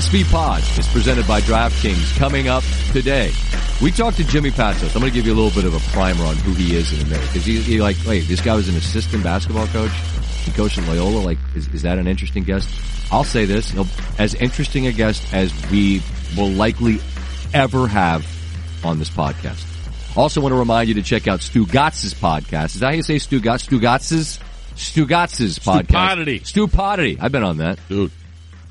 SV 0.00 0.30
Pod 0.30 0.62
is 0.78 0.88
presented 0.88 1.28
by 1.28 1.42
DraftKings. 1.42 2.16
Coming 2.16 2.48
up 2.48 2.64
today, 2.90 3.30
we 3.82 3.90
talked 3.90 4.16
to 4.16 4.24
Jimmy 4.24 4.50
Patsos. 4.50 4.94
I'm 4.94 5.02
going 5.02 5.12
to 5.12 5.14
give 5.14 5.26
you 5.26 5.34
a 5.34 5.38
little 5.38 5.50
bit 5.50 5.66
of 5.66 5.74
a 5.74 5.90
primer 5.92 6.24
on 6.24 6.36
who 6.36 6.54
he 6.54 6.74
is 6.74 6.90
in 6.94 7.06
a 7.06 7.10
minute. 7.10 7.26
Because 7.26 7.46
you, 7.46 7.60
you're 7.60 7.82
like, 7.82 7.98
wait, 8.06 8.20
this 8.20 8.40
guy 8.40 8.54
was 8.54 8.66
an 8.70 8.76
assistant 8.76 9.22
basketball 9.22 9.66
coach? 9.66 9.90
He 10.44 10.52
coached 10.52 10.78
in 10.78 10.86
Loyola? 10.86 11.18
Like, 11.18 11.36
is, 11.54 11.68
is 11.68 11.82
that 11.82 11.98
an 11.98 12.06
interesting 12.06 12.44
guest? 12.44 12.66
I'll 13.12 13.24
say 13.24 13.44
this, 13.44 13.76
as 14.18 14.34
interesting 14.36 14.86
a 14.86 14.92
guest 14.92 15.22
as 15.34 15.52
we 15.70 16.00
will 16.34 16.48
likely 16.48 16.98
ever 17.52 17.86
have 17.86 18.26
on 18.82 18.98
this 18.98 19.10
podcast. 19.10 19.66
Also 20.16 20.40
want 20.40 20.52
to 20.52 20.58
remind 20.58 20.88
you 20.88 20.94
to 20.94 21.02
check 21.02 21.28
out 21.28 21.40
Stugotz's 21.40 22.14
podcast. 22.14 22.74
Is 22.74 22.80
that 22.80 22.86
how 22.86 22.94
you 22.94 23.02
say 23.02 23.16
Stugotz? 23.16 23.68
Stugotz's? 23.68 24.40
Stugotz's 24.76 25.58
podcast. 25.58 25.88
Stupodity. 25.88 26.38
Stupodity. 26.38 27.18
I've 27.20 27.32
been 27.32 27.44
on 27.44 27.58
that. 27.58 27.78
Dude. 27.90 28.12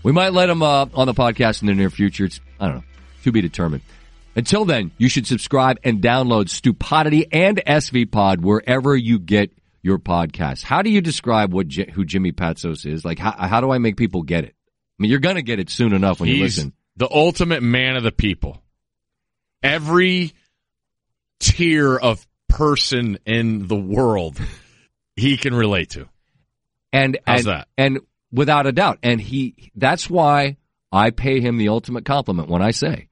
We 0.03 0.11
might 0.11 0.33
let 0.33 0.49
him 0.49 0.61
uh, 0.63 0.87
on 0.93 1.07
the 1.07 1.13
podcast 1.13 1.61
in 1.61 1.67
the 1.67 1.75
near 1.75 1.89
future. 1.89 2.25
It's, 2.25 2.39
I 2.59 2.67
don't 2.67 2.77
know, 2.77 2.83
to 3.23 3.31
be 3.31 3.41
determined. 3.41 3.81
Until 4.35 4.63
then, 4.65 4.91
you 4.97 5.09
should 5.09 5.27
subscribe 5.27 5.79
and 5.83 6.01
download 6.01 6.49
Stupodity 6.49 7.27
and 7.31 7.57
SV 7.57 8.11
Pod 8.11 8.41
wherever 8.41 8.95
you 8.95 9.19
get 9.19 9.51
your 9.81 9.99
podcasts. 9.99 10.63
How 10.63 10.81
do 10.81 10.89
you 10.89 11.01
describe 11.01 11.53
what 11.53 11.71
who 11.73 12.05
Jimmy 12.05 12.31
Patsos 12.31 12.85
is? 12.85 13.03
Like, 13.03 13.19
how, 13.19 13.31
how 13.31 13.61
do 13.61 13.71
I 13.71 13.77
make 13.79 13.97
people 13.97 14.23
get 14.23 14.45
it? 14.45 14.55
I 14.57 15.01
mean, 15.01 15.11
you're 15.11 15.19
going 15.19 15.35
to 15.35 15.41
get 15.41 15.59
it 15.59 15.69
soon 15.69 15.93
enough 15.93 16.19
when 16.19 16.29
you 16.29 16.43
listen. 16.43 16.73
the 16.95 17.09
ultimate 17.09 17.63
man 17.63 17.95
of 17.95 18.03
the 18.03 18.11
people. 18.11 18.61
Every 19.63 20.33
tier 21.39 21.97
of 21.97 22.25
person 22.47 23.17
in 23.25 23.67
the 23.67 23.75
world 23.75 24.37
he 25.15 25.37
can 25.37 25.53
relate 25.53 25.91
to. 25.91 26.07
And 26.91 27.17
How's 27.25 27.39
and, 27.39 27.47
that? 27.47 27.67
and 27.77 27.99
without 28.31 28.67
a 28.67 28.71
doubt, 28.71 28.99
and 29.03 29.19
he 29.19 29.71
that's 29.75 30.09
why 30.09 30.57
I 30.91 31.11
pay 31.11 31.39
him 31.39 31.57
the 31.57 31.69
ultimate 31.69 32.05
compliment 32.05 32.49
when 32.49 32.61
I 32.61 32.71
say 32.71 33.09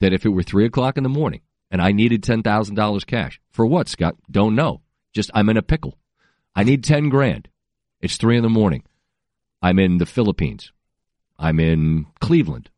that 0.00 0.12
if 0.12 0.24
it 0.24 0.30
were 0.30 0.42
three 0.42 0.66
o'clock 0.66 0.96
in 0.96 1.02
the 1.02 1.08
morning 1.08 1.40
and 1.70 1.80
I 1.80 1.92
needed 1.92 2.22
ten 2.22 2.42
thousand 2.42 2.74
dollars 2.74 3.04
cash 3.04 3.40
for 3.50 3.66
what, 3.66 3.88
Scott? 3.88 4.16
Don't 4.30 4.54
know. 4.54 4.82
Just 5.12 5.30
I'm 5.34 5.48
in 5.48 5.56
a 5.56 5.62
pickle. 5.62 5.98
I 6.54 6.64
need 6.64 6.84
ten 6.84 7.08
grand. 7.08 7.48
It's 8.00 8.16
three 8.16 8.36
in 8.36 8.42
the 8.42 8.48
morning. 8.48 8.82
I'm 9.62 9.78
in 9.78 9.98
the 9.98 10.06
Philippines. 10.06 10.72
I'm 11.38 11.60
in 11.60 12.06
Cleveland. 12.20 12.70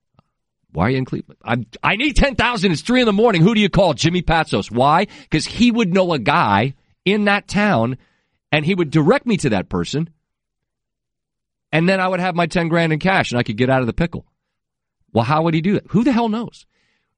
Why 0.73 0.87
are 0.87 0.91
you 0.91 0.99
in 0.99 1.05
Cleveland? 1.05 1.39
I'm, 1.43 1.67
I 1.83 1.97
need 1.97 2.15
10,000. 2.17 2.73
It's 2.73 2.83
three 2.83 3.01
in 3.01 3.07
the 3.07 3.13
morning. 3.13 3.43
Who 3.43 3.55
do 3.55 3.61
you 3.61 3.71
call? 3.71 3.95
Jimmy 3.95 4.23
Patsos. 4.23 4.71
Why? 4.71 5.07
Because 5.23 5.47
he 5.47 5.71
would 5.71 5.93
know 5.93 6.13
a 6.13 6.19
guy 6.19 6.75
in 7.05 7.25
that 7.25 7.49
town 7.49 7.97
and 8.53 8.65
he 8.65 8.75
would 8.75 8.91
direct 8.91 9.27
me 9.27 9.37
to 9.39 9.51
that 9.51 9.69
person. 9.69 10.11
And 11.73 11.89
then 11.89 12.01
I 12.01 12.09
would 12.09 12.21
have 12.21 12.35
my 12.35 12.47
10 12.47 12.69
grand 12.69 12.93
in 12.93 12.99
cash 12.99 13.31
and 13.31 13.39
I 13.39 13.43
could 13.43 13.57
get 13.57 13.71
out 13.71 13.81
of 13.81 13.87
the 13.87 13.93
pickle. 13.93 14.27
Well, 15.13 15.25
how 15.25 15.43
would 15.43 15.55
he 15.55 15.61
do 15.61 15.75
that? 15.75 15.87
Who 15.89 16.05
the 16.05 16.13
hell 16.13 16.29
knows? 16.29 16.67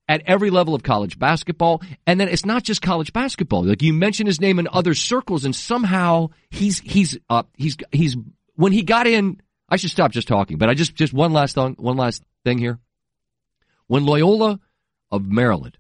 At 0.08 0.22
every 0.26 0.50
level 0.50 0.74
of 0.74 0.82
college 0.82 1.18
basketball. 1.18 1.82
And 2.06 2.18
then 2.18 2.28
it's 2.28 2.44
not 2.44 2.64
just 2.64 2.82
college 2.82 3.12
basketball. 3.12 3.64
Like 3.64 3.82
you 3.82 3.92
mention 3.92 4.26
his 4.26 4.40
name 4.40 4.58
in 4.58 4.68
other 4.72 4.94
circles 4.94 5.44
and 5.44 5.54
somehow 5.54 6.28
he's, 6.50 6.80
he's, 6.80 7.18
uh, 7.28 7.44
he's, 7.56 7.76
he's, 7.92 8.16
when 8.54 8.72
he 8.72 8.82
got 8.82 9.06
in, 9.06 9.40
I 9.68 9.76
should 9.76 9.90
stop 9.90 10.10
just 10.10 10.28
talking, 10.28 10.58
but 10.58 10.68
I 10.68 10.74
just, 10.74 10.94
just 10.94 11.12
one 11.12 11.32
last 11.32 11.54
thing, 11.54 11.76
one 11.78 11.96
last 11.96 12.22
thing 12.44 12.58
here. 12.58 12.78
When 13.86 14.04
Loyola 14.04 14.58
of 15.10 15.24
Maryland 15.24 15.78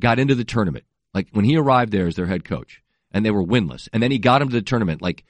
got 0.00 0.18
into 0.18 0.34
the 0.34 0.44
tournament, 0.44 0.84
like 1.14 1.28
when 1.32 1.44
he 1.44 1.56
arrived 1.56 1.92
there 1.92 2.06
as 2.06 2.16
their 2.16 2.26
head 2.26 2.44
coach, 2.44 2.82
and 3.10 3.24
they 3.24 3.30
were 3.30 3.42
winless, 3.42 3.88
and 3.92 4.02
then 4.02 4.10
he 4.10 4.18
got 4.18 4.42
him 4.42 4.48
to 4.48 4.54
the 4.54 4.62
tournament, 4.62 5.02
like 5.02 5.24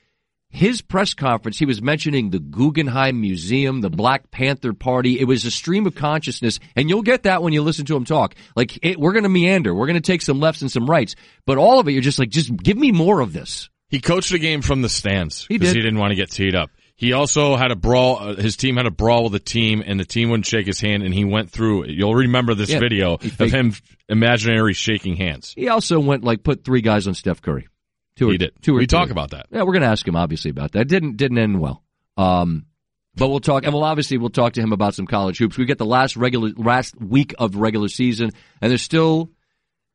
his 0.51 0.81
press 0.81 1.15
conference, 1.15 1.59
he 1.59 1.67
was 1.67 1.83
mentioning 1.83 2.31
the 2.31 2.39
Guggenheim 2.39 3.21
Museum, 3.21 3.81
the 3.81 3.91
Black 3.91 4.31
Panther 4.31 4.73
Party. 4.73 5.21
It 5.21 5.25
was 5.25 5.45
a 5.45 5.51
stream 5.51 5.87
of 5.87 5.95
consciousness, 5.95 6.59
and 6.75 6.89
you'll 6.89 7.03
get 7.03 7.25
that 7.25 7.43
when 7.43 7.53
you 7.53 7.63
listen 7.63 7.85
to 7.87 7.97
him 7.97 8.05
talk. 8.05 8.35
Like 8.57 8.79
it, 8.83 8.99
we're 8.99 9.13
going 9.13 9.25
to 9.25 9.29
meander, 9.29 9.75
we're 9.75 9.87
going 9.87 10.01
to 10.01 10.01
take 10.01 10.23
some 10.23 10.41
lefts 10.41 10.63
and 10.63 10.71
some 10.71 10.89
rights, 10.89 11.15
but 11.47 11.59
all 11.59 11.79
of 11.81 11.89
it, 11.89 11.93
you're 11.93 12.03
just 12.03 12.19
like, 12.19 12.31
just 12.31 12.55
give 12.57 12.77
me 12.77 12.93
more 12.93 13.21
of 13.21 13.33
this. 13.33 13.69
He 13.91 14.01
coached 14.01 14.31
the 14.33 14.39
game 14.39 14.61
from 14.63 14.83
the 14.83 14.89
stands 14.89 15.47
He 15.47 15.57
because 15.59 15.73
did. 15.73 15.79
he 15.81 15.83
didn't 15.83 15.99
want 15.99 16.11
to 16.11 16.17
get 16.17 16.31
teed 16.31 16.55
up. 16.55 16.71
He 16.97 17.13
also 17.13 17.55
had 17.55 17.71
a 17.71 17.77
brawl. 17.77 18.19
Uh, 18.19 18.35
his 18.35 18.57
team 18.57 18.77
had 18.77 18.87
a 18.87 18.91
brawl 18.91 19.23
with 19.25 19.33
the 19.33 19.39
team, 19.39 19.85
and 19.87 20.01
the 20.01 20.05
team 20.05 20.31
wouldn't 20.31 20.47
shake 20.47 20.67
his 20.67 20.81
hand, 20.81 21.05
and 21.05 21.15
he 21.15 21.25
went 21.25 21.49
through. 21.51 21.87
You'll 21.87 22.15
remember 22.17 22.55
this 22.55 22.71
Yeah, 22.71 22.81
video 22.81 23.19
he 23.19 23.31
of 23.39 23.51
him 23.53 23.75
imaginary 24.09 24.75
shaking 24.75 25.15
hands. 25.17 25.53
He 25.57 25.69
also 25.69 26.01
went 26.01 26.25
like 26.25 26.43
put 26.43 26.65
three 26.65 26.81
guys 26.81 27.07
on 27.07 27.15
Steph 27.15 27.41
Curry. 27.41 27.69
Two 28.19 28.29
or, 28.29 28.33
He 28.33 28.39
did. 28.39 28.53
Two 28.63 28.75
or 28.77 28.79
we 28.81 28.87
talk 28.87 29.11
about 29.11 29.31
that. 29.31 29.47
Yeah, 29.51 29.63
we're 29.63 29.73
going 29.73 29.83
to 29.83 29.89
ask 29.89 30.07
him 30.07 30.17
obviously 30.17 30.51
about 30.51 30.73
that. 30.73 30.89
Didn't 30.89 31.17
didn't 31.17 31.39
end 31.39 31.61
well. 31.61 31.83
Um, 32.17 32.67
but 33.15 33.29
we'll 33.29 33.41
talk, 33.41 33.65
and 33.65 33.73
we'll 33.73 33.85
obviously 33.85 34.19
we'll 34.19 34.31
talk 34.31 34.53
to 34.55 34.61
him 34.61 34.73
about 34.73 34.95
some 34.95 35.07
college 35.07 35.39
hoops. 35.39 35.57
We 35.57 35.65
get 35.65 35.79
the 35.79 35.87
last 35.87 36.17
regular 36.17 36.51
last 36.57 37.01
week 37.01 37.35
of 37.39 37.57
regular 37.57 37.89
season, 37.89 38.31
and 38.61 38.71
there's 38.71 38.83
still 38.83 39.31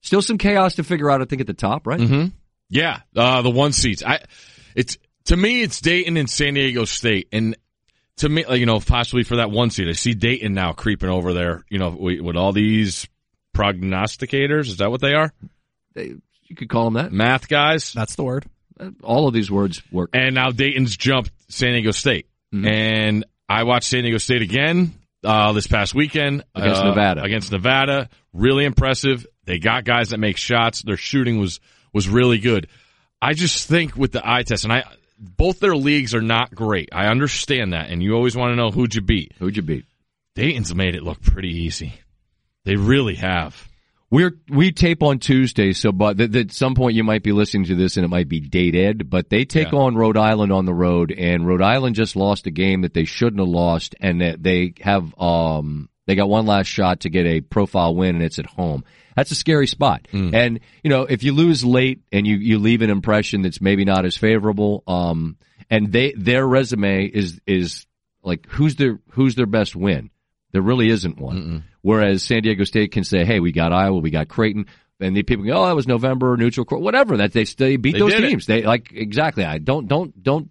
still 0.01 0.21
some 0.21 0.37
chaos 0.37 0.75
to 0.75 0.83
figure 0.83 1.09
out. 1.11 1.21
I 1.21 1.25
think 1.25 1.41
at 1.41 1.47
the 1.47 1.53
top, 1.53 1.85
right? 1.85 1.99
Mm-hmm. 1.99 2.27
Yeah, 2.69 3.01
uh, 3.15 3.41
the 3.41 3.49
one 3.51 3.71
seats. 3.71 4.03
I, 4.05 4.21
it's 4.75 4.97
to 5.25 5.37
me, 5.37 5.61
it's 5.61 5.79
Dayton 5.81 6.17
and 6.17 6.29
San 6.29 6.53
Diego 6.55 6.85
State, 6.85 7.27
and 7.31 7.55
to 8.17 8.29
me, 8.29 8.43
you 8.57 8.65
know, 8.65 8.79
possibly 8.79 9.23
for 9.23 9.37
that 9.37 9.51
one 9.51 9.69
seat, 9.69 9.87
I 9.87 9.93
see 9.93 10.13
Dayton 10.13 10.53
now 10.53 10.73
creeping 10.73 11.09
over 11.09 11.33
there. 11.33 11.63
You 11.69 11.79
know, 11.79 11.89
with 11.89 12.35
all 12.35 12.51
these 12.51 13.07
prognosticators. 13.55 14.67
Is 14.67 14.77
that 14.77 14.91
what 14.91 15.01
they 15.01 15.13
are? 15.13 15.31
They- 15.93 16.15
you 16.53 16.67
could 16.67 16.69
call 16.69 16.85
them 16.85 16.93
that. 16.95 17.11
Math 17.11 17.47
guys. 17.47 17.93
That's 17.93 18.15
the 18.15 18.23
word. 18.23 18.45
All 19.03 19.27
of 19.27 19.33
these 19.33 19.49
words 19.51 19.81
work. 19.91 20.09
And 20.13 20.35
now 20.35 20.51
Dayton's 20.51 20.97
jumped 20.97 21.31
San 21.49 21.73
Diego 21.73 21.91
State, 21.91 22.27
Mhm. 22.53 22.67
and 22.71 23.25
I 23.47 23.63
watched 23.63 23.87
San 23.87 24.01
Diego 24.03 24.17
State 24.17 24.41
again 24.41 24.93
uh, 25.23 25.53
this 25.53 25.67
past 25.67 25.93
weekend 25.95 26.43
Against 26.55 26.81
uh, 26.81 26.89
Nevada. 26.89 27.23
Against 27.23 27.51
Nevada, 27.51 28.09
really 28.33 28.65
impressive. 28.65 29.25
They 29.45 29.59
got 29.59 29.85
guys 29.85 30.09
that 30.09 30.17
make 30.19 30.37
shots. 30.37 30.81
Their 30.81 30.97
shooting 30.97 31.39
was 31.39 31.59
was 31.93 32.09
really 32.09 32.39
good. 32.39 32.67
I 33.21 33.33
just 33.33 33.67
think 33.69 33.95
with 33.95 34.11
the 34.11 34.21
eye 34.27 34.43
test, 34.43 34.63
and 34.65 34.73
I 34.73 34.83
both 35.19 35.59
their 35.59 35.75
leagues 35.75 36.13
are 36.15 36.21
not 36.21 36.53
great. 36.53 36.89
I 36.91 37.05
understand 37.07 37.71
that, 37.73 37.89
and 37.89 38.01
you 38.03 38.13
always 38.15 38.35
want 38.35 38.51
to 38.51 38.55
know 38.55 38.71
who'd 38.71 38.95
you 38.95 39.01
beat. 39.01 39.33
Who'd 39.39 39.55
you 39.55 39.61
beat? 39.63 39.85
Dayton's 40.35 40.73
made 40.75 40.95
it 40.95 41.03
look 41.03 41.21
pretty 41.21 41.49
easy. 41.49 41.93
They 42.65 42.75
really 42.75 43.15
have. 43.15 43.69
We're 44.13 44.37
we 44.47 44.71
tape 44.71 45.01
on 45.01 45.17
Tuesday, 45.17 45.73
so 45.73 45.91
but 45.91 46.19
th- 46.19 46.31
th- 46.31 46.45
at 46.45 46.51
some 46.51 46.75
point 46.75 46.93
you 46.95 47.03
might 47.03 47.23
be 47.23 47.31
listening 47.31 47.65
to 47.65 47.75
this 47.75 47.97
and 47.97 48.05
it 48.05 48.09
might 48.09 48.29
be 48.29 48.39
dated. 48.39 49.09
But 49.09 49.31
they 49.31 49.43
take 49.43 49.71
Yeah. 49.71 49.79
on 49.79 49.95
Rhode 49.95 50.17
Island 50.17 50.51
on 50.51 50.65
the 50.65 50.73
road, 50.73 51.11
and 51.11 51.47
Rhode 51.47 51.63
Island 51.63 51.95
just 51.95 52.15
lost 52.15 52.45
a 52.45 52.51
game 52.51 52.81
that 52.81 52.93
they 52.93 53.05
shouldn't 53.05 53.39
have 53.39 53.49
lost, 53.49 53.95
and 53.99 54.21
that 54.21 54.43
they 54.43 54.75
have 54.81 55.19
um 55.19 55.89
they 56.05 56.13
got 56.13 56.29
one 56.29 56.45
last 56.45 56.67
shot 56.67 56.99
to 56.99 57.09
get 57.09 57.25
a 57.25 57.41
profile 57.41 57.95
win, 57.95 58.13
and 58.13 58.23
it's 58.23 58.37
at 58.37 58.45
home. 58.45 58.83
That's 59.15 59.31
a 59.31 59.35
scary 59.35 59.65
spot. 59.65 60.07
And 60.11 60.59
you 60.83 60.91
know 60.91 61.07
if 61.09 61.23
you 61.23 61.33
lose 61.33 61.65
late 61.65 62.03
and 62.11 62.27
you 62.27 62.35
you 62.35 62.59
leave 62.59 62.83
an 62.83 62.91
impression 62.91 63.41
that's 63.41 63.61
maybe 63.61 63.83
not 63.83 64.05
as 64.05 64.15
favorable, 64.15 64.83
um, 64.85 65.37
and 65.71 65.91
they 65.91 66.13
their 66.15 66.45
resume 66.45 67.05
is 67.07 67.41
is 67.47 67.87
like 68.23 68.45
who's 68.47 68.75
their 68.75 68.99
who's 69.13 69.33
their 69.33 69.47
best 69.47 69.75
win? 69.75 70.11
There 70.53 70.61
really 70.61 70.89
isn't 70.89 71.17
one. 71.19 71.63
Whereas 71.81 72.23
San 72.23 72.43
Diego 72.43 72.63
State 72.63 72.91
can 72.91 73.03
say, 73.03 73.25
"Hey, 73.25 73.39
we 73.39 73.51
got 73.51 73.73
Iowa, 73.73 73.97
we 73.99 74.11
got 74.11 74.27
Creighton," 74.27 74.67
and 74.99 75.15
the 75.17 75.23
people 75.23 75.43
go, 75.45 75.53
"Oh, 75.53 75.65
that 75.65 75.75
was 75.75 75.87
November 75.87 76.37
neutral 76.37 76.65
court, 76.65 76.81
whatever." 76.81 77.17
That 77.17 77.33
they 77.33 77.43
they 77.43 77.75
beat 77.75 77.93
They 77.93 77.99
those 77.99 78.11
did 78.13 78.23
it. 78.23 78.27
teams. 78.29 78.45
They 78.45 78.61
like 78.61 78.91
exactly. 78.93 79.43
I 79.43 79.57
don't 79.57 79.87
don't 79.87 80.21
don't 80.23 80.49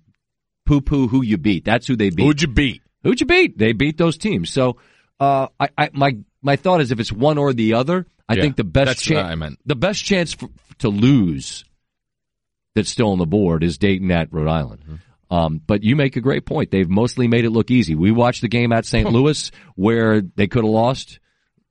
poo 0.67 0.81
poo 0.81 1.07
who 1.09 1.23
you 1.23 1.39
beat. 1.39 1.65
That's 1.65 1.87
who 1.87 1.97
they 1.97 2.11
beat. 2.11 2.25
Who'd 2.25 2.43
you 2.43 2.49
beat? 2.49 2.83
Who'd 3.05 3.21
you 3.21 3.27
beat? 3.27 3.57
They 3.57 3.73
beat 3.73 3.97
those 3.97 4.17
teams. 4.19 4.51
So, 4.51 4.77
uh, 5.21 5.47
I, 5.59 5.69
I 5.79 5.91
my 5.93 6.17
my 6.43 6.57
thought 6.57 6.81
is 6.81 6.91
if 6.91 7.01
it's 7.01 7.13
one 7.13 7.39
or 7.39 7.53
the 7.53 7.75
other, 7.75 8.07
I 8.29 8.35
Yeah, 8.35 8.43
think 8.43 8.57
the 8.57 8.65
best 8.65 9.05
chance 9.05 9.57
the 9.65 9.77
best 9.77 10.05
chance 10.05 10.35
for, 10.35 10.49
to 10.79 10.89
lose 10.89 11.65
that's 12.75 12.91
still 12.91 13.11
on 13.11 13.19
the 13.19 13.27
board 13.27 13.63
is 13.63 13.79
Dayton 13.79 14.11
at 14.11 14.33
Rhode 14.33 14.49
Island. 14.49 14.81
Mm-hmm. 14.83 14.95
Um, 15.33 15.63
but 15.67 15.83
you 15.83 15.97
make 15.97 16.17
a 16.17 16.21
great 16.21 16.45
point. 16.45 16.71
They've 16.71 16.89
mostly 16.89 17.27
made 17.27 17.47
it 17.47 17.51
look 17.51 17.71
easy. 17.71 17.95
We 17.95 18.11
watched 18.13 18.43
the 18.43 18.49
game 18.49 18.71
at 18.71 18.85
St. 18.85 19.11
Louis 19.11 19.51
where 19.77 20.21
they 20.21 20.47
could 20.47 20.63
have 20.63 20.71
lost. 20.71 21.21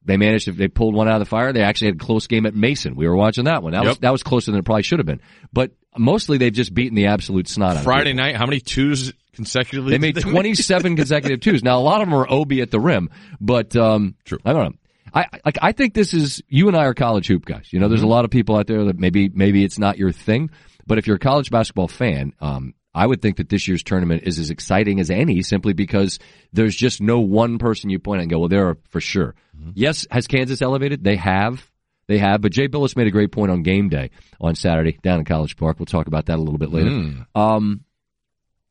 They 0.04 0.18
managed 0.18 0.46
to, 0.46 0.52
they 0.54 0.68
pulled 0.68 0.96
one 0.96 1.08
out 1.08 1.16
of 1.16 1.20
the 1.20 1.26
fire. 1.28 1.54
They 1.54 1.62
actually 1.62 1.90
had 1.90 1.96
a 1.98 2.04
close 2.04 2.26
game 2.26 2.48
at 2.48 2.56
Mason. 2.56 2.96
We 2.96 3.08
were 3.08 3.16
watching 3.16 3.44
that 3.44 3.62
one. 3.62 3.74
That 3.74 3.86
was, 3.86 4.00
that 4.00 4.12
was 4.12 4.24
closer 4.24 4.50
than 4.50 4.60
it 4.60 4.66
probably 4.66 4.82
should 4.82 4.98
have 4.98 5.06
been. 5.06 5.22
But 5.54 5.74
mostly 5.96 6.40
they've 6.40 6.52
just 6.52 6.74
beaten 6.74 6.96
the 6.96 7.06
absolute 7.06 7.48
snot 7.48 7.74
out 7.74 7.78
of 7.78 7.84
Friday 7.84 8.14
night, 8.14 8.36
how 8.36 8.48
many 8.48 8.62
twos 8.62 9.14
consecutively? 9.34 9.92
They 9.92 10.00
made 10.00 10.16
did 10.16 10.24
27 10.24 10.96
consecutive 10.96 11.40
twos. 11.40 11.64
Now 11.64 11.78
a 11.78 11.82
lot 11.82 12.02
of 12.02 12.08
them 12.08 12.18
are 12.18 12.26
Obi 12.28 12.62
at 12.62 12.72
the 12.72 12.80
rim, 12.80 13.12
but 13.40 13.76
um, 13.76 14.16
True. 14.26 14.40
I 14.44 14.54
don't 14.54 14.64
know. 14.64 14.78
I 15.14 15.26
like. 15.46 15.58
I 15.62 15.72
think 15.74 15.94
this 15.94 16.16
is 16.16 16.42
you 16.48 16.68
and 16.68 16.76
I 16.76 16.86
are 16.86 16.96
college 16.96 17.28
hoop 17.28 17.46
guys. 17.46 17.68
You 17.72 17.80
know, 17.80 17.90
there's 17.90 18.02
a 18.02 18.08
lot 18.08 18.26
of 18.26 18.32
people 18.32 18.56
out 18.56 18.66
there 18.66 18.86
that 18.86 18.98
maybe 18.98 19.30
maybe 19.30 19.64
it's 19.64 19.78
not 19.78 19.98
your 19.98 20.12
thing, 20.12 20.50
but 20.88 20.98
if 20.98 21.06
you're 21.06 21.18
a 21.18 21.20
college 21.20 21.52
basketball 21.52 21.90
fan, 21.90 22.34
um, 22.40 22.74
I 22.94 23.08
would 23.08 23.22
think 23.22 23.38
that 23.38 23.50
this 23.50 23.68
year's 23.68 23.84
tournament 23.84 24.24
is 24.26 24.38
as 24.38 24.50
exciting 24.50 25.00
as 25.00 25.10
any, 25.10 25.42
simply 25.44 25.74
because 25.74 26.20
there's 26.52 26.76
just 26.76 27.02
no 27.02 27.20
one 27.22 27.58
person 27.58 27.90
you 27.90 28.00
point 28.00 28.20
at 28.20 28.24
and 28.24 28.32
go, 28.32 28.40
well, 28.40 28.50
there 28.50 28.68
are 28.68 28.78
for 28.90 29.00
sure. 29.00 29.36
Yes, 29.76 30.06
has 30.12 30.28
Kansas 30.28 30.62
elevated? 30.62 31.04
They 31.04 31.16
have. 31.16 31.66
They 32.08 32.18
have, 32.18 32.42
but 32.42 32.52
Jay 32.52 32.68
Bilas 32.68 32.98
made 32.98 33.08
a 33.08 33.12
great 33.12 33.32
point 33.32 33.52
on 33.52 33.64
game 33.64 33.88
day 33.88 34.10
on 34.42 34.56
Saturday 34.56 34.98
down 35.02 35.20
in 35.20 35.26
College 35.26 35.56
Park. 35.56 35.80
We'll 35.80 35.86
talk 35.86 36.08
about 36.08 36.26
that 36.26 36.38
a 36.38 36.42
little 36.42 36.58
bit 36.58 36.72
later. 36.72 36.90
Um, 37.36 37.86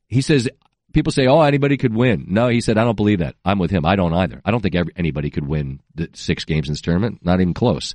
he 0.08 0.20
says 0.20 0.48
people 0.92 1.12
say, 1.12 1.26
"Oh, 1.26 1.40
anybody 1.40 1.78
could 1.78 1.94
win." 1.94 2.26
No, 2.28 2.48
he 2.48 2.60
said, 2.60 2.76
"I 2.76 2.84
don't 2.84 2.96
believe 2.96 3.20
that." 3.20 3.36
I'm 3.44 3.58
with 3.58 3.70
him. 3.70 3.86
I 3.86 3.96
don't 3.96 4.12
either. 4.12 4.42
I 4.44 4.50
don't 4.50 4.60
think 4.60 4.74
every, 4.74 4.92
anybody 4.96 5.30
could 5.30 5.46
win 5.46 5.80
the 5.94 6.10
six 6.12 6.44
games 6.44 6.68
in 6.68 6.72
this 6.72 6.82
tournament. 6.82 7.20
Not 7.24 7.40
even 7.40 7.54
close. 7.54 7.94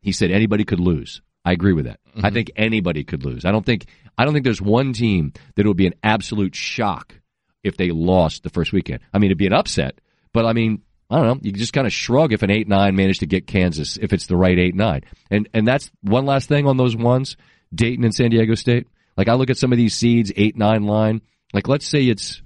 He 0.00 0.12
said 0.12 0.30
anybody 0.30 0.64
could 0.64 0.80
lose. 0.80 1.20
I 1.44 1.52
agree 1.52 1.72
with 1.72 1.86
that. 1.86 2.00
Mm-hmm. 2.08 2.26
I 2.26 2.30
think 2.30 2.50
anybody 2.56 3.04
could 3.04 3.24
lose. 3.24 3.44
I 3.44 3.50
don't 3.50 3.64
think 3.64 3.86
I 4.18 4.24
don't 4.24 4.34
think 4.34 4.44
there's 4.44 4.60
one 4.60 4.92
team 4.92 5.32
that 5.54 5.66
would 5.66 5.76
be 5.76 5.86
an 5.86 5.94
absolute 6.02 6.54
shock 6.54 7.14
if 7.62 7.76
they 7.76 7.90
lost 7.90 8.42
the 8.42 8.50
first 8.50 8.72
weekend. 8.72 9.00
I 9.12 9.18
mean, 9.18 9.28
it'd 9.28 9.38
be 9.38 9.46
an 9.46 9.52
upset, 9.52 10.00
but 10.32 10.44
I 10.44 10.52
mean, 10.52 10.82
I 11.08 11.16
don't 11.16 11.26
know. 11.26 11.38
You 11.42 11.52
just 11.52 11.72
kind 11.72 11.86
of 11.86 11.92
shrug 11.92 12.32
if 12.32 12.42
an 12.42 12.50
eight 12.50 12.68
nine 12.68 12.94
managed 12.94 13.20
to 13.20 13.26
get 13.26 13.46
Kansas 13.46 13.96
if 13.96 14.12
it's 14.12 14.26
the 14.26 14.36
right 14.36 14.58
eight 14.58 14.74
nine. 14.74 15.02
And 15.30 15.48
and 15.52 15.66
that's 15.66 15.90
one 16.02 16.26
last 16.26 16.48
thing 16.48 16.66
on 16.66 16.76
those 16.76 16.96
ones, 16.96 17.36
Dayton 17.74 18.04
and 18.04 18.14
San 18.14 18.30
Diego 18.30 18.54
State. 18.54 18.86
Like 19.16 19.28
I 19.28 19.34
look 19.34 19.50
at 19.50 19.58
some 19.58 19.72
of 19.72 19.78
these 19.78 19.94
seeds, 19.94 20.32
eight 20.36 20.56
nine 20.56 20.84
line. 20.84 21.22
Like 21.52 21.68
let's 21.68 21.86
say 21.86 22.04
it's 22.04 22.42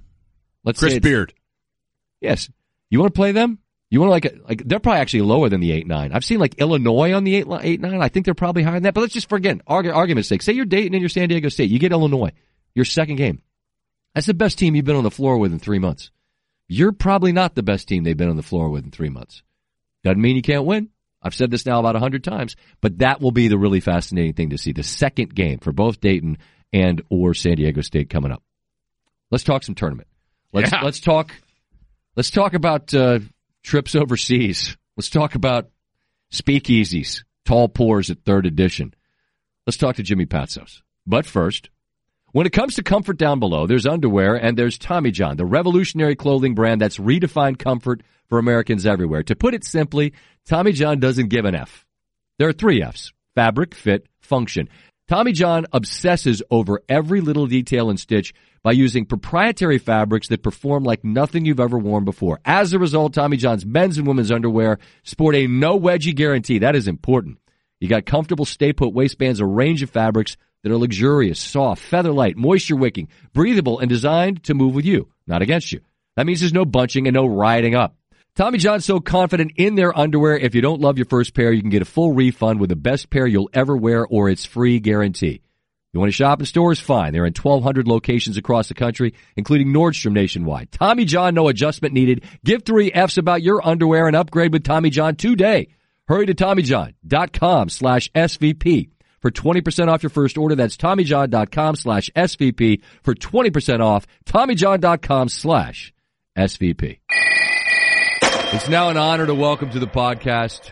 let's 0.63 0.79
Chris 0.79 0.93
say 0.93 0.99
Beard. 0.99 1.33
Yes, 2.21 2.49
you 2.89 2.99
want 2.99 3.13
to 3.13 3.17
play 3.17 3.33
them? 3.33 3.59
You 3.89 4.01
want 4.01 4.09
to 4.09 4.29
like 4.29 4.41
like 4.49 4.67
they're 4.67 4.79
probably 4.79 5.01
actually 5.01 5.21
lower 5.21 5.47
than 5.47 5.61
the 5.61 5.71
eight 5.71 5.87
nine. 5.87 6.11
I've 6.11 6.25
seen 6.25 6.39
like 6.39 6.55
Illinois 6.55 7.13
on 7.13 7.23
the 7.23 7.35
eight 7.35 7.47
eight 7.61 7.79
nine. 7.79 8.01
I 8.01 8.09
think 8.09 8.25
they're 8.25 8.33
probably 8.33 8.63
higher 8.63 8.73
than 8.73 8.83
that. 8.83 8.93
But 8.93 9.01
let's 9.01 9.13
just 9.13 9.29
forget 9.29 9.61
argue, 9.67 9.91
argument's 9.91 10.27
sake. 10.27 10.41
Say 10.41 10.53
you're 10.53 10.65
Dayton 10.65 10.93
and 10.93 11.01
you're 11.01 11.09
San 11.09 11.29
Diego 11.29 11.49
State. 11.49 11.69
You 11.69 11.79
get 11.79 11.91
Illinois, 11.91 12.31
your 12.73 12.85
second 12.85 13.17
game. 13.17 13.41
That's 14.13 14.27
the 14.27 14.33
best 14.33 14.57
team 14.57 14.75
you've 14.75 14.85
been 14.85 14.95
on 14.95 15.03
the 15.03 15.11
floor 15.11 15.37
with 15.37 15.51
in 15.51 15.59
three 15.59 15.79
months. 15.79 16.09
You're 16.67 16.93
probably 16.93 17.31
not 17.31 17.53
the 17.53 17.63
best 17.63 17.87
team 17.87 18.03
they've 18.03 18.17
been 18.17 18.29
on 18.29 18.37
the 18.37 18.43
floor 18.43 18.69
with 18.69 18.85
in 18.85 18.91
three 18.91 19.09
months. 19.09 19.43
Doesn't 20.03 20.21
mean 20.21 20.35
you 20.35 20.41
can't 20.41 20.65
win. 20.65 20.89
I've 21.21 21.35
said 21.35 21.51
this 21.51 21.65
now 21.65 21.79
about 21.79 21.95
a 21.95 21.99
hundred 21.99 22.23
times, 22.23 22.55
but 22.81 22.99
that 22.99 23.19
will 23.19 23.31
be 23.31 23.47
the 23.47 23.57
really 23.57 23.79
fascinating 23.79 24.33
thing 24.33 24.51
to 24.51 24.57
see. 24.57 24.71
The 24.71 24.83
second 24.83 25.33
game 25.33 25.59
for 25.59 25.71
both 25.71 25.99
Dayton 25.99 26.37
and 26.71 27.01
or 27.09 27.33
San 27.33 27.55
Diego 27.55 27.81
State 27.81 28.09
coming 28.09 28.31
up. 28.31 28.43
Let's 29.31 29.43
talk 29.43 29.63
some 29.63 29.75
tournament. 29.75 30.07
Let's 30.53 30.71
yeah. 30.71 30.81
let's 30.83 30.99
talk 30.99 31.31
let's 32.15 32.29
talk 32.29 32.53
about 32.53 32.93
uh, 32.93 33.19
trips 33.65 33.95
overseas. 33.95 34.77
Let's 34.95 35.09
talk 35.09 35.35
about 35.35 35.69
speakeasies, 36.31 37.23
tall 37.45 37.67
pours 37.67 38.09
at 38.09 38.23
third 38.23 38.45
edition. 38.45 38.93
Let's 39.65 39.77
talk 39.77 39.95
to 39.95 40.03
Jimmy 40.03 40.27
Patsos. 40.27 40.81
But 41.07 41.25
first, 41.25 41.69
when 42.31 42.45
it 42.45 42.53
comes 42.53 42.75
to 42.75 42.83
comfort 42.83 43.17
down 43.17 43.39
below, 43.39 43.65
there's 43.65 43.87
underwear 43.87 44.35
and 44.35 44.55
there's 44.55 44.77
Tommy 44.77 45.11
John, 45.11 45.35
the 45.35 45.45
revolutionary 45.45 46.15
clothing 46.15 46.53
brand 46.53 46.79
that's 46.79 46.97
redefined 46.97 47.57
comfort 47.57 48.03
for 48.27 48.37
Americans 48.37 48.85
everywhere. 48.85 49.23
To 49.23 49.35
put 49.35 49.55
it 49.55 49.65
simply, 49.65 50.13
Tommy 50.45 50.71
John 50.71 50.99
doesn't 50.99 51.29
give 51.29 51.45
an 51.45 51.55
F. 51.55 51.85
There 52.37 52.47
are 52.47 52.53
three 52.53 52.83
F's. 52.83 53.13
Fabric, 53.33 53.73
fit, 53.73 54.07
function. 54.19 54.69
Tommy 55.07 55.31
John 55.31 55.65
obsesses 55.73 56.41
over 56.49 56.81
every 56.87 57.21
little 57.21 57.47
detail 57.47 57.89
and 57.89 57.99
stitch 57.99 58.33
by 58.65 58.71
using 58.71 59.05
proprietary 59.05 59.77
fabrics 59.77 60.29
that 60.29 60.41
perform 60.41 60.83
like 60.83 61.03
nothing 61.03 61.45
you've 61.45 61.59
ever 61.59 61.77
worn 61.77 62.03
before. 62.03 62.39
As 62.43 62.73
a 62.73 62.79
result, 62.79 63.13
Tommy 63.13 63.37
John's 63.37 63.63
men's 63.63 63.99
and 63.99 64.07
women's 64.07 64.31
underwear 64.31 64.79
sport 65.03 65.35
a 65.35 65.45
no 65.45 65.79
wedgie 65.79 66.15
guarantee. 66.15 66.57
That 66.57 66.75
is 66.75 66.87
important. 66.87 67.37
You 67.79 67.87
got 67.87 68.07
comfortable 68.07 68.43
stay 68.43 68.73
put 68.73 68.91
waistbands, 68.91 69.39
a 69.39 69.45
range 69.45 69.83
of 69.83 69.91
fabrics 69.91 70.35
that 70.63 70.71
are 70.71 70.79
luxurious, 70.79 71.39
soft, 71.39 71.79
feather 71.79 72.11
light, 72.11 72.37
moisture 72.37 72.75
wicking, 72.75 73.07
breathable, 73.33 73.77
and 73.77 73.87
designed 73.87 74.43
to 74.45 74.55
move 74.55 74.73
with 74.73 74.85
you, 74.85 75.09
not 75.27 75.43
against 75.43 75.71
you. 75.71 75.81
That 76.15 76.25
means 76.25 76.39
there's 76.39 76.51
no 76.51 76.65
bunching 76.65 77.05
and 77.05 77.13
no 77.13 77.27
riding 77.27 77.75
up. 77.75 77.95
Tommy 78.35 78.57
John's 78.57 78.83
so 78.83 78.99
confident 78.99 79.51
in 79.57 79.75
their 79.75 79.95
underwear, 79.95 80.39
if 80.39 80.55
you 80.55 80.61
don't 80.61 80.81
love 80.81 80.97
your 80.97 81.05
first 81.05 81.35
pair, 81.35 81.53
you 81.53 81.61
can 81.61 81.69
get 81.69 81.83
a 81.83 81.85
full 81.85 82.13
refund 82.13 82.59
with 82.59 82.71
the 82.71 82.75
best 82.75 83.11
pair 83.11 83.27
you'll 83.27 83.51
ever 83.53 83.77
wear 83.77 84.07
or 84.07 84.27
its 84.27 84.43
free 84.43 84.79
guarantee. 84.79 85.43
You 85.95 86.01
want 86.01 86.09
to 86.09 86.15
shop 86.15 86.41
in 86.41 86.45
stores? 86.45 86.77
Fine. 86.77 87.13
They're 87.13 87.25
in 87.25 87.31
1,200 87.31 87.87
locations 87.87 88.35
across 88.35 88.67
the 88.67 88.73
country, 88.73 89.13
including 89.37 89.69
Nordstrom 89.69 90.11
nationwide. 90.11 90.69
Tommy 90.73 91.05
John, 91.05 91.33
no 91.35 91.47
adjustment 91.47 91.93
needed. 91.93 92.25
Give 92.43 92.63
three 92.63 92.91
F's 92.91 93.17
about 93.17 93.41
your 93.41 93.65
underwear 93.65 94.07
and 94.07 94.13
upgrade 94.15 94.51
with 94.51 94.65
Tommy 94.65 94.89
John 94.89 95.15
today. 95.15 95.69
Hurry 96.09 96.25
to 96.25 96.33
TommyJohn.com 96.33 97.69
slash 97.69 98.11
SVP 98.11 98.89
for 99.21 99.31
20% 99.31 99.87
off 99.87 100.03
your 100.03 100.09
first 100.09 100.37
order. 100.37 100.55
That's 100.55 100.75
TommyJohn.com 100.75 101.77
slash 101.77 102.09
SVP 102.13 102.81
for 103.01 103.15
20% 103.15 103.79
off. 103.79 104.05
TommyJohn.com 104.25 105.29
slash 105.29 105.93
SVP. 106.37 106.99
It's 108.21 108.67
now 108.67 108.89
an 108.89 108.97
honor 108.97 109.27
to 109.27 109.33
welcome 109.33 109.69
to 109.69 109.79
the 109.79 109.87
podcast 109.87 110.71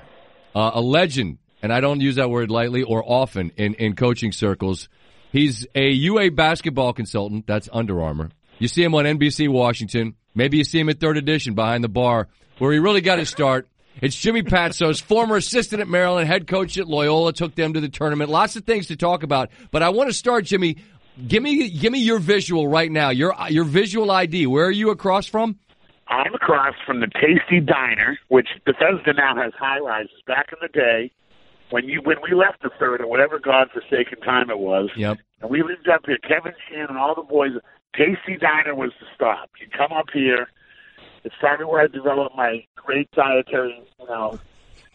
uh, 0.54 0.72
a 0.74 0.82
legend, 0.82 1.38
and 1.62 1.72
I 1.72 1.80
don't 1.80 2.02
use 2.02 2.18
that 2.18 2.30
word 2.30 2.52
lightly 2.52 2.84
or 2.84 3.02
often 3.10 3.54
in, 3.56 3.76
in 3.76 3.96
coaching 3.96 4.34
circles. 4.34 4.90
He's 5.34 5.66
a 5.74 5.90
UA 5.90 6.32
basketball 6.32 6.94
consultant. 6.94 7.48
That's 7.48 7.68
Under 7.74 8.04
Armour. 8.04 8.30
You 8.60 8.68
see 8.68 8.84
him 8.84 8.94
on 8.94 9.06
NBC 9.06 9.50
Washington. 9.50 10.14
Maybe 10.36 10.58
you 10.58 10.64
see 10.64 10.80
him 10.80 10.90
at 10.90 11.00
Third 11.00 11.18
Edition 11.18 11.56
behind 11.56 11.84
the 11.84 11.90
bar, 11.90 12.28
where 12.60 12.72
he 12.72 12.78
really 12.78 13.02
got 13.02 13.18
his 13.18 13.30
start. 13.30 13.68
It's 14.00 14.16
Jimmy 14.16 14.44
Patsos, 14.44 15.02
former 15.02 15.36
assistant 15.36 15.82
at 15.82 15.88
Maryland, 15.88 16.28
head 16.28 16.46
coach 16.46 16.78
at 16.78 16.88
Loyola, 16.88 17.34
took 17.34 17.56
them 17.56 17.74
to 17.74 17.82
the 17.82 17.90
tournament. 17.90 18.30
Lots 18.30 18.56
of 18.56 18.64
things 18.66 18.88
to 18.88 18.96
talk 18.96 19.24
about, 19.24 19.50
but 19.72 19.82
I 19.82 19.90
want 19.90 20.10
to 20.10 20.14
start, 20.14 20.46
Jimmy. 20.46 20.78
Give 21.28 21.42
me, 21.42 21.68
give 21.72 21.92
me 21.92 22.00
your 22.00 22.20
visual 22.20 22.68
right 22.68 22.92
now. 22.92 23.10
Your 23.10 23.36
your 23.50 23.66
visual 23.66 24.12
ID. 24.12 24.46
Where 24.46 24.66
are 24.66 24.72
you 24.72 24.92
across 24.92 25.26
from? 25.26 25.58
I'm 26.08 26.34
across 26.36 26.76
from 26.86 27.00
the 27.00 27.08
Tasty 27.08 27.60
Diner, 27.60 28.20
which 28.28 28.50
Bethesda 28.66 29.14
now 29.14 29.36
has 29.36 29.52
high 29.60 29.80
rises. 29.80 30.12
Back 30.28 30.50
in 30.52 30.60
the 30.62 30.68
day, 30.68 31.12
when 31.70 31.88
you 31.88 32.02
when 32.04 32.18
we 32.22 32.36
left 32.36 32.62
the 32.62 32.70
third 32.80 33.02
or 33.02 33.08
whatever 33.08 33.40
godforsaken 33.40 34.20
time 34.22 34.50
it 34.50 34.60
was, 34.60 34.90
yep. 34.96 35.18
and 35.42 35.50
we 35.50 35.64
lived 35.64 35.90
up 35.90 36.02
here, 36.06 36.18
Kevin 36.18 36.54
Sheehan 36.68 36.88
and 36.90 36.98
all 36.98 37.16
the 37.16 37.24
boys. 37.24 37.52
Tasty 37.96 38.38
Diner 38.38 38.74
was 38.74 38.92
the 39.00 39.06
stop. 39.14 39.52
You 39.62 39.68
come 39.78 39.96
up 39.96 40.08
here 40.12 40.48
it's 41.24 41.36
probably 41.40 41.66
where 41.66 41.82
I 41.82 41.88
developed 41.88 42.36
my 42.36 42.66
great 42.76 43.10
dietary, 43.12 43.82
you 44.00 44.08
know, 44.08 44.40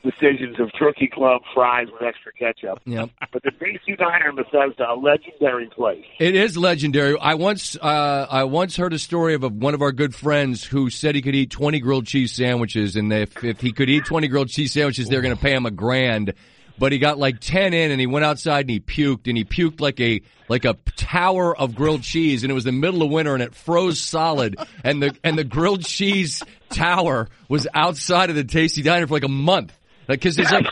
decisions 0.05 0.61
of 0.61 0.71
turkey 0.79 1.09
club 1.09 1.43
fries 1.55 1.89
with 1.93 2.03
extra 2.03 2.33
ketchup. 2.33 2.81
Yep. 2.85 3.11
But 3.33 3.43
the 3.43 3.51
Tasty 3.51 3.97
Diner 3.97 4.31
in 4.31 4.37
Bethesda, 4.37 4.91
a 4.91 4.95
legendary 4.95 5.69
place. 5.69 6.05
It 6.21 6.35
is 6.35 6.57
legendary. 6.57 7.17
I 7.19 7.35
once 7.35 7.77
uh, 7.77 8.27
I 8.31 8.45
once 8.45 8.77
heard 8.77 8.93
a 8.93 8.99
story 8.99 9.35
of 9.35 9.43
a, 9.43 9.49
one 9.49 9.75
of 9.75 9.83
our 9.83 9.93
good 9.93 10.15
friends 10.15 10.65
who 10.65 10.91
said 10.91 11.15
he 11.15 11.23
could 11.23 11.35
eat 11.35 11.51
20 11.51 11.81
grilled 11.81 12.07
cheese 12.07 12.33
sandwiches, 12.33 12.97
and 12.97 13.13
if, 13.13 13.43
if 13.43 13.61
he 13.61 13.73
could 13.73 13.89
eat 13.89 14.05
20 14.05 14.29
grilled 14.29 14.49
cheese 14.49 14.73
sandwiches, 14.73 15.09
they're 15.09 15.23
going 15.23 15.35
to 15.35 15.41
pay 15.41 15.53
him 15.53 15.67
a 15.67 15.71
grand 15.71 16.35
but 16.79 16.93
he 16.93 16.99
got 16.99 17.19
like 17.19 17.41
10 17.41 17.75
in 17.75 17.91
and 17.91 18.01
he 18.01 18.07
went 18.07 18.25
outside 18.25 18.61
and 18.61 18.71
he 18.71 18.81
puked 18.81 19.27
and 19.27 19.37
he 19.37 19.45
puked 19.45 19.81
like 19.81 20.01
a 20.01 20.21
like 20.49 20.65
a 20.65 20.75
tower 20.97 21.57
of 21.57 21.75
grilled 21.75 22.03
cheese 22.03 22.43
and 22.43 22.51
it 22.51 22.55
was 22.55 22.65
the 22.65 22.73
middle 22.73 23.03
of 23.03 23.11
winter 23.11 23.35
and 23.35 23.43
it 23.43 23.55
froze 23.55 24.01
solid 24.01 24.57
and 24.85 25.03
the 25.03 25.17
and 25.25 25.39
the 25.39 25.45
grilled 25.45 25.85
cheese 25.85 26.43
tower 26.71 27.29
was 27.49 27.67
outside 27.75 28.31
of 28.31 28.37
the 28.37 28.45
tasty 28.45 28.83
diner 28.83 29.07
for 29.07 29.15
like 29.15 29.25
a 29.25 29.29
month 29.29 29.73
because 30.07 30.39
it's 30.39 30.51
like 30.51 30.67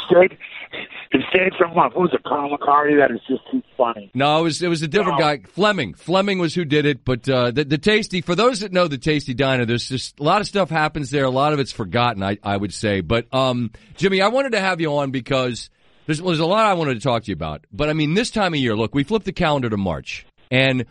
it 1.13 1.23
stayed 1.31 1.53
for 1.57 1.65
a 1.65 1.75
month. 1.75 1.95
What 1.95 2.03
was 2.03 2.15
it, 2.15 2.23
Carl 2.25 2.57
McCarty? 2.57 2.99
That 2.99 3.15
is 3.15 3.21
just 3.29 3.43
too 3.51 3.63
funny. 3.77 4.11
No, 4.15 4.41
it 4.41 4.43
was 4.43 4.63
it 4.63 4.69
was 4.69 4.83
a 4.83 4.89
different 4.89 5.19
guy. 5.19 5.39
Fleming. 5.39 5.95
Fleming 5.95 6.39
was 6.39 6.55
who 6.55 6.65
did 6.65 6.85
it. 6.85 7.05
But 7.05 7.29
uh, 7.29 7.53
the 7.53 7.65
the 7.65 7.79
tasty 7.79 8.21
for 8.21 8.35
those 8.35 8.61
that 8.61 8.73
know 8.73 8.89
the 8.89 8.99
Tasty 8.99 9.35
Diner, 9.35 9.65
there's 9.65 9.89
just 9.89 10.19
a 10.19 10.23
lot 10.23 10.41
of 10.41 10.47
stuff 10.47 10.69
happens 10.69 11.11
there. 11.11 11.25
A 11.25 11.31
lot 11.31 11.53
of 11.53 11.61
it's 11.61 11.73
forgotten, 11.73 12.23
I 12.23 12.39
I 12.43 12.57
would 12.57 12.75
say. 12.75 13.01
But 13.01 13.33
um, 13.33 13.71
Jimmy, 13.97 14.21
I 14.21 14.29
wanted 14.29 14.53
to 14.53 14.61
have 14.61 14.81
you 14.81 14.97
on 14.97 15.11
because 15.11 15.71
there's, 16.07 16.21
there's 16.21 16.39
a 16.39 16.47
lot 16.47 16.67
I 16.67 16.75
wanted 16.75 16.95
to 16.95 17.01
talk 17.01 17.25
to 17.25 17.31
you 17.31 17.35
about. 17.35 17.67
But 17.73 17.89
I 17.89 17.93
mean, 17.93 18.15
this 18.15 18.31
time 18.31 18.55
of 18.55 18.61
year, 18.61 18.77
look, 18.77 18.95
we 18.95 19.05
flipped 19.05 19.27
the 19.27 19.33
calendar 19.33 19.69
to 19.69 19.77
March, 19.77 20.27
and 20.51 20.87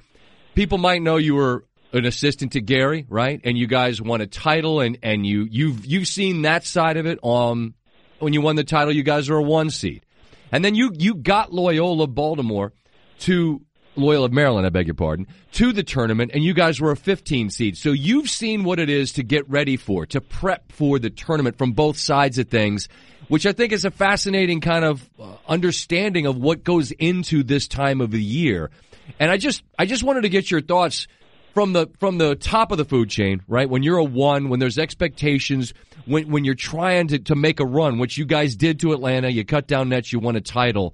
people 0.54 0.78
might 0.78 1.02
know 1.02 1.18
you 1.18 1.36
were 1.36 1.66
an 1.94 2.06
assistant 2.06 2.52
to 2.54 2.62
Gary, 2.62 3.06
right? 3.10 3.40
And 3.44 3.58
you 3.58 3.68
guys 3.68 4.02
won 4.02 4.22
a 4.22 4.28
title, 4.28 4.82
and 4.82 4.98
and 5.02 5.26
you 5.26 5.48
you've 5.50 5.86
you've 5.86 6.08
seen 6.08 6.44
that 6.44 6.66
side 6.66 6.98
of 6.98 7.06
it. 7.06 7.20
Um, 7.24 7.74
when 8.20 8.34
you 8.34 8.42
won 8.42 8.56
the 8.56 8.64
title, 8.64 8.94
you 8.94 9.04
guys 9.04 9.30
are 9.30 9.38
a 9.38 9.44
one 9.44 9.70
seed, 9.70 10.06
and 10.52 10.64
then 10.64 10.76
you 10.76 10.92
you 10.94 11.16
got 11.16 11.54
Loyola 11.54 12.08
Baltimore 12.08 12.74
to 13.20 13.62
Loyola 13.96 14.30
Maryland, 14.30 14.66
I 14.66 14.70
beg 14.70 14.88
your 14.88 14.94
pardon, 14.96 15.28
to 15.54 15.72
the 15.72 15.84
tournament, 15.84 16.32
and 16.34 16.44
you 16.44 16.54
guys 16.54 16.82
were 16.82 16.92
a 16.92 16.98
15 16.98 17.50
seed. 17.50 17.78
So 17.78 17.92
you've 17.92 18.30
seen 18.30 18.64
what 18.64 18.80
it 18.80 18.90
is 18.90 19.14
to 19.14 19.24
get 19.24 19.50
ready 19.50 19.78
for, 19.78 20.06
to 20.08 20.22
prep 20.22 20.72
for 20.72 21.00
the 21.00 21.10
tournament 21.10 21.58
from 21.58 21.72
both 21.72 21.98
sides 21.98 22.38
of 22.38 22.50
things 22.50 22.90
which 23.28 23.46
I 23.46 23.52
think 23.52 23.72
is 23.72 23.86
a 23.86 23.92
fascinating 23.92 24.62
kind 24.62 24.86
of 24.86 25.10
uh, 25.20 25.36
understanding 25.48 26.26
of 26.26 26.38
what 26.38 26.64
goes 26.64 26.92
into 26.92 27.44
this 27.44 27.68
time 27.68 28.02
of 28.02 28.12
the 28.12 28.22
year. 28.22 28.72
And 29.20 29.32
I 29.32 29.38
just 29.38 29.64
I 29.78 29.86
just 29.86 30.04
wanted 30.04 30.22
to 30.22 30.30
get 30.30 30.50
your 30.50 30.62
thoughts 30.62 31.08
from 31.54 31.74
the 31.74 31.88
from 32.00 32.18
the 32.18 32.36
top 32.36 32.72
of 32.72 32.78
the 32.78 32.86
food 32.86 33.10
chain, 33.10 33.42
right? 33.48 33.70
When 33.70 33.84
you're 33.84 33.98
a 33.98 34.04
one, 34.04 34.50
when 34.50 34.60
there's 34.60 34.78
expectations, 34.78 35.74
when 36.06 36.30
when 36.30 36.44
you're 36.44 36.56
trying 36.56 37.08
to, 37.10 37.20
to 37.20 37.36
make 37.36 37.60
a 37.60 37.66
run, 37.66 37.98
which 37.98 38.18
you 38.18 38.26
guys 38.26 38.56
did 38.56 38.80
to 38.82 38.94
Atlanta, 38.94 39.30
you 39.30 39.46
cut 39.46 39.68
down 39.68 39.90
nets, 39.90 40.12
you 40.12 40.20
won 40.20 40.36
a 40.36 40.42
title. 40.42 40.94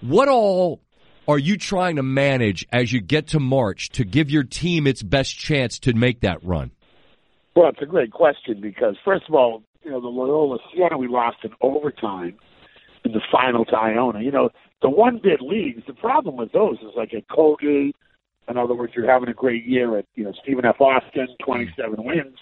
What 0.00 0.28
all 0.28 0.80
are 1.28 1.38
you 1.38 1.56
trying 1.56 1.96
to 1.96 2.02
manage 2.02 2.66
as 2.72 2.92
you 2.92 3.00
get 3.00 3.28
to 3.28 3.40
March 3.40 3.88
to 3.90 4.04
give 4.04 4.30
your 4.30 4.44
team 4.44 4.86
its 4.86 5.02
best 5.02 5.36
chance 5.36 5.78
to 5.80 5.92
make 5.92 6.20
that 6.20 6.42
run? 6.44 6.70
Well, 7.56 7.70
it's 7.70 7.82
a 7.82 7.86
great 7.86 8.12
question 8.12 8.60
because 8.60 8.96
first 9.04 9.24
of 9.28 9.34
all, 9.34 9.62
you 9.86 9.92
know, 9.92 10.00
the 10.00 10.08
Loyola 10.08 10.58
Siena 10.74 10.98
we 10.98 11.06
lost 11.06 11.38
in 11.44 11.52
overtime 11.60 12.36
in 13.04 13.12
the 13.12 13.20
final 13.30 13.64
to 13.66 13.76
Iona. 13.76 14.20
You 14.20 14.32
know, 14.32 14.50
the 14.82 14.90
one 14.90 15.20
bid 15.22 15.40
leagues, 15.40 15.84
the 15.86 15.94
problem 15.94 16.36
with 16.36 16.50
those 16.50 16.78
is 16.78 16.90
like 16.96 17.14
at 17.14 17.28
Colgate, 17.28 17.94
In 18.48 18.56
other 18.56 18.74
words, 18.74 18.94
you're 18.96 19.08
having 19.08 19.28
a 19.28 19.32
great 19.32 19.64
year 19.64 19.96
at 19.96 20.06
you 20.16 20.24
know 20.24 20.32
Stephen 20.42 20.64
F. 20.64 20.80
Austin, 20.80 21.28
27 21.44 22.04
wins. 22.04 22.36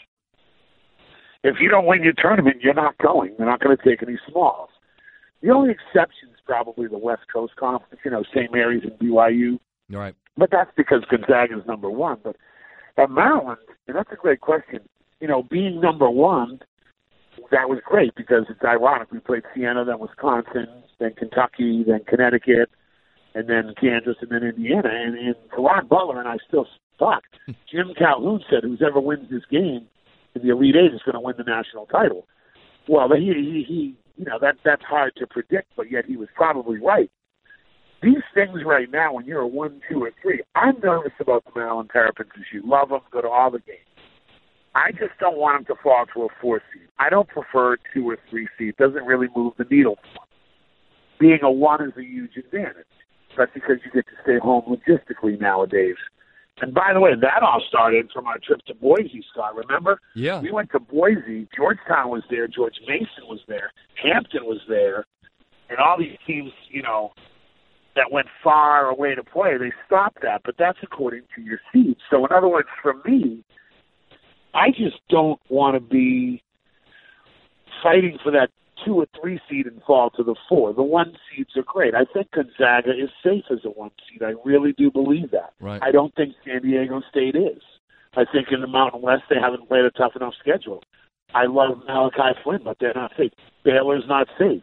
If 1.43 1.57
you 1.61 1.69
don't 1.69 1.85
win 1.85 2.03
your 2.03 2.15
tournament, 2.17 2.63
you're 2.63 2.73
not 2.73 2.97
going. 2.97 3.35
They're 3.37 3.47
not 3.47 3.61
going 3.61 3.77
to 3.77 3.85
take 3.85 4.03
any 4.03 4.19
smalls. 4.27 4.71
The 5.43 5.51
only 5.51 5.71
exception 5.71 6.31
is 6.33 6.41
probably 6.47 6.89
the 6.89 6.97
West 6.97 7.25
Coast 7.31 7.57
Conference, 7.57 8.01
you 8.03 8.11
know, 8.11 8.25
St. 8.35 8.51
Mary's 8.51 8.85
and 8.85 8.99
BYU. 8.99 9.59
Right. 9.91 10.15
But 10.39 10.51
that's 10.51 10.71
because 10.75 11.05
Gonzaga's 11.11 11.67
number 11.67 11.91
one. 11.91 12.17
But 12.25 12.37
at 12.97 13.11
Maryland, 13.11 13.59
and 13.87 13.95
that's 13.95 14.09
a 14.11 14.17
great 14.17 14.41
question. 14.41 14.81
You 15.21 15.29
know, 15.29 15.43
being 15.43 15.83
number 15.83 16.09
one, 16.09 16.61
that 17.51 17.69
was 17.69 17.79
great 17.85 18.15
because 18.15 18.47
it's 18.49 18.65
ironic. 18.65 19.11
We 19.13 19.21
played 19.21 19.43
Siena, 19.55 19.85
then 19.85 19.99
Wisconsin, 19.99 20.67
then 20.99 21.15
Kentucky, 21.17 21.85
then 21.87 22.01
Connecticut, 22.07 22.71
and 23.35 23.49
then 23.49 23.75
Kansas, 23.81 24.17
and 24.21 24.31
then 24.31 24.43
Indiana. 24.43 24.89
And, 24.91 25.19
and 25.19 25.35
Caron 25.51 25.87
Butler 25.87 26.19
and 26.19 26.29
I 26.29 26.37
still 26.47 26.67
talk. 26.99 27.23
Jim 27.71 27.93
Calhoun 27.99 28.43
said, 28.49 28.63
"Who's 28.63 28.83
ever 28.87 29.01
wins 29.01 29.31
this 29.31 29.45
game 29.51 29.87
in 30.35 30.43
the 30.43 30.51
Elite 30.51 30.77
Eight 30.77 30.95
is 30.95 31.03
going 31.05 31.15
to 31.15 31.21
win 31.21 31.35
the 31.37 31.45
national 31.45 31.87
title." 31.87 32.27
Well, 32.89 33.09
he, 33.17 33.33
he, 33.33 33.65
he, 33.67 33.95
you 34.17 34.25
know, 34.27 34.39
that 34.41 34.57
that's 34.65 34.83
hard 34.83 35.15
to 35.17 35.27
predict, 35.27 35.69
but 35.77 35.91
yet 35.91 36.05
he 36.07 36.17
was 36.17 36.29
probably 36.35 36.79
right. 36.79 37.11
These 38.03 38.23
things 38.35 38.61
right 38.67 38.91
now, 38.91 39.15
when 39.15 39.25
you're 39.25 39.41
a 39.41 39.47
one, 39.47 39.81
two, 39.91 40.05
or 40.05 40.11
three, 40.21 40.43
I'm 40.55 40.79
nervous 40.81 41.13
about 41.21 41.45
the 41.47 41.53
Maryland 41.57 41.89
Terrapins. 41.91 42.31
You 42.53 42.63
love 42.63 42.91
them, 42.91 43.01
go 43.11 43.23
to 43.23 43.29
all 43.29 43.51
the 43.51 43.61
games. 43.61 43.94
I 44.75 44.91
just 44.93 45.19
don't 45.21 45.37
want 45.37 45.67
them 45.67 45.77
to 45.77 45.83
fall 45.83 46.05
to 46.15 46.23
a 46.25 46.29
four 46.41 46.61
seed. 46.73 46.89
I 46.99 47.09
don't 47.11 47.29
prefer 47.29 47.77
two 47.93 48.09
or 48.09 48.19
three 48.29 48.49
seed. 48.59 48.71
It 48.71 48.77
doesn't 48.77 49.05
really 49.05 49.29
move 49.35 49.55
the 49.57 49.65
needle. 49.71 49.99
Being 51.21 51.41
a 51.43 51.51
one 51.51 51.83
is 51.83 51.93
a 51.97 52.03
huge 52.03 52.37
advantage. 52.37 52.87
That's 53.37 53.53
because 53.53 53.77
you 53.85 53.91
get 53.93 54.07
to 54.07 54.13
stay 54.23 54.39
home 54.39 54.63
logistically 54.69 55.41
nowadays. 55.41 55.97
And 56.61 56.73
by 56.73 56.93
the 56.93 57.01
way, 57.01 57.11
that 57.21 57.43
all 57.43 57.63
started 57.69 58.11
from 58.13 58.27
our 58.27 58.39
trip 58.39 58.61
to 58.67 58.75
Boise, 58.75 59.25
Scott. 59.33 59.57
Remember? 59.57 60.01
Yeah. 60.15 60.41
We 60.41 60.53
went 60.53 60.71
to 60.73 60.79
Boise. 60.81 61.49
Georgetown 61.57 62.11
was 62.11 62.23
there. 62.31 62.47
George 62.47 62.77
Mason 62.87 63.27
was 63.29 63.41
there. 63.49 63.73
Hampton 64.03 64.45
was 64.45 64.61
there. 64.69 65.07
And 65.69 65.79
all 65.79 65.99
these 65.99 66.17
teams, 66.27 66.53
you 66.71 66.83
know, 66.83 67.13
that 67.97 68.13
went 68.13 68.29
far 68.43 68.87
away 68.87 69.15
to 69.15 69.25
play, 69.25 69.57
they 69.59 69.73
stopped 69.87 70.23
that. 70.23 70.43
But 70.45 70.55
that's 70.59 70.79
according 70.83 71.23
to 71.35 71.43
your 71.43 71.59
seeds. 71.73 72.01
So, 72.11 72.25
in 72.25 72.33
other 72.33 72.49
words, 72.49 72.69
for 72.83 72.95
me, 73.05 73.45
I 74.55 74.71
just 74.71 74.97
don't 75.11 75.41
want 75.49 75.75
to 75.75 75.81
be 75.81 76.43
fighting 77.83 78.19
for 78.23 78.31
that 78.33 78.49
two 78.85 78.95
or 78.95 79.07
three 79.21 79.41
seed 79.49 79.67
and 79.67 79.83
fall 79.87 80.11
to 80.11 80.23
the 80.23 80.35
four. 80.49 80.73
The 80.73 80.83
one 80.83 81.17
seeds 81.31 81.51
are 81.57 81.63
great. 81.63 81.95
I 81.95 82.05
think 82.13 82.31
Gonzaga 82.33 82.91
is 82.91 83.11
safe 83.23 83.45
as 83.51 83.59
a 83.65 83.71
one 83.71 83.91
seed. 84.09 84.23
I 84.23 84.35
really 84.45 84.73
do 84.73 84.91
believe 84.91 85.31
that. 85.33 85.55
Right. 85.61 85.83
I 85.83 85.91
don't 85.91 86.15
think 86.15 86.35
San 86.45 86.63
Diego 86.63 87.03
State 87.11 87.37
is. 87.37 87.63
I 88.17 88.25
think 88.31 88.49
in 88.53 88.61
the 88.61 88.67
Mountain 88.67 89.03
West 89.03 89.25
they 89.29 89.41
haven't 89.41 89.69
played 89.69 89.85
a 89.85 89.91
tough 89.91 90.13
enough 90.17 90.35
schedule. 90.41 90.83
I 91.35 91.47
love 91.47 91.79
Malachi 91.87 92.39
Flynn, 92.45 92.61
but 92.65 92.77
they're 92.79 92.95
not 92.95 93.13
safe. 93.17 93.33
Baylor's 93.65 94.05
not 94.07 94.29
safe. 94.39 94.63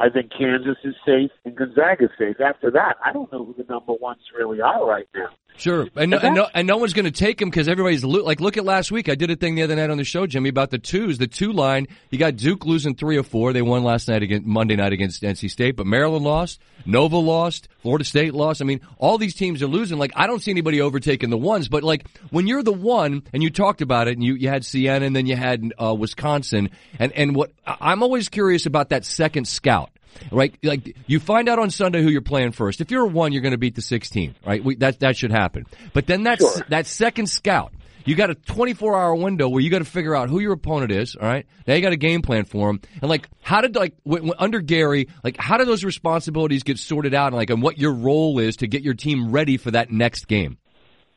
I 0.00 0.08
think 0.08 0.32
Kansas 0.36 0.78
is 0.82 0.94
safe 1.06 1.30
and 1.44 1.54
Gonzaga's 1.54 2.10
safe. 2.18 2.40
After 2.40 2.70
that, 2.72 2.96
I 3.04 3.12
don't 3.12 3.30
know 3.30 3.44
who 3.44 3.54
the 3.56 3.70
number 3.70 3.92
ones 3.92 4.22
really 4.36 4.60
are 4.60 4.84
right 4.84 5.06
now. 5.14 5.28
Sure, 5.56 5.88
and 5.94 6.10
no, 6.10 6.18
and 6.18 6.34
no, 6.34 6.48
and 6.54 6.66
no 6.66 6.78
one's 6.78 6.94
going 6.94 7.04
to 7.04 7.10
take 7.10 7.40
him 7.40 7.50
because 7.50 7.68
everybody's 7.68 8.02
lo- 8.02 8.24
like, 8.24 8.40
look 8.40 8.56
at 8.56 8.64
last 8.64 8.90
week. 8.90 9.10
I 9.10 9.14
did 9.14 9.30
a 9.30 9.36
thing 9.36 9.56
the 9.56 9.62
other 9.62 9.76
night 9.76 9.90
on 9.90 9.98
the 9.98 10.04
show, 10.04 10.26
Jimmy, 10.26 10.48
about 10.48 10.70
the 10.70 10.78
twos, 10.78 11.18
the 11.18 11.26
two 11.26 11.52
line. 11.52 11.86
You 12.10 12.18
got 12.18 12.36
Duke 12.36 12.64
losing 12.64 12.94
three 12.94 13.18
or 13.18 13.22
four. 13.22 13.52
They 13.52 13.60
won 13.60 13.84
last 13.84 14.08
night 14.08 14.22
against 14.22 14.46
Monday 14.46 14.76
night 14.76 14.94
against 14.94 15.22
NC 15.22 15.50
State, 15.50 15.76
but 15.76 15.86
Maryland 15.86 16.24
lost, 16.24 16.60
Nova 16.86 17.18
lost, 17.18 17.68
Florida 17.82 18.04
State 18.04 18.32
lost. 18.32 18.62
I 18.62 18.64
mean, 18.64 18.80
all 18.96 19.18
these 19.18 19.34
teams 19.34 19.62
are 19.62 19.66
losing. 19.66 19.98
Like, 19.98 20.12
I 20.16 20.26
don't 20.26 20.40
see 20.40 20.50
anybody 20.50 20.80
overtaking 20.80 21.28
the 21.28 21.36
ones, 21.36 21.68
but 21.68 21.82
like 21.82 22.06
when 22.30 22.46
you're 22.46 22.62
the 22.62 22.72
one, 22.72 23.22
and 23.34 23.42
you 23.42 23.50
talked 23.50 23.82
about 23.82 24.08
it, 24.08 24.14
and 24.14 24.24
you 24.24 24.34
you 24.34 24.48
had 24.48 24.64
Siena, 24.64 25.04
and 25.04 25.14
then 25.14 25.26
you 25.26 25.36
had 25.36 25.72
uh, 25.82 25.94
Wisconsin, 25.94 26.70
and 26.98 27.12
and 27.12 27.34
what 27.36 27.52
I'm 27.66 28.02
always 28.02 28.28
curious 28.30 28.64
about 28.64 28.88
that 28.90 29.04
second 29.04 29.46
scout 29.46 29.90
right? 30.30 30.54
Like 30.62 30.96
you 31.06 31.20
find 31.20 31.48
out 31.48 31.58
on 31.58 31.70
Sunday 31.70 32.02
who 32.02 32.08
you're 32.08 32.20
playing 32.22 32.52
first. 32.52 32.80
If 32.80 32.90
you're 32.90 33.04
a 33.04 33.08
one, 33.08 33.32
you're 33.32 33.42
going 33.42 33.52
to 33.52 33.58
beat 33.58 33.74
the 33.74 33.82
16, 33.82 34.34
right? 34.46 34.62
We, 34.64 34.76
that 34.76 35.00
that 35.00 35.16
should 35.16 35.32
happen. 35.32 35.66
But 35.92 36.06
then 36.06 36.22
that's 36.22 36.40
Sure. 36.40 36.64
that 36.68 36.86
second 36.86 37.26
scout. 37.28 37.72
You 38.06 38.14
got 38.16 38.30
a 38.30 38.34
24 38.34 38.96
hour 38.96 39.14
window 39.14 39.48
where 39.50 39.60
you 39.60 39.68
got 39.68 39.80
to 39.80 39.84
figure 39.84 40.16
out 40.16 40.30
who 40.30 40.40
your 40.40 40.52
opponent 40.52 40.90
is. 40.90 41.16
All 41.16 41.28
right. 41.28 41.46
Now 41.66 41.74
you 41.74 41.82
got 41.82 41.92
a 41.92 41.96
game 41.98 42.22
plan 42.22 42.46
for 42.46 42.70
him. 42.70 42.80
And 43.02 43.10
like, 43.10 43.28
how 43.42 43.60
did 43.60 43.76
like 43.76 43.94
w- 44.04 44.22
w- 44.22 44.34
under 44.38 44.60
Gary, 44.60 45.08
like 45.22 45.36
how 45.38 45.58
do 45.58 45.66
those 45.66 45.84
responsibilities 45.84 46.62
get 46.62 46.78
sorted 46.78 47.12
out? 47.14 47.28
And 47.28 47.36
like, 47.36 47.50
and 47.50 47.62
what 47.62 47.78
your 47.78 47.92
role 47.92 48.38
is 48.38 48.56
to 48.56 48.66
get 48.66 48.82
your 48.82 48.94
team 48.94 49.30
ready 49.32 49.58
for 49.58 49.70
that 49.72 49.90
next 49.90 50.28
game? 50.28 50.56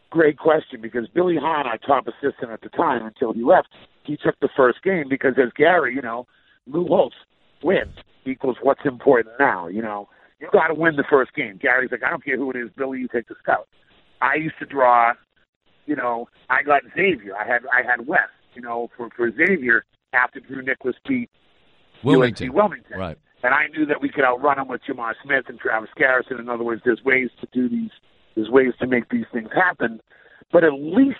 Great 0.09 0.37
question 0.37 0.81
because 0.81 1.07
Billy 1.07 1.37
Hahn, 1.37 1.65
our 1.65 1.77
top 1.77 2.05
assistant 2.07 2.51
at 2.51 2.61
the 2.61 2.69
time 2.69 3.05
until 3.05 3.31
he 3.33 3.43
left, 3.43 3.69
he 4.03 4.17
took 4.17 4.37
the 4.41 4.49
first 4.55 4.83
game 4.83 5.05
because 5.09 5.33
as 5.37 5.51
Gary, 5.55 5.95
you 5.95 6.01
know, 6.01 6.27
Lou 6.67 6.85
Holtz 6.85 7.15
wins 7.63 7.95
equals 8.25 8.57
what's 8.61 8.81
important 8.85 9.35
now. 9.39 9.67
You 9.67 9.81
know, 9.81 10.09
you 10.39 10.49
got 10.51 10.67
to 10.67 10.73
win 10.73 10.95
the 10.95 11.05
first 11.09 11.33
game. 11.33 11.59
Gary's 11.61 11.91
like, 11.91 12.03
I 12.03 12.09
don't 12.09 12.23
care 12.23 12.37
who 12.37 12.51
it 12.51 12.57
is, 12.57 12.69
Billy, 12.75 12.99
you 12.99 13.07
take 13.07 13.27
the 13.27 13.35
scout. 13.41 13.67
I 14.21 14.35
used 14.35 14.55
to 14.59 14.65
draw, 14.65 15.13
you 15.85 15.95
know, 15.95 16.27
I 16.49 16.63
got 16.63 16.81
Xavier. 16.95 17.35
I 17.35 17.45
had 17.45 17.61
I 17.73 17.85
had 17.85 18.07
West. 18.07 18.31
You 18.55 18.61
know, 18.61 18.89
for 18.95 19.09
for 19.15 19.31
Xavier 19.31 19.83
after 20.13 20.39
Drew 20.39 20.61
Nicholas 20.61 20.95
beat 21.07 21.29
Wilmington. 22.03 22.49
UNC 22.49 22.55
Wilmington. 22.55 22.99
Right. 22.99 23.17
And 23.43 23.53
I 23.53 23.67
knew 23.67 23.85
that 23.87 24.01
we 24.01 24.09
could 24.09 24.23
outrun 24.23 24.57
them 24.57 24.69
with 24.69 24.81
Jamar 24.87 25.13
Smith 25.23 25.45
and 25.49 25.59
Travis 25.59 25.89
Garrison. 25.97 26.39
In 26.39 26.47
other 26.47 26.63
words, 26.63 26.81
there's 26.85 27.03
ways 27.03 27.29
to 27.41 27.47
do 27.51 27.67
these, 27.67 27.91
there's 28.35 28.49
ways 28.49 28.73
to 28.79 28.87
make 28.87 29.09
these 29.09 29.25
things 29.33 29.49
happen. 29.53 29.99
But 30.51 30.63
at 30.63 30.73
least 30.73 31.17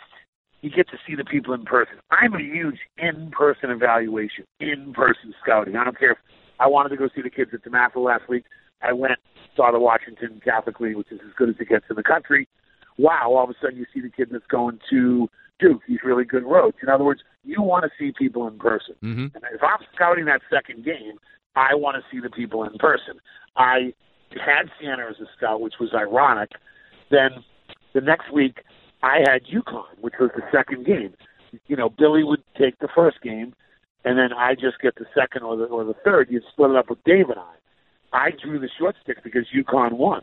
you 0.62 0.70
get 0.70 0.88
to 0.90 0.98
see 1.06 1.16
the 1.16 1.26
people 1.26 1.54
in 1.54 1.66
person. 1.66 1.96
I'm 2.12 2.34
a 2.34 2.40
huge 2.40 2.80
in-person 2.98 3.70
evaluation, 3.70 4.46
in-person 4.62 5.34
scouting. 5.44 5.76
I 5.76 5.84
don't 5.84 6.00
care 6.00 6.12
if 6.12 6.18
I 6.60 6.68
wanted 6.68 6.90
to 6.90 6.98
go 6.98 7.10
see 7.14 7.22
the 7.22 7.30
kids 7.30 7.52
at 7.54 7.64
DeMatha 7.64 7.98
last 7.98 8.28
week. 8.30 8.46
I 8.82 8.94
went, 8.94 9.20
saw 9.56 9.72
the 9.72 9.80
Washington 9.80 10.42
Catholic 10.44 10.80
League, 10.80 10.98
which 10.98 11.12
is 11.12 11.20
as 11.26 11.34
good 11.38 11.50
as 11.50 11.56
it 11.60 11.70
gets 11.70 11.86
in 11.90 11.96
the 11.96 12.04
country. 12.04 12.48
Wow, 12.98 13.34
all 13.34 13.44
of 13.44 13.50
a 13.50 13.54
sudden 13.62 13.78
you 13.78 13.86
see 13.94 14.02
the 14.02 14.10
kid 14.10 14.30
that's 14.32 14.46
going 14.48 14.80
to 14.90 15.30
Duke. 15.60 15.82
He's 15.88 16.04
really 16.04 16.26
good 16.26 16.44
roads. 16.44 16.78
In 16.82 16.90
other 16.90 17.04
words, 17.04 17.22
you 17.44 17.62
want 17.62 17.86
to 17.86 17.92
see 17.98 18.14
people 18.18 18.48
in 18.48 18.58
person. 18.58 18.96
Mm-hmm. 19.04 19.36
And 19.36 19.44
if 19.54 19.64
I'm 19.64 19.86
scouting 19.96 20.26
that 20.26 20.42
second 20.50 20.86
game, 20.86 21.18
I 21.56 21.76
want 21.76 21.98
to 21.98 22.04
see 22.12 22.20
the 22.20 22.30
people 22.30 22.64
in 22.64 22.78
person. 22.78 23.16
I 23.56 23.94
had 24.32 24.70
Siena 24.80 25.08
as 25.10 25.20
a 25.20 25.26
scout, 25.38 25.62
which 25.62 25.76
was 25.80 25.90
ironic. 25.94 26.52
Then 27.10 27.44
the 27.94 28.02
next 28.02 28.32
week, 28.34 28.64
I 29.04 29.20
had 29.20 29.44
UConn, 29.46 30.00
which 30.02 30.16
was 30.20 30.32
the 30.36 30.44
second 30.52 30.86
game. 30.86 31.14
You 31.68 31.76
know, 31.76 31.90
Billy 31.90 32.24
would 32.24 32.44
take 32.58 32.80
the 32.80 32.88
first 32.96 33.22
game, 33.22 33.54
and 34.06 34.18
then 34.18 34.34
I 34.34 34.54
just 34.56 34.80
get 34.82 34.96
the 34.96 35.06
second 35.14 35.44
or 35.44 35.56
the 35.56 35.66
or 35.66 35.84
the 35.84 35.96
third. 36.06 36.30
You'd 36.30 36.44
split 36.52 36.72
it 36.72 36.78
up 36.78 36.90
with 36.90 37.04
Dave 37.04 37.30
and 37.30 37.40
I. 37.40 37.56
I 38.14 38.30
drew 38.32 38.60
the 38.60 38.70
short 38.78 38.96
stick 39.02 39.24
because 39.24 39.46
UConn 39.56 39.94
won. 39.94 40.22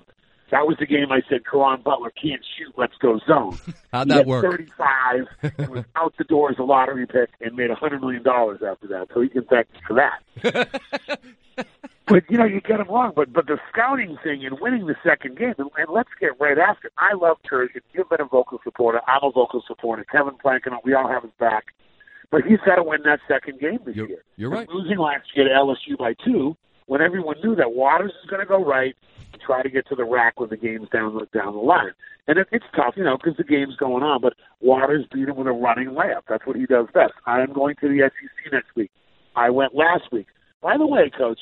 That 0.51 0.67
was 0.67 0.77
the 0.79 0.87
game 0.87 1.13
I 1.13 1.21
said, 1.29 1.43
Caron 1.49 1.81
Butler 1.83 2.11
can't 2.11 2.45
shoot, 2.59 2.75
let's 2.77 2.95
go 3.01 3.21
zone. 3.27 3.57
How'd 3.93 4.09
that 4.09 4.27
work? 4.27 4.45
35, 4.45 5.27
and 5.59 5.69
was 5.69 5.85
out 5.97 6.15
the 6.19 6.25
door 6.25 6.51
as 6.51 6.59
a 6.59 6.65
lottery 6.65 7.07
pick, 7.07 7.31
and 7.41 7.55
made 7.55 7.71
a 7.71 7.77
$100 7.77 8.01
million 8.01 8.27
after 8.27 8.87
that. 8.89 9.09
So 9.15 9.21
he 9.21 9.29
can 9.29 9.45
thank 9.45 9.73
me 9.73 9.81
for 9.87 9.95
that. 9.95 10.81
but, 12.07 12.25
you 12.29 12.37
know, 12.37 12.45
you 12.45 12.61
get 12.61 12.81
him 12.81 12.89
wrong. 12.89 13.13
But 13.15 13.33
but 13.33 13.47
the 13.47 13.59
scouting 13.73 14.19
thing 14.25 14.45
and 14.45 14.59
winning 14.61 14.87
the 14.87 14.97
second 15.05 15.39
game, 15.39 15.55
and, 15.59 15.71
and 15.77 15.89
let's 15.91 16.11
get 16.21 16.31
right 16.41 16.59
after 16.59 16.89
it. 16.89 16.95
I 16.99 17.15
love 17.15 17.37
Turgeon. 17.49 17.83
You've 17.93 18.09
been 18.09 18.21
a 18.21 18.25
vocal 18.25 18.59
supporter. 18.65 19.01
I'm 19.07 19.23
a 19.23 19.31
vocal 19.31 19.63
supporter. 19.67 20.05
Kevin 20.05 20.35
Plankin, 20.45 20.77
we 20.85 20.95
all 20.95 21.09
have 21.09 21.23
his 21.23 21.33
back. 21.39 21.67
But 22.31 22.43
he's 22.45 22.61
got 22.65 22.77
to 22.77 22.83
win 22.83 23.01
that 23.05 23.21
second 23.27 23.59
game 23.61 23.79
this 23.85 23.97
You're- 23.97 24.09
year. 24.09 24.23
you're 24.37 24.51
right. 24.51 24.69
Losing 24.69 24.99
last 24.99 25.27
year 25.35 25.49
to 25.49 25.55
LSU 25.55 25.97
by 25.99 26.15
two, 26.25 26.57
when 26.87 27.01
everyone 27.01 27.37
knew 27.43 27.55
that 27.57 27.73
Waters 27.73 28.13
is 28.23 28.31
going 28.31 28.41
to 28.41 28.47
go 28.47 28.65
right, 28.65 28.95
and 29.33 29.41
try 29.43 29.63
to 29.63 29.69
get 29.71 29.87
to 29.89 29.95
the 29.95 30.05
rack 30.05 30.41
when 30.41 30.49
the 30.51 30.57
game's 30.57 30.89
down 30.91 31.15
the 31.15 31.27
down 31.37 31.53
the 31.55 31.61
line. 31.61 31.93
And 32.27 32.39
it, 32.39 32.49
it's 32.53 32.65
tough, 32.75 32.95
you 32.97 33.05
know, 33.05 33.17
because 33.17 33.37
the 33.37 33.45
game's 33.45 33.77
going 33.77 34.03
on. 34.03 34.21
But 34.21 34.35
Waters 34.61 35.07
beat 35.13 35.29
him 35.29 35.37
with 35.37 35.47
a 35.47 35.53
running 35.53 35.89
layup. 35.91 36.23
That's 36.29 36.45
what 36.47 36.57
he 36.57 36.67
does 36.67 36.87
best. 36.93 37.13
I 37.27 37.41
am 37.41 37.53
going 37.53 37.77
to 37.81 37.89
the 37.89 38.09
SEC 38.11 38.53
next 38.53 38.75
week. 38.77 38.91
I 39.37 39.51
went 39.51 39.75
last 39.75 40.05
week. 40.13 40.27
By 40.63 40.77
the 40.77 40.87
way, 40.87 41.11
Coach, 41.17 41.39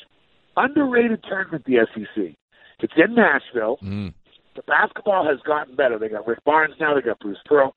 underrated 0.57 1.23
tournament 1.27 1.65
the 1.65 1.85
SEC. 1.93 2.35
It's 2.79 2.93
in 2.95 3.15
Nashville. 3.15 3.77
Mm. 3.83 4.13
The 4.55 4.61
basketball 4.63 5.25
has 5.27 5.39
gotten 5.45 5.75
better. 5.75 5.97
They 5.99 6.09
got 6.09 6.27
Rick 6.27 6.43
Barnes 6.45 6.75
now. 6.79 6.93
They 6.95 7.01
got 7.01 7.19
Bruce 7.19 7.37
Pearl. 7.45 7.75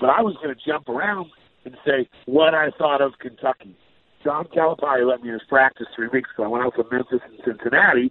But 0.00 0.10
I 0.10 0.20
was 0.22 0.34
going 0.42 0.54
to 0.54 0.60
jump 0.66 0.88
around 0.88 1.30
and 1.64 1.76
say 1.84 2.08
what 2.26 2.54
I 2.54 2.70
thought 2.76 3.00
of 3.00 3.12
Kentucky. 3.18 3.76
John 4.22 4.46
Calipari 4.46 5.08
let 5.08 5.22
me 5.22 5.28
in 5.28 5.34
his 5.34 5.42
practice 5.48 5.86
three 5.94 6.08
weeks 6.08 6.30
ago. 6.34 6.44
I 6.44 6.48
went 6.48 6.64
out 6.64 6.74
to 6.76 6.84
Memphis 6.90 7.20
and 7.24 7.38
Cincinnati. 7.44 8.10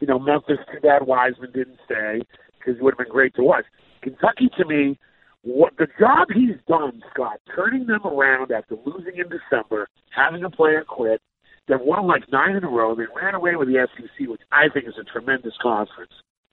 You 0.00 0.06
know, 0.06 0.18
Memphis, 0.18 0.58
too 0.70 0.80
bad 0.80 1.06
Wiseman 1.06 1.50
didn't 1.52 1.78
stay 1.84 2.20
because 2.58 2.78
it 2.78 2.82
would 2.82 2.94
have 2.94 2.98
been 2.98 3.12
great 3.12 3.34
to 3.36 3.42
watch. 3.42 3.64
Kentucky, 4.02 4.50
to 4.58 4.66
me, 4.66 4.98
what 5.42 5.72
the 5.78 5.86
job 5.98 6.28
he's 6.34 6.56
done, 6.68 7.02
Scott, 7.14 7.40
turning 7.54 7.86
them 7.86 8.04
around 8.04 8.52
after 8.52 8.76
losing 8.84 9.16
in 9.16 9.30
December, 9.30 9.88
having 10.14 10.44
a 10.44 10.50
player 10.50 10.84
quit. 10.86 11.22
They've 11.68 11.80
won 11.80 12.06
like 12.06 12.30
nine 12.30 12.54
in 12.56 12.64
a 12.64 12.68
row. 12.68 12.94
They 12.94 13.04
ran 13.14 13.34
away 13.34 13.56
with 13.56 13.68
the 13.68 13.86
SEC, 13.96 14.28
which 14.28 14.42
I 14.52 14.68
think 14.72 14.86
is 14.86 14.94
a 15.00 15.04
tremendous 15.04 15.54
conference, 15.60 16.12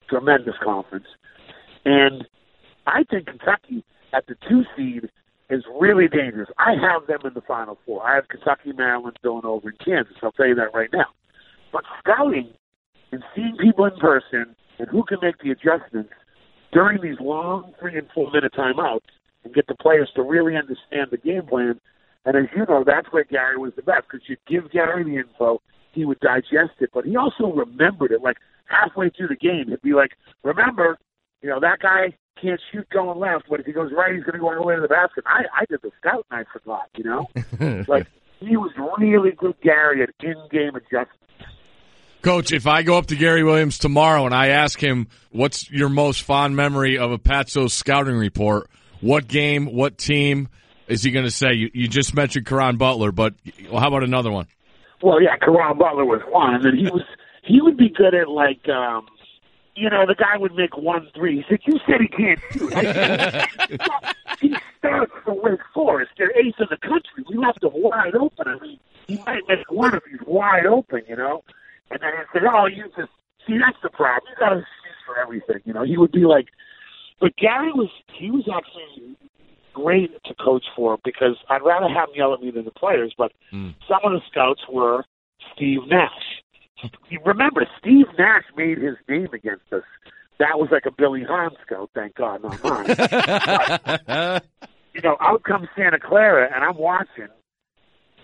tremendous 0.09 0.55
conference. 0.63 1.05
And 1.85 2.25
I 2.87 3.03
think 3.09 3.27
Kentucky 3.27 3.83
at 4.13 4.25
the 4.27 4.35
two 4.47 4.63
seed 4.75 5.09
is 5.53 5.63
really 5.79 6.07
dangerous. 6.07 6.49
I 6.57 6.71
have 6.71 7.07
them 7.07 7.19
in 7.25 7.33
the 7.33 7.41
Final 7.41 7.77
Four. 7.85 8.03
I 8.03 8.15
have 8.15 8.27
Kentucky, 8.27 8.71
Maryland, 8.73 9.17
Villanova, 9.21 9.67
and 9.67 9.79
Kansas. 9.79 10.15
I'll 10.23 10.31
tell 10.31 10.47
you 10.47 10.55
that 10.55 10.73
right 10.73 10.89
now. 10.91 11.05
But 11.71 11.83
scouting 11.99 12.49
and 13.11 13.23
seeing 13.35 13.55
people 13.57 13.85
in 13.85 13.95
person 13.97 14.55
and 14.79 14.87
who 14.89 15.03
can 15.03 15.19
make 15.21 15.37
the 15.39 15.51
adjustments 15.51 16.11
during 16.71 17.01
these 17.01 17.19
long 17.19 17.73
three 17.79 17.97
and 17.97 18.07
four 18.13 18.31
minute 18.31 18.53
timeouts 18.53 19.11
and 19.43 19.53
get 19.53 19.67
the 19.67 19.75
players 19.75 20.09
to 20.15 20.23
really 20.23 20.55
understand 20.55 21.07
the 21.11 21.17
game 21.17 21.45
plan. 21.45 21.79
And 22.25 22.35
as 22.35 22.45
you 22.55 22.65
know, 22.67 22.83
that's 22.85 23.11
where 23.11 23.25
Gary 23.25 23.57
was 23.57 23.73
the 23.75 23.83
best 23.83 24.07
because 24.09 24.27
you'd 24.27 24.39
give 24.47 24.71
Gary 24.71 25.03
the 25.03 25.17
info, 25.17 25.61
he 25.91 26.05
would 26.05 26.19
digest 26.19 26.79
it, 26.79 26.89
but 26.93 27.05
he 27.05 27.15
also 27.15 27.51
remembered 27.53 28.11
it. 28.11 28.21
Like 28.21 28.37
halfway 28.65 29.09
through 29.09 29.27
the 29.27 29.35
game, 29.35 29.65
he'd 29.67 29.81
be 29.81 29.93
like, 29.93 30.11
"Remember, 30.41 30.97
you 31.43 31.49
know 31.49 31.59
that 31.59 31.79
guy 31.79 32.15
can't 32.41 32.59
shoot 32.71 32.87
going 32.89 33.19
left, 33.19 33.45
but 33.49 33.59
if 33.59 33.65
he 33.65 33.71
goes 33.71 33.91
right, 33.95 34.15
he's 34.15 34.23
going 34.23 34.33
to 34.33 34.39
go 34.39 34.49
all 34.49 34.55
the 34.55 34.63
way 34.63 34.75
to 34.75 34.81
the 34.81 34.87
basket." 34.87 35.23
I 35.27 35.43
I 35.53 35.65
did 35.69 35.81
the 35.83 35.91
scout 35.99 36.25
I 36.31 36.43
forgot, 36.51 36.89
you 36.95 37.03
know, 37.03 37.27
like 37.87 38.07
he 38.39 38.57
was 38.57 38.71
really 38.97 39.31
good, 39.31 39.55
Gary, 39.61 40.01
at 40.01 40.09
in-game 40.21 40.75
adjustments. 40.75 41.19
Coach, 42.23 42.53
if 42.53 42.67
I 42.67 42.83
go 42.83 42.97
up 42.97 43.07
to 43.07 43.17
Gary 43.17 43.43
Williams 43.43 43.77
tomorrow 43.77 44.25
and 44.25 44.33
I 44.33 44.47
ask 44.47 44.81
him 44.81 45.07
what's 45.31 45.69
your 45.69 45.89
most 45.89 46.21
fond 46.21 46.55
memory 46.55 46.97
of 46.97 47.11
a 47.11 47.17
Patso 47.17 47.69
scouting 47.69 48.15
report, 48.15 48.69
what 49.01 49.27
game, 49.27 49.65
what 49.65 49.97
team 49.97 50.47
is 50.87 51.03
he 51.03 51.11
going 51.11 51.25
to 51.25 51.31
say? 51.31 51.53
You, 51.53 51.69
you 51.73 51.89
just 51.89 52.15
mentioned 52.15 52.45
Caron 52.45 52.77
Butler, 52.77 53.11
but 53.11 53.33
well, 53.69 53.81
how 53.81 53.89
about 53.89 54.03
another 54.03 54.31
one? 54.31 54.47
Well, 55.01 55.21
yeah, 55.21 55.35
Caron 55.35 55.77
Butler 55.77 56.05
was 56.05 56.21
one, 56.29 56.65
and 56.65 56.79
he 56.79 56.85
was 56.85 57.03
he 57.43 57.61
would 57.61 57.75
be 57.75 57.89
good 57.89 58.15
at 58.15 58.29
like 58.29 58.69
um 58.69 59.05
you 59.75 59.89
know, 59.89 60.05
the 60.05 60.15
guy 60.15 60.37
would 60.37 60.53
make 60.55 60.77
one 60.77 61.07
three. 61.15 61.37
He 61.37 61.43
said, 61.49 61.59
"You 61.65 61.79
said 61.85 62.01
he 62.01 62.07
can't 62.07 62.39
shoot." 62.51 62.73
he 64.41 64.55
starts 64.77 65.11
for 65.23 65.33
Wake 65.33 65.59
Forest. 65.73 66.11
They're 66.17 66.31
eighth 66.37 66.59
in 66.59 66.67
the 66.69 66.77
country. 66.77 67.23
We 67.29 67.37
left 67.37 67.63
him 67.63 67.71
wide 67.73 68.15
open. 68.15 68.47
I 68.47 68.59
mean, 68.59 68.79
he 69.07 69.17
might 69.25 69.41
make 69.47 69.69
one 69.71 69.95
if 69.95 70.03
he's 70.09 70.19
wide 70.27 70.65
open, 70.65 71.01
you 71.07 71.15
know. 71.15 71.43
And 71.91 71.99
then 72.01 72.11
he 72.17 72.23
said, 72.39 72.43
"Oh, 72.49 72.65
you 72.65 72.83
just 72.95 73.11
see 73.47 73.57
that's 73.57 73.77
the 73.81 73.89
problem. 73.89 74.31
You 74.31 74.39
got 74.39 74.49
to 74.53 74.59
shoot 74.61 74.97
for 75.05 75.17
everything." 75.19 75.61
You 75.65 75.73
know, 75.73 75.83
he 75.83 75.97
would 75.97 76.11
be 76.11 76.25
like, 76.25 76.47
but 77.19 77.35
Gary 77.37 77.71
was 77.71 77.89
he 78.13 78.29
was 78.31 78.47
actually 78.53 79.15
great 79.73 80.11
to 80.25 80.35
coach 80.35 80.65
for 80.75 80.99
because 81.03 81.35
I'd 81.49 81.63
rather 81.63 81.87
have 81.89 82.09
him 82.09 82.15
yell 82.15 82.33
at 82.33 82.41
me 82.41 82.51
than 82.51 82.65
the 82.65 82.71
players. 82.71 83.13
But 83.17 83.31
Mm. 83.51 83.73
some 83.87 83.99
of 84.03 84.11
the 84.11 84.21
scouts 84.29 84.61
were 84.69 85.03
Steve 85.55 85.87
Nash. 85.87 86.42
You 87.09 87.19
remember, 87.25 87.65
Steve 87.79 88.07
Nash 88.17 88.43
made 88.55 88.77
his 88.77 88.95
name 89.07 89.29
against 89.33 89.71
us. 89.71 89.83
That 90.39 90.57
was 90.57 90.69
like 90.71 90.85
a 90.85 90.91
Billy 90.91 91.23
Hahn 91.23 91.51
scout, 91.65 91.89
thank 91.93 92.15
God, 92.15 92.43
not 92.43 92.63
mine. 92.63 94.41
you 94.93 95.01
know, 95.01 95.15
out 95.21 95.43
comes 95.43 95.67
Santa 95.75 95.99
Clara, 95.99 96.49
and 96.53 96.63
I'm 96.63 96.77
watching, 96.77 97.27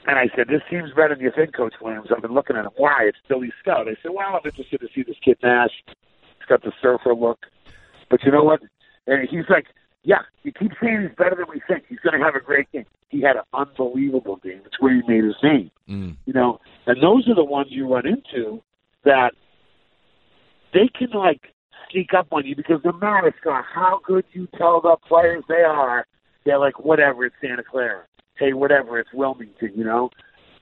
and 0.08 0.18
I 0.18 0.30
said, 0.36 0.48
"This 0.48 0.62
seems 0.70 0.92
better 0.92 1.16
than 1.16 1.24
you 1.24 1.32
think, 1.36 1.56
Coach 1.56 1.75
Williams." 1.82 2.08
I've 2.13 2.22
been 2.22 2.34
looking 2.34 2.58
at 2.58 2.66
him. 2.66 2.72
Why? 2.78 3.04
It's 3.04 3.20
Billy 3.28 3.51
Scout. 3.62 3.88
I 3.88 3.96
said, 4.01 4.12
"Well, 4.12 4.28
I'm 4.28 4.42
interested 4.44 4.82
to 4.82 4.88
see 4.94 5.04
this 5.04 5.18
kid 5.24 5.38
Nash. 5.44 5.84
He's 5.88 6.48
got 6.48 6.63
the 6.63 6.74
surfer 6.82 7.13
look, 7.13 7.46
but 8.10 8.24
you 8.24 8.32
know 8.32 8.44
what?" 8.44 8.62
And 9.08 9.28
he's 9.30 9.50
like, 9.50 9.68
"Yeah, 10.03 10.22
you 10.44 10.51
keep 10.51 10.72
saying 10.82 11.01
he's 11.01 11.18
better 11.18 11.36
than 11.36 11.46
we 11.50 11.62
think. 11.68 11.86
He's 11.88 12.00
going 12.00 12.18
to 12.18 12.25
have 12.25 12.36
a 12.36 12.39
great 12.39 12.72
game. 12.72 12.86
He 13.10 13.22
had 13.22 13.36
an 13.36 13.44
unbelievable 13.53 14.38
game. 14.38 14.62
It's 14.65 14.79
where 14.79 14.94
he 14.94 15.01
made 15.08 15.24
his 15.24 15.36
name." 15.44 15.72
Mm. 15.89 16.15
You 16.25 16.34
know, 16.34 16.60
and 16.88 17.01
those 17.01 17.27
are 17.27 17.36
the 17.36 17.44
ones 17.44 17.68
you 17.70 17.91
run 17.94 18.06
into 18.08 18.62
that 19.03 19.32
they 20.74 20.89
can 20.94 21.10
like 21.12 21.53
sneak 21.91 22.13
up 22.18 22.27
on 22.32 22.46
you 22.46 22.56
because 22.56 22.79
no 22.84 22.91
matter 22.94 23.34
how 23.44 24.00
good 24.06 24.25
you 24.32 24.48
tell 24.58 24.82
the 24.82 24.98
players 25.08 25.44
they 25.48 25.63
are, 25.63 26.06
they're 26.46 26.60
like 26.60 26.79
whatever 26.79 27.25
it's 27.25 27.36
Santa 27.41 27.63
Clara, 27.63 28.03
hey 28.38 28.53
whatever 28.53 29.00
it's 29.00 29.09
Wilmington, 29.14 29.72
you 29.75 29.83
know. 29.83 30.09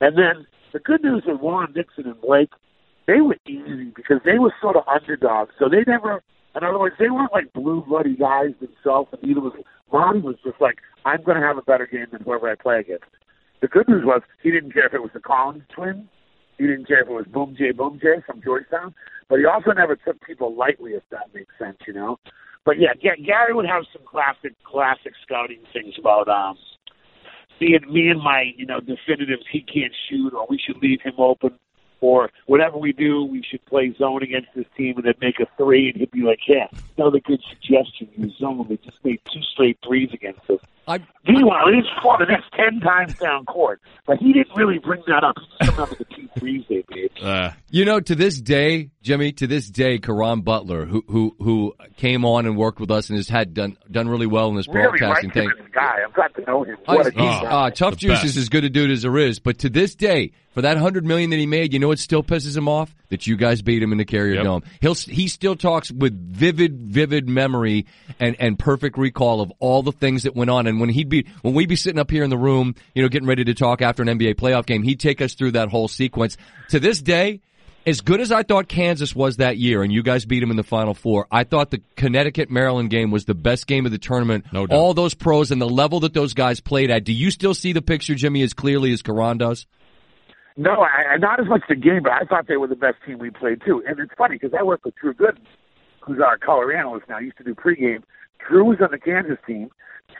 And 0.00 0.16
then 0.16 0.46
the 0.72 0.78
good 0.78 1.02
news 1.02 1.24
with 1.26 1.40
Juan 1.40 1.72
Dixon 1.72 2.06
and 2.06 2.20
Blake, 2.20 2.50
they 3.06 3.20
were 3.20 3.36
easy 3.46 3.92
because 3.94 4.20
they 4.24 4.38
were 4.38 4.54
sort 4.60 4.76
of 4.76 4.84
underdogs, 4.86 5.52
so 5.58 5.68
they 5.68 5.84
never. 5.86 6.22
In 6.56 6.64
other 6.64 6.78
words, 6.78 6.96
they 6.98 7.10
weren't 7.10 7.32
like 7.32 7.52
blue 7.52 7.84
bloody 7.86 8.16
guys 8.16 8.50
themselves, 8.60 9.10
and 9.12 9.22
neither 9.22 9.40
was 9.40 9.52
Monty. 9.92 10.20
Was 10.20 10.36
just 10.44 10.60
like 10.60 10.78
I'm 11.04 11.22
going 11.22 11.40
to 11.40 11.46
have 11.46 11.58
a 11.58 11.62
better 11.62 11.86
game 11.86 12.06
than 12.10 12.22
whoever 12.22 12.50
I 12.50 12.54
play 12.54 12.80
against. 12.80 13.04
The 13.60 13.68
good 13.68 13.88
news 13.88 14.04
was 14.04 14.22
he 14.42 14.50
didn't 14.50 14.72
care 14.72 14.86
if 14.86 14.94
it 14.94 15.02
was 15.02 15.10
the 15.14 15.20
Collins 15.20 15.64
twins. 15.74 16.06
He 16.58 16.66
didn't 16.66 16.88
care 16.88 17.02
if 17.02 17.08
it 17.08 17.12
was 17.12 17.26
Boom 17.26 17.54
J 17.56 17.72
Boom 17.72 17.98
J 18.00 18.22
from 18.26 18.42
Georgetown. 18.42 18.94
But 19.28 19.38
he 19.38 19.44
also 19.44 19.72
never 19.72 19.94
took 19.96 20.20
people 20.22 20.56
lightly, 20.56 20.92
if 20.92 21.02
that 21.10 21.34
makes 21.34 21.52
sense, 21.58 21.76
you 21.86 21.92
know. 21.92 22.18
But 22.64 22.80
yeah, 22.80 22.94
Ga- 22.94 23.22
Gary 23.24 23.54
would 23.54 23.66
have 23.66 23.84
some 23.92 24.02
classic, 24.06 24.52
classic 24.64 25.12
scouting 25.22 25.60
things 25.72 25.94
about 25.98 26.28
um, 26.28 26.56
me 27.60 27.78
me 27.88 28.08
and 28.08 28.22
my, 28.22 28.52
you 28.56 28.66
know, 28.66 28.80
definitives. 28.80 29.44
He 29.50 29.60
can't 29.60 29.92
shoot, 30.08 30.32
or 30.34 30.46
we 30.48 30.58
should 30.58 30.80
leave 30.82 31.00
him 31.02 31.14
open, 31.18 31.58
or 32.00 32.30
whatever 32.46 32.78
we 32.78 32.92
do, 32.92 33.24
we 33.24 33.42
should 33.42 33.64
play 33.66 33.92
zone 33.98 34.22
against 34.22 34.48
this 34.54 34.66
team 34.76 34.96
and 34.96 35.04
then 35.04 35.14
make 35.20 35.40
a 35.40 35.46
three. 35.56 35.90
And 35.90 35.96
he'd 35.96 36.10
be 36.10 36.22
like, 36.22 36.40
"Yeah, 36.46 36.68
another 36.96 37.20
good 37.20 37.42
suggestion. 37.48 38.08
You 38.16 38.30
zone. 38.30 38.66
They 38.68 38.76
just 38.76 39.04
made 39.04 39.20
two 39.32 39.42
straight 39.42 39.78
threes 39.84 40.10
against 40.12 40.48
us." 40.50 40.60
I, 40.88 40.98
Meanwhile, 41.28 41.66
he 41.74 41.80
just 41.82 41.92
fought 42.02 42.18
the 42.18 42.24
next 42.24 42.46
ten 42.56 42.80
times 42.80 43.14
down 43.18 43.44
court, 43.44 43.80
but 44.06 44.16
he 44.18 44.32
didn't 44.32 44.56
really 44.56 44.78
bring 44.78 45.02
that 45.06 45.22
up. 45.22 45.36
He 45.60 45.66
just 45.66 45.76
remembered 45.76 45.98
the 45.98 46.04
two 46.06 46.28
threes 46.38 46.64
they 46.68 46.82
made. 46.90 47.10
Uh, 47.22 47.50
You 47.70 47.84
know, 47.84 48.00
to 48.00 48.14
this 48.14 48.40
day, 48.40 48.90
Jimmy, 49.02 49.32
to 49.32 49.46
this 49.46 49.68
day, 49.68 49.98
Caron 49.98 50.40
Butler, 50.40 50.86
who 50.86 51.04
who 51.06 51.36
who 51.38 51.74
came 51.98 52.24
on 52.24 52.46
and 52.46 52.56
worked 52.56 52.80
with 52.80 52.90
us 52.90 53.10
and 53.10 53.18
has 53.18 53.28
had 53.28 53.52
done 53.52 53.76
done 53.90 54.08
really 54.08 54.26
well 54.26 54.48
in 54.48 54.56
this 54.56 54.66
Really 54.66 54.98
broadcasting 54.98 55.28
liked 55.30 55.36
him 55.36 55.50
thing. 55.50 55.50
as 55.66 55.72
guy. 55.72 55.96
I've 56.06 56.14
got 56.14 56.34
to 56.36 56.42
know 56.46 56.64
him. 56.64 56.76
Uh, 56.86 56.94
What 56.94 57.06
a 57.06 57.10
he's, 57.10 57.18
guy. 57.20 57.44
uh, 57.44 57.70
tough 57.70 57.90
The 57.94 57.96
juice 58.00 58.10
best. 58.20 58.24
is 58.24 58.36
as 58.38 58.48
good 58.48 58.64
a 58.64 58.70
dude 58.70 58.90
as 58.90 59.02
there 59.02 59.18
is, 59.18 59.38
but 59.40 59.58
to 59.58 59.68
this 59.68 59.94
day, 59.94 60.32
for 60.54 60.62
that 60.62 60.78
hundred 60.78 61.04
million 61.04 61.28
that 61.30 61.36
he 61.38 61.46
made, 61.46 61.74
you 61.74 61.78
know 61.78 61.88
what 61.88 61.98
still 61.98 62.22
pisses 62.22 62.56
him 62.56 62.66
off? 62.68 62.94
That 63.10 63.26
you 63.26 63.36
guys 63.36 63.62
beat 63.62 63.82
him 63.82 63.92
in 63.92 63.98
the 63.98 64.04
Carrier 64.04 64.34
Yep. 64.34 64.44
Dome. 64.44 64.62
He'll 64.80 64.94
he 64.94 65.28
still 65.28 65.56
talks 65.56 65.90
with 65.90 66.12
vivid, 66.32 66.78
vivid 66.92 67.28
memory 67.28 67.86
and 68.20 68.36
and 68.38 68.58
perfect 68.58 68.98
recall 68.98 69.40
of 69.40 69.50
all 69.60 69.82
the 69.82 69.92
things 69.92 70.24
that 70.24 70.36
went 70.36 70.50
on. 70.50 70.66
And 70.66 70.78
when 70.78 70.90
he'd 70.90 71.08
be 71.08 71.26
when 71.42 71.54
we'd 71.54 71.68
be 71.68 71.76
sitting 71.76 71.98
up 71.98 72.10
here 72.10 72.22
in 72.24 72.30
the 72.30 72.36
room, 72.36 72.74
you 72.94 73.02
know, 73.02 73.08
getting 73.08 73.28
ready 73.28 73.44
to 73.44 73.54
talk 73.54 73.80
after 73.80 74.02
an 74.02 74.08
NBA 74.08 74.34
playoff 74.34 74.66
game, 74.66 74.82
he'd 74.82 75.00
take 75.00 75.20
us 75.22 75.34
through 75.34 75.52
that 75.52 75.68
whole 75.70 75.88
sequence. 75.88 76.36
To 76.70 76.78
this 76.80 77.00
day. 77.00 77.40
As 77.86 78.02
good 78.02 78.20
as 78.20 78.30
I 78.30 78.42
thought 78.42 78.68
Kansas 78.68 79.16
was 79.16 79.38
that 79.38 79.56
year, 79.56 79.82
and 79.82 79.90
you 79.90 80.02
guys 80.02 80.26
beat 80.26 80.40
them 80.40 80.50
in 80.50 80.58
the 80.58 80.62
Final 80.62 80.92
Four, 80.92 81.26
I 81.30 81.44
thought 81.44 81.70
the 81.70 81.80
Connecticut 81.96 82.50
Maryland 82.50 82.90
game 82.90 83.10
was 83.10 83.24
the 83.24 83.34
best 83.34 83.66
game 83.66 83.86
of 83.86 83.92
the 83.92 83.98
tournament. 83.98 84.44
No 84.52 84.66
doubt. 84.66 84.76
All 84.76 84.92
those 84.92 85.14
pros 85.14 85.50
and 85.50 85.58
the 85.62 85.68
level 85.68 86.00
that 86.00 86.12
those 86.12 86.34
guys 86.34 86.60
played 86.60 86.90
at. 86.90 87.04
Do 87.04 87.14
you 87.14 87.30
still 87.30 87.54
see 87.54 87.72
the 87.72 87.80
picture, 87.80 88.14
Jimmy, 88.14 88.42
as 88.42 88.52
clearly 88.52 88.92
as 88.92 89.00
Caron 89.00 89.38
does? 89.38 89.64
No, 90.58 90.82
I, 90.82 91.14
I- 91.14 91.16
not 91.16 91.40
as 91.40 91.46
much 91.46 91.62
the 91.68 91.74
game, 91.76 92.02
but 92.02 92.12
I 92.12 92.24
thought 92.24 92.46
they 92.48 92.56
were 92.58 92.66
the 92.66 92.76
best 92.76 92.96
team 93.06 93.18
we 93.18 93.30
played 93.30 93.62
too. 93.64 93.82
And 93.88 93.98
it's 94.00 94.12
funny 94.18 94.36
because 94.38 94.52
I 94.58 94.62
work 94.62 94.84
with 94.84 94.94
Drew 94.96 95.14
Gooden, 95.14 95.38
who's 96.04 96.18
our 96.20 96.36
color 96.36 96.72
analyst 96.72 97.06
now. 97.08 97.18
Used 97.18 97.38
to 97.38 97.44
do 97.44 97.54
pregame. 97.54 98.02
Drew 98.46 98.64
was 98.64 98.78
on 98.82 98.90
the 98.90 98.98
Kansas 98.98 99.38
team. 99.46 99.70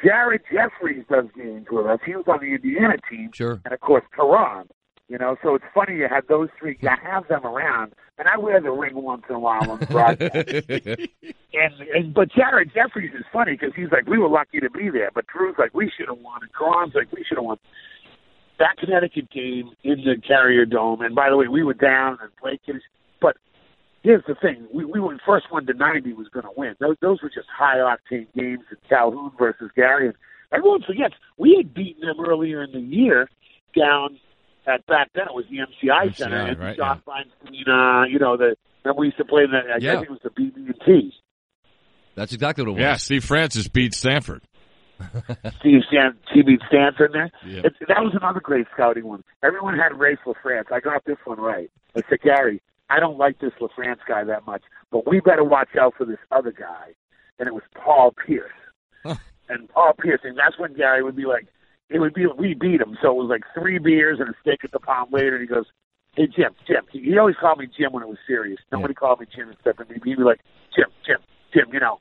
Jared 0.02 0.42
Jeffries 0.52 1.04
does 1.10 1.26
games 1.36 1.66
with 1.70 1.86
us. 1.86 1.98
He 2.06 2.14
was 2.14 2.24
on 2.28 2.38
the 2.40 2.54
Indiana 2.54 2.94
team, 3.10 3.30
Sure. 3.34 3.60
and 3.64 3.74
of 3.74 3.80
course 3.80 4.04
Caron. 4.14 4.68
You 5.08 5.16
know, 5.16 5.36
so 5.42 5.54
it's 5.54 5.64
funny 5.74 5.96
you 5.96 6.06
had 6.08 6.28
those 6.28 6.50
three. 6.58 6.76
You 6.82 6.90
have 7.02 7.26
them 7.28 7.44
around, 7.46 7.94
and 8.18 8.28
I 8.28 8.36
wear 8.36 8.60
the 8.60 8.70
ring 8.70 8.94
once 8.94 9.22
in 9.30 9.34
a 9.36 9.38
while 9.40 9.68
on 9.70 9.80
the 9.80 9.86
broadcast. 9.86 11.08
And, 11.54 11.74
and 11.94 12.14
but 12.14 12.30
Jared 12.30 12.70
Jeffries 12.74 13.12
is 13.18 13.24
funny 13.32 13.52
because 13.52 13.72
he's 13.74 13.90
like, 13.90 14.06
we 14.06 14.18
were 14.18 14.28
lucky 14.28 14.60
to 14.60 14.68
be 14.70 14.90
there, 14.90 15.10
but 15.14 15.26
Drew's 15.26 15.56
like, 15.58 15.72
we 15.74 15.90
should 15.96 16.06
have 16.08 16.18
won, 16.18 16.40
and 16.42 16.50
Caron's 16.56 16.94
like, 16.94 17.10
we 17.10 17.24
should 17.26 17.38
have 17.38 17.44
won. 17.46 17.56
That 18.58 18.76
Connecticut 18.78 19.30
game 19.30 19.70
in 19.84 19.98
the 20.04 20.16
Carrier 20.26 20.64
Dome, 20.66 21.00
and 21.02 21.14
by 21.14 21.30
the 21.30 21.36
way, 21.36 21.46
we 21.48 21.62
were 21.62 21.74
down 21.74 22.18
and 22.20 22.30
Blake 22.42 22.60
hit 22.64 22.76
but 23.20 23.36
here's 24.02 24.24
the 24.26 24.34
thing: 24.34 24.66
we 24.74 24.84
we 24.84 24.98
were 25.00 25.16
first 25.24 25.46
one 25.50 25.66
to 25.66 25.74
ninety 25.74 26.12
was 26.12 26.28
going 26.28 26.44
to 26.44 26.52
win. 26.56 26.74
Those 26.80 26.96
those 27.00 27.22
were 27.22 27.28
just 27.30 27.46
high 27.56 27.76
octane 27.76 28.26
games. 28.34 28.64
And 28.70 28.78
Calhoun 28.88 29.30
versus 29.38 29.70
Gary, 29.76 30.06
and 30.08 30.16
everyone 30.52 30.82
forgets 30.82 31.14
we 31.36 31.54
had 31.56 31.72
beaten 31.72 32.06
them 32.06 32.16
earlier 32.24 32.62
in 32.64 32.72
the 32.72 32.80
year 32.80 33.28
down 33.76 34.18
at 34.66 34.84
back 34.86 35.10
then 35.14 35.24
it 35.28 35.34
was 35.34 35.44
the 35.50 35.58
MCI, 35.58 36.14
Center 36.16 36.36
and 36.36 36.58
right, 36.58 36.76
John 36.76 37.00
Feinstein. 37.06 38.02
Uh, 38.02 38.06
you 38.06 38.18
know 38.18 38.36
the 38.36 38.56
remember 38.84 39.00
we 39.00 39.06
used 39.06 39.18
to 39.18 39.24
play 39.24 39.44
in 39.44 39.50
the 39.52 39.58
I 39.58 39.78
Yeah. 39.80 39.92
think 40.00 40.04
it 40.04 40.10
was 40.10 40.20
the 40.24 40.30
BB 40.30 40.56
and 40.56 40.80
T. 40.84 41.12
That's 42.16 42.32
exactly 42.32 42.64
what 42.64 42.70
it 42.70 42.74
was. 42.74 42.80
yeah, 42.80 42.96
Steve 42.96 43.24
Francis 43.24 43.68
beat 43.68 43.94
Stanford. 43.94 44.42
Steve 45.60 45.82
Stan, 45.88 46.16
TB 46.34 46.58
Stanford 46.68 47.12
there. 47.12 47.30
Yeah. 47.46 47.62
It's, 47.64 47.76
that 47.80 48.00
was 48.00 48.14
another 48.14 48.40
great 48.40 48.66
scouting 48.72 49.06
one. 49.06 49.24
Everyone 49.42 49.76
had 49.78 49.92
Raef 49.92 50.18
LaFrentz. 50.26 50.72
I 50.72 50.80
got 50.80 51.04
this 51.04 51.18
one 51.24 51.40
right. 51.40 51.70
I 51.96 52.02
said, 52.08 52.20
Gary, 52.22 52.60
I 52.90 53.00
don't 53.00 53.18
like 53.18 53.38
this 53.40 53.52
LaFrentz 53.60 53.98
guy 54.08 54.24
that 54.24 54.46
much, 54.46 54.62
but 54.90 55.06
we 55.06 55.20
better 55.20 55.44
watch 55.44 55.68
out 55.80 55.94
for 55.96 56.04
this 56.04 56.18
other 56.30 56.52
guy. 56.52 56.94
And 57.38 57.46
it 57.46 57.54
was 57.54 57.62
Paul 57.74 58.14
Pierce. 58.26 58.50
and 59.48 59.68
Paul 59.68 59.92
Pierce, 60.00 60.20
and 60.24 60.36
that's 60.36 60.58
when 60.58 60.74
Gary 60.74 61.02
would 61.02 61.16
be 61.16 61.26
like, 61.26 61.46
it 61.90 62.00
would 62.00 62.14
be, 62.14 62.26
we 62.26 62.54
beat 62.54 62.80
him. 62.80 62.98
So 63.00 63.10
it 63.10 63.14
was 63.14 63.28
like 63.30 63.42
three 63.54 63.78
beers 63.78 64.18
and 64.20 64.28
a 64.28 64.34
steak 64.40 64.60
at 64.64 64.72
the 64.72 64.80
pound 64.80 65.12
later. 65.12 65.36
And 65.36 65.48
he 65.48 65.52
goes, 65.52 65.66
hey, 66.14 66.26
Jim, 66.26 66.52
Jim. 66.66 66.84
He, 66.92 67.00
he 67.00 67.18
always 67.18 67.36
called 67.40 67.58
me 67.58 67.66
Jim 67.66 67.92
when 67.92 68.02
it 68.02 68.08
was 68.08 68.18
serious. 68.26 68.58
Nobody 68.72 68.94
called 68.94 69.20
me 69.20 69.26
Jim 69.34 69.50
except 69.50 69.78
for 69.78 69.84
me. 69.84 70.00
He'd 70.04 70.16
be 70.16 70.22
like, 70.22 70.40
Jim, 70.74 70.88
Jim, 71.06 71.18
Jim, 71.54 71.72
you 71.72 71.80
know, 71.80 72.00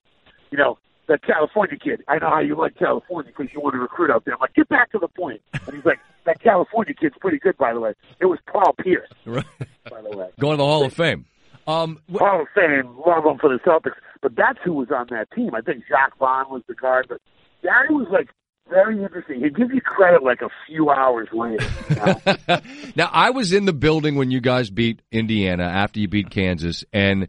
you 0.52 0.58
know, 0.58 0.78
that 1.08 1.22
California 1.24 1.78
kid. 1.78 2.04
I 2.08 2.18
know 2.20 2.30
how 2.30 2.40
you 2.40 2.56
like 2.56 2.78
California 2.78 3.32
because 3.36 3.54
you 3.54 3.60
want 3.62 3.74
to 3.76 3.80
recruit 3.80 4.12
out 4.12 4.26
there. 4.26 4.34
I'm 4.36 4.40
like, 4.42 4.54
get 4.54 4.68
back 4.70 4.92
to 4.92 5.00
the 5.00 5.08
point. 5.08 5.42
And 5.54 5.76
he's 5.76 5.86
like, 5.86 6.00
that 6.26 6.42
California 6.42 6.94
kid's 6.94 7.16
pretty 7.20 7.40
good, 7.40 7.58
by 7.58 7.74
the 7.74 7.80
way. 7.80 7.94
It 8.20 8.26
was 8.26 8.40
Paul 8.52 8.74
Pierce, 8.74 9.10
Right. 9.26 9.46
by 9.90 10.02
the 10.02 10.16
way. 10.18 10.30
Going 10.40 10.54
to 10.54 10.58
the 10.58 10.66
Hall 10.66 10.84
of 10.86 10.94
Fame. 10.94 11.26
Um, 11.66 12.00
wh- 12.12 12.20
Hall 12.20 12.42
of 12.42 12.48
Fame, 12.56 12.96
love 13.06 13.26
him 13.26 13.38
for 13.40 13.50
the 13.50 13.60
Celtics. 13.66 13.96
But 14.22 14.36
that's 14.36 14.60
who 14.64 14.74
was 14.74 14.90
on 14.92 15.08
that 15.12 15.30
team. 15.32 15.52
I 15.56 15.62
think 15.62 15.84
Jacques 15.88 16.18
Vaughn 16.18 16.46
was 16.50 16.64
the 16.68 16.74
guard, 16.74 17.06
but 17.10 17.20
Gary 17.62 17.90
was 17.94 18.08
like 18.12 18.30
very 18.70 19.02
interesting. 19.02 19.40
He'd 19.42 19.56
give 19.56 19.72
you 19.74 19.80
credit 19.82 20.24
like 20.24 20.42
a 20.42 20.50
few 20.68 20.90
hours 20.90 21.30
later. 21.32 21.66
You 21.90 21.96
know? 21.96 22.60
now 22.96 23.10
I 23.14 23.30
was 23.30 23.54
in 23.54 23.66
the 23.66 23.74
building 23.74 24.16
when 24.16 24.32
you 24.32 24.42
guys 24.42 24.70
beat 24.70 25.02
Indiana 25.12 25.64
after 25.64 26.00
you 26.00 26.08
beat 26.10 26.30
Kansas, 26.30 26.84
and 26.92 27.28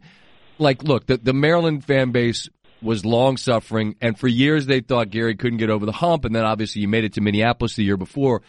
like, 0.57 0.83
look, 0.83 1.05
the 1.05 1.17
the 1.17 1.31
Maryland 1.33 1.85
fan 1.85 2.11
base 2.11 2.49
was 2.81 3.05
long 3.05 3.37
suffering, 3.37 3.95
and 4.01 4.17
for 4.17 4.27
years 4.27 4.65
they 4.65 4.81
thought 4.81 5.09
Gary 5.09 5.35
couldn't 5.35 5.57
get 5.57 5.69
over 5.69 5.85
the 5.85 5.91
hump, 5.91 6.25
and 6.25 6.35
then 6.35 6.45
obviously 6.45 6.81
you 6.81 6.87
made 6.87 7.03
it 7.03 7.13
to 7.13 7.21
Minneapolis 7.21 7.75
the 7.75 7.83
year 7.83 7.97
before. 7.97 8.41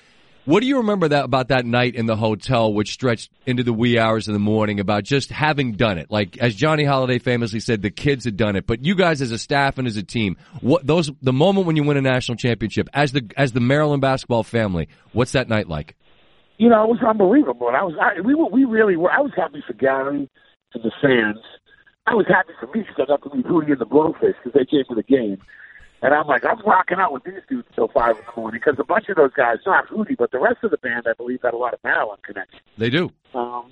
What 0.46 0.60
do 0.60 0.66
you 0.66 0.78
remember 0.78 1.08
that 1.08 1.24
about 1.24 1.48
that 1.48 1.66
night 1.66 1.94
in 1.94 2.06
the 2.06 2.16
hotel, 2.16 2.72
which 2.72 2.92
stretched 2.92 3.30
into 3.46 3.62
the 3.62 3.74
wee 3.74 3.98
hours 3.98 4.26
of 4.26 4.32
the 4.32 4.40
morning, 4.40 4.80
about 4.80 5.04
just 5.04 5.30
having 5.30 5.72
done 5.72 5.98
it? 5.98 6.10
Like 6.10 6.38
as 6.38 6.54
Johnny 6.54 6.84
Holliday 6.84 7.18
famously 7.18 7.60
said, 7.60 7.82
the 7.82 7.90
kids 7.90 8.24
had 8.24 8.36
done 8.36 8.56
it, 8.56 8.66
but 8.66 8.84
you 8.84 8.94
guys 8.94 9.20
as 9.20 9.32
a 9.32 9.38
staff 9.38 9.78
and 9.78 9.86
as 9.86 9.96
a 9.96 10.02
team, 10.02 10.36
what 10.60 10.86
those 10.86 11.10
the 11.20 11.32
moment 11.32 11.66
when 11.66 11.76
you 11.76 11.84
win 11.84 11.98
a 11.98 12.02
national 12.02 12.36
championship 12.36 12.88
as 12.94 13.12
the 13.12 13.30
as 13.36 13.52
the 13.52 13.60
Maryland 13.60 14.00
basketball 14.00 14.42
family, 14.42 14.88
what's 15.12 15.32
that 15.32 15.48
night 15.48 15.68
like? 15.68 15.94
you 16.60 16.68
know, 16.68 16.84
it 16.84 16.90
was 16.90 17.00
unbelievable. 17.00 17.68
And 17.68 17.76
I 17.76 17.82
was, 17.82 17.94
I, 17.98 18.20
we 18.20 18.34
were, 18.34 18.50
we 18.50 18.66
really 18.66 18.94
were. 18.94 19.10
I 19.10 19.20
was 19.20 19.32
happy 19.34 19.64
for 19.66 19.72
Gary 19.72 20.28
and 20.74 20.84
the 20.84 20.92
fans. 21.00 21.42
I 22.10 22.14
was 22.14 22.26
happy 22.26 22.52
for 22.58 22.66
me 22.66 22.82
because 22.82 22.96
I 22.98 23.04
got 23.06 23.22
to 23.22 23.36
meet 23.36 23.46
Hootie 23.46 23.70
and 23.70 23.80
the 23.80 23.86
Blowfish 23.86 24.34
because 24.42 24.52
they 24.52 24.64
came 24.64 24.82
to 24.88 24.96
the 24.96 25.04
game. 25.04 25.38
And 26.02 26.12
I'm 26.12 26.26
like, 26.26 26.44
I'm 26.44 26.58
rocking 26.66 26.98
out 26.98 27.12
with 27.12 27.22
these 27.22 27.42
dudes 27.48 27.68
till 27.74 27.86
five 27.88 28.16
in 28.16 28.22
the 28.26 28.40
morning 28.40 28.60
because 28.64 28.80
a 28.80 28.84
bunch 28.84 29.08
of 29.08 29.16
those 29.16 29.32
guys, 29.36 29.58
not 29.64 29.86
Hootie, 29.86 30.16
but 30.16 30.32
the 30.32 30.40
rest 30.40 30.58
of 30.64 30.72
the 30.72 30.78
band, 30.78 31.06
I 31.08 31.12
believe, 31.12 31.40
had 31.44 31.54
a 31.54 31.56
lot 31.56 31.72
of 31.72 31.78
Maryland 31.84 32.22
connection. 32.24 32.58
They 32.78 32.90
do. 32.90 33.10
Um, 33.32 33.70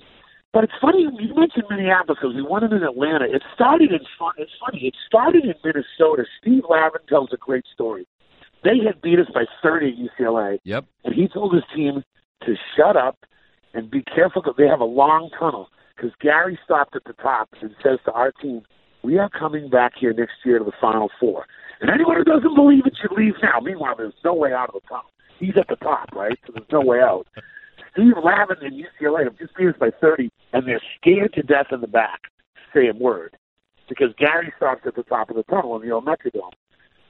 but 0.53 0.63
it's 0.63 0.73
funny 0.79 1.01
you 1.01 1.35
mentioned 1.35 1.65
Minneapolis 1.69 2.19
because 2.21 2.35
we 2.35 2.41
won 2.41 2.63
it 2.63 2.71
in 2.71 2.81
Atlanta. 2.81 3.25
It 3.25 3.43
started 3.53 3.91
in 3.91 3.99
fun. 4.17 4.33
It's 4.37 4.51
funny. 4.63 4.85
It 4.87 4.95
started 5.05 5.43
in 5.43 5.55
Minnesota. 5.63 6.23
Steve 6.39 6.63
Lavin 6.69 7.01
tells 7.09 7.33
a 7.33 7.37
great 7.37 7.65
story. 7.73 8.07
They 8.63 8.77
had 8.85 9.01
beat 9.01 9.19
us 9.19 9.27
by 9.33 9.45
30 9.61 9.89
at 9.89 9.97
UCLA, 9.97 10.59
Yep. 10.63 10.85
and 11.03 11.13
he 11.13 11.27
told 11.27 11.53
his 11.53 11.63
team 11.75 12.03
to 12.45 12.55
shut 12.77 12.95
up 12.95 13.17
and 13.73 13.91
be 13.91 14.01
careful 14.03 14.41
because 14.41 14.55
they 14.57 14.67
have 14.67 14.81
a 14.81 14.85
long 14.85 15.29
tunnel. 15.37 15.69
Because 15.99 16.15
Gary 16.21 16.57
stopped 16.63 16.95
at 16.95 17.03
the 17.03 17.13
top 17.13 17.49
and 17.61 17.75
says 17.83 17.99
to 18.05 18.11
our 18.13 18.31
team, 18.31 18.61
"We 19.03 19.17
are 19.17 19.29
coming 19.29 19.69
back 19.69 19.93
here 19.97 20.13
next 20.13 20.45
year 20.45 20.59
to 20.59 20.63
the 20.63 20.71
Final 20.79 21.11
Four. 21.19 21.45
And 21.81 21.89
anyone 21.89 22.15
who 22.15 22.23
doesn't 22.23 22.55
believe 22.55 22.85
it 22.85 22.97
should 23.01 23.11
leave 23.11 23.35
now. 23.43 23.59
Meanwhile, 23.59 23.95
there's 23.97 24.13
no 24.23 24.33
way 24.33 24.53
out 24.53 24.69
of 24.69 24.75
the 24.75 24.87
tunnel. 24.87 25.11
He's 25.39 25.57
at 25.57 25.67
the 25.67 25.75
top, 25.77 26.09
right? 26.13 26.37
So 26.45 26.53
there's 26.53 26.71
no 26.71 26.81
way 26.81 26.99
out. 26.99 27.27
Steve 27.91 28.13
Lavin 28.23 28.57
and 28.61 28.73
UCLA 28.73 29.23
have 29.23 29.37
just 29.37 29.55
beat 29.55 29.67
us 29.67 29.75
by 29.79 29.89
30, 29.89 30.29
and 30.53 30.67
they're 30.67 30.81
scared 30.97 31.33
to 31.33 31.41
death 31.41 31.67
in 31.71 31.81
the 31.81 31.87
back 31.87 32.21
a 32.75 32.91
word 32.91 33.35
because 33.87 34.13
Gary 34.17 34.53
stops 34.55 34.81
at 34.85 34.95
the 34.95 35.03
top 35.03 35.29
of 35.29 35.35
the 35.35 35.43
tunnel 35.43 35.75
in 35.75 35.81
the 35.81 35.93
old 35.93 36.05
Metrodome. 36.05 36.53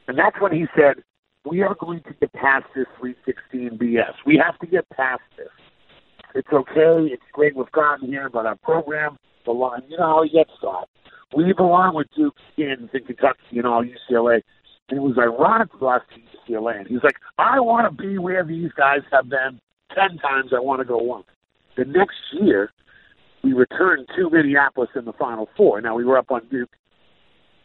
And 0.07 0.17
that's 0.17 0.39
when 0.39 0.53
he 0.53 0.67
said, 0.75 1.03
we 1.45 1.61
are 1.61 1.75
going 1.75 2.01
to 2.03 2.13
get 2.13 2.31
past 2.33 2.65
this 2.75 2.85
316 2.99 3.77
BS. 3.77 4.13
We 4.25 4.41
have 4.43 4.57
to 4.59 4.67
get 4.67 4.87
past 4.89 5.21
this. 5.37 5.47
It's 6.35 6.47
okay. 6.51 7.07
It's 7.11 7.23
great 7.33 7.55
we've 7.55 7.71
gotten 7.71 8.07
here, 8.07 8.29
but 8.29 8.45
our 8.45 8.55
program 8.57 9.17
belongs. 9.45 9.83
You 9.87 9.97
know 9.97 10.07
how 10.07 10.23
he 10.23 10.29
gets 10.29 10.51
thought. 10.61 10.89
We 11.35 11.53
belong 11.53 11.95
with 11.95 12.07
Duke, 12.15 12.35
Kansas, 12.55 12.89
and 12.93 13.05
Kentucky, 13.05 13.57
and 13.57 13.65
all 13.65 13.83
UCLA. 13.83 14.41
And 14.89 14.97
it 14.97 15.01
was 15.01 15.17
ironic 15.17 15.69
for 15.77 15.95
us 15.95 16.01
to 16.13 16.53
UCLA. 16.53 16.79
And 16.79 16.87
he's 16.87 17.03
like, 17.03 17.15
I 17.37 17.59
want 17.59 17.89
to 17.89 18.03
be 18.03 18.17
where 18.17 18.43
these 18.43 18.71
guys 18.75 19.01
have 19.11 19.29
been 19.29 19.59
ten 19.93 20.17
times. 20.17 20.51
I 20.55 20.59
want 20.59 20.81
to 20.81 20.85
go 20.85 20.97
once. 20.97 21.25
The 21.77 21.85
next 21.85 22.17
year, 22.33 22.71
we 23.43 23.53
returned 23.53 24.07
to 24.17 24.29
Minneapolis 24.29 24.89
in 24.95 25.05
the 25.05 25.13
Final 25.13 25.47
Four. 25.55 25.81
Now 25.81 25.95
we 25.95 26.05
were 26.05 26.17
up 26.17 26.31
on 26.31 26.41
Duke. 26.49 26.69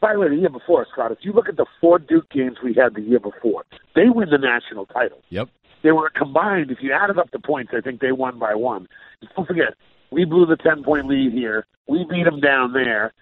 By 0.00 0.12
the 0.12 0.20
way, 0.20 0.28
the 0.28 0.36
year 0.36 0.50
before, 0.50 0.86
Scott, 0.92 1.12
if 1.12 1.18
you 1.22 1.32
look 1.32 1.48
at 1.48 1.56
the 1.56 1.64
four 1.80 1.98
Duke 1.98 2.28
games 2.30 2.58
we 2.62 2.74
had 2.74 2.94
the 2.94 3.00
year 3.00 3.20
before, 3.20 3.64
they 3.94 4.10
win 4.10 4.28
the 4.28 4.38
national 4.38 4.84
title. 4.86 5.22
Yep. 5.30 5.48
They 5.84 5.92
were 5.92 6.10
combined. 6.10 6.70
If 6.70 6.78
you 6.80 6.92
added 6.92 7.18
up 7.18 7.30
the 7.30 7.38
points, 7.38 7.72
I 7.76 7.82
think 7.82 8.00
they 8.00 8.10
won 8.10 8.38
by 8.38 8.54
one. 8.54 8.88
Don't 9.36 9.46
forget, 9.46 9.74
we 10.10 10.24
blew 10.24 10.46
the 10.46 10.56
ten 10.56 10.82
point 10.82 11.06
lead 11.06 11.32
here. 11.32 11.66
We 11.86 12.06
beat 12.10 12.24
them 12.24 12.40
down 12.40 12.72
there. 12.72 13.12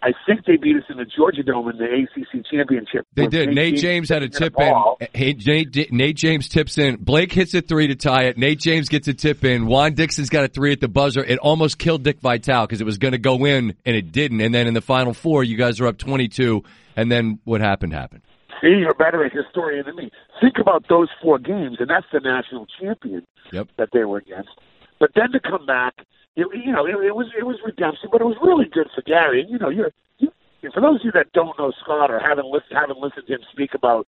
I 0.00 0.12
think 0.26 0.46
they 0.46 0.56
beat 0.56 0.76
us 0.76 0.84
in 0.88 0.96
the 0.96 1.04
Georgia 1.04 1.42
Dome 1.42 1.68
in 1.68 1.76
the 1.76 1.84
ACC 1.84 2.46
championship. 2.50 3.04
They 3.14 3.26
did. 3.26 3.50
Nate 3.50 3.76
James 3.76 4.08
had 4.08 4.22
a 4.22 4.28
tip 4.28 4.54
in. 4.58 4.72
Hey, 5.12 5.34
Nate, 5.34 5.92
Nate 5.92 6.16
James 6.16 6.48
tips 6.48 6.78
in. 6.78 6.96
Blake 6.96 7.32
hits 7.32 7.52
a 7.54 7.60
three 7.60 7.88
to 7.88 7.96
tie 7.96 8.26
it. 8.26 8.38
Nate 8.38 8.60
James 8.60 8.88
gets 8.88 9.08
a 9.08 9.14
tip 9.14 9.44
in. 9.44 9.66
Juan 9.66 9.94
Dixon's 9.94 10.30
got 10.30 10.44
a 10.44 10.48
three 10.48 10.72
at 10.72 10.80
the 10.80 10.88
buzzer. 10.88 11.22
It 11.22 11.40
almost 11.40 11.78
killed 11.78 12.04
Dick 12.04 12.20
Vitale 12.20 12.66
because 12.66 12.80
it 12.80 12.84
was 12.84 12.98
going 12.98 13.12
to 13.12 13.18
go 13.18 13.44
in 13.44 13.74
and 13.84 13.96
it 13.96 14.12
didn't. 14.12 14.40
And 14.40 14.54
then 14.54 14.68
in 14.68 14.74
the 14.74 14.80
final 14.80 15.12
four, 15.12 15.42
you 15.42 15.56
guys 15.56 15.80
are 15.80 15.88
up 15.88 15.98
22. 15.98 16.62
And 16.96 17.10
then 17.10 17.40
what 17.44 17.60
happened 17.60 17.92
happened. 17.92 18.22
See, 18.60 18.68
you're 18.78 18.94
better 18.94 19.24
a 19.24 19.30
historian 19.30 19.86
than 19.86 19.96
me. 19.96 20.10
Think 20.40 20.58
about 20.58 20.86
those 20.88 21.08
four 21.22 21.38
games, 21.38 21.76
and 21.80 21.88
that's 21.88 22.06
the 22.12 22.20
national 22.20 22.66
champion 22.80 23.24
Yep. 23.52 23.68
that 23.78 23.90
they 23.92 24.04
were 24.04 24.18
against. 24.18 24.50
But 24.98 25.10
then 25.14 25.30
to 25.32 25.40
come 25.40 25.64
back, 25.64 25.94
it, 26.36 26.46
you 26.64 26.72
know, 26.72 26.86
it, 26.86 26.94
it 27.06 27.14
was 27.14 27.28
it 27.38 27.44
was 27.44 27.56
redemption, 27.64 28.08
but 28.10 28.20
it 28.20 28.24
was 28.24 28.36
really 28.42 28.66
good 28.66 28.88
for 28.94 29.02
Gary. 29.02 29.40
And 29.40 29.50
you 29.50 29.58
know, 29.58 29.68
you're 29.68 29.92
you, 30.18 30.30
for 30.74 30.80
those 30.80 31.00
of 31.00 31.04
you 31.04 31.12
that 31.12 31.32
don't 31.32 31.58
know 31.58 31.72
Scott 31.82 32.10
or 32.10 32.18
haven't 32.18 32.46
listened 32.46 32.76
haven't 32.78 32.98
listened 32.98 33.26
to 33.28 33.34
him 33.34 33.40
speak 33.52 33.74
about 33.74 34.06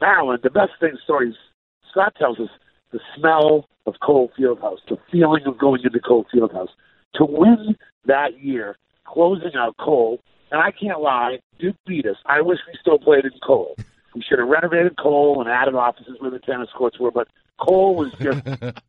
Maryland, 0.00 0.40
the 0.42 0.50
best 0.50 0.72
thing 0.78 0.96
stories 1.02 1.34
Scott 1.90 2.14
tells 2.18 2.38
us 2.38 2.50
the 2.92 3.00
smell 3.16 3.68
of 3.86 3.94
Cole 4.02 4.30
Fieldhouse, 4.38 4.78
the 4.88 4.98
feeling 5.10 5.42
of 5.46 5.58
going 5.58 5.82
into 5.84 6.00
Cole 6.00 6.26
Fieldhouse. 6.34 6.68
To 7.14 7.24
win 7.24 7.76
that 8.04 8.40
year, 8.42 8.76
closing 9.06 9.52
out 9.56 9.76
Cole, 9.78 10.20
and 10.50 10.60
I 10.60 10.70
can't 10.70 11.00
lie, 11.00 11.38
Duke 11.58 11.76
beat 11.86 12.06
us. 12.06 12.16
I 12.26 12.40
wish 12.40 12.58
we 12.66 12.78
still 12.80 12.98
played 12.98 13.24
in 13.24 13.32
Cole. 13.44 13.76
We 14.14 14.22
should 14.22 14.38
have 14.38 14.48
renovated 14.48 14.96
Cole 14.98 15.40
and 15.40 15.50
added 15.50 15.74
offices 15.74 16.16
where 16.20 16.30
the 16.30 16.38
tennis 16.38 16.68
courts 16.76 16.98
were, 16.98 17.10
but 17.10 17.28
Cole 17.58 17.94
was 17.94 18.12
just 18.20 18.46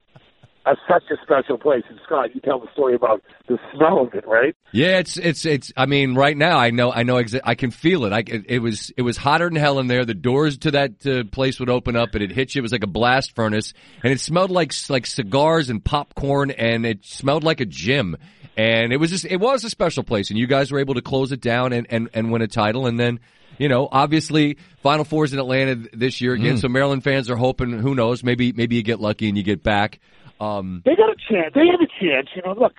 a, 0.67 0.75
such 0.87 1.03
a 1.11 1.15
special 1.23 1.57
place. 1.57 1.83
And 1.89 1.99
Scott, 2.05 2.35
you 2.35 2.41
tell 2.41 2.59
the 2.59 2.71
story 2.73 2.95
about 2.95 3.23
the 3.47 3.57
smell 3.73 4.01
of 4.01 4.13
it, 4.13 4.27
right? 4.27 4.55
Yeah, 4.71 4.99
it's 4.99 5.17
it's 5.17 5.45
it's. 5.45 5.71
I 5.75 5.85
mean, 5.85 6.15
right 6.15 6.35
now 6.35 6.57
I 6.57 6.71
know 6.71 6.91
I 6.91 7.03
know 7.03 7.15
exa- 7.15 7.41
I 7.43 7.55
can 7.55 7.71
feel 7.71 8.05
it. 8.05 8.13
I 8.13 8.19
it, 8.19 8.45
it 8.47 8.59
was 8.59 8.91
it 8.97 9.01
was 9.01 9.17
hotter 9.17 9.47
than 9.47 9.55
hell 9.55 9.79
in 9.79 9.87
there. 9.87 10.05
The 10.05 10.13
doors 10.13 10.57
to 10.59 10.71
that 10.71 11.05
uh, 11.05 11.23
place 11.31 11.59
would 11.59 11.69
open 11.69 11.95
up 11.95 12.13
and 12.15 12.23
it 12.23 12.31
hit 12.31 12.53
you. 12.53 12.59
It 12.59 12.63
was 12.63 12.71
like 12.71 12.83
a 12.83 12.87
blast 12.87 13.35
furnace, 13.35 13.73
and 14.03 14.11
it 14.11 14.19
smelled 14.19 14.51
like 14.51 14.73
like 14.89 15.05
cigars 15.05 15.69
and 15.69 15.83
popcorn, 15.83 16.51
and 16.51 16.85
it 16.85 17.05
smelled 17.05 17.43
like 17.43 17.61
a 17.61 17.65
gym. 17.65 18.17
And 18.57 18.91
it 18.91 18.97
was 18.97 19.11
just 19.11 19.23
it 19.25 19.37
was 19.37 19.63
a 19.63 19.69
special 19.69 20.03
place, 20.03 20.31
and 20.31 20.39
you 20.39 20.47
guys 20.47 20.71
were 20.71 20.79
able 20.79 20.95
to 20.95 21.01
close 21.01 21.31
it 21.31 21.41
down 21.41 21.73
and 21.73 21.85
and 21.89 22.09
and 22.13 22.31
win 22.31 22.41
a 22.41 22.47
title, 22.47 22.87
and 22.87 22.99
then. 22.99 23.19
You 23.59 23.69
know, 23.69 23.89
obviously, 23.91 24.59
Final 24.83 25.03
Fours 25.03 25.33
in 25.33 25.39
Atlanta 25.39 25.89
this 25.91 26.21
year 26.21 26.33
again. 26.33 26.59
So 26.59 26.67
Maryland 26.67 27.03
fans 27.03 27.27
are 27.27 27.35
hoping. 27.35 27.71
Who 27.71 27.95
knows? 27.95 28.23
Maybe 28.23 28.51
maybe 28.51 28.75
you 28.75 28.83
get 28.83 28.99
lucky 28.99 29.29
and 29.29 29.35
you 29.35 29.41
get 29.41 29.63
back. 29.63 29.99
Um, 30.39 30.83
They 30.85 30.95
got 30.95 31.09
a 31.09 31.15
chance. 31.15 31.55
They 31.55 31.65
have 31.65 31.81
a 31.81 31.89
chance. 31.99 32.27
You 32.35 32.43
know, 32.45 32.53
look, 32.53 32.73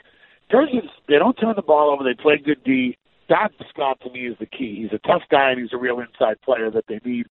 Durgans, 0.53 0.89
they 1.09 1.19
don't 1.19 1.35
turn 1.35 1.55
the 1.57 1.63
ball 1.63 1.91
over. 1.91 2.05
They 2.05 2.15
play 2.15 2.37
good 2.37 2.63
D. 2.63 2.97
That, 3.29 3.51
Scott, 3.71 3.99
to 4.05 4.11
me, 4.11 4.29
is 4.29 4.37
the 4.39 4.47
key. 4.47 4.77
He's 4.83 4.93
a 4.93 5.05
tough 5.05 5.23
guy, 5.31 5.51
and 5.51 5.61
he's 5.61 5.73
a 5.73 5.77
real 5.79 5.99
inside 5.99 6.41
player 6.43 6.71
that 6.71 6.85
they 6.87 7.01
need. 7.05 7.27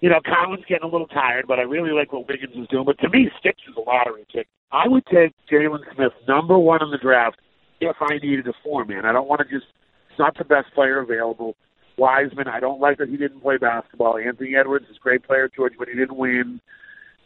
You 0.00 0.10
know, 0.10 0.20
Collins 0.24 0.64
getting 0.68 0.84
a 0.88 0.90
little 0.90 1.06
tired, 1.06 1.46
but 1.46 1.60
I 1.60 1.62
really 1.62 1.92
like 1.92 2.12
what 2.12 2.26
Wiggins 2.26 2.56
is 2.56 2.66
doing. 2.68 2.86
But 2.86 2.98
to 3.00 3.08
me, 3.08 3.30
Sticks 3.38 3.62
is 3.68 3.74
a 3.76 3.80
lottery 3.80 4.26
pick. 4.32 4.48
I 4.72 4.88
would 4.88 5.06
take 5.06 5.32
Jalen 5.50 5.80
Smith 5.94 6.12
number 6.26 6.58
one 6.58 6.82
in 6.82 6.90
the 6.90 6.98
draft 6.98 7.38
if 7.80 7.96
I 8.00 8.18
needed 8.22 8.46
a 8.46 8.52
four 8.64 8.84
man. 8.84 9.04
I 9.04 9.12
don't 9.12 9.28
want 9.28 9.40
to 9.40 9.44
just. 9.44 9.70
It's 10.10 10.18
not 10.18 10.36
the 10.36 10.44
best 10.44 10.74
player 10.74 11.00
available. 11.00 11.56
Wiseman, 11.96 12.48
I 12.48 12.60
don't 12.60 12.80
like 12.80 12.98
that 12.98 13.08
he 13.08 13.16
didn't 13.16 13.40
play 13.40 13.56
basketball. 13.56 14.18
Anthony 14.18 14.54
Edwards 14.56 14.86
is 14.90 14.96
a 14.96 15.00
great 15.00 15.24
player, 15.24 15.50
George, 15.54 15.74
but 15.78 15.88
he 15.88 15.94
didn't 15.94 16.16
win. 16.16 16.60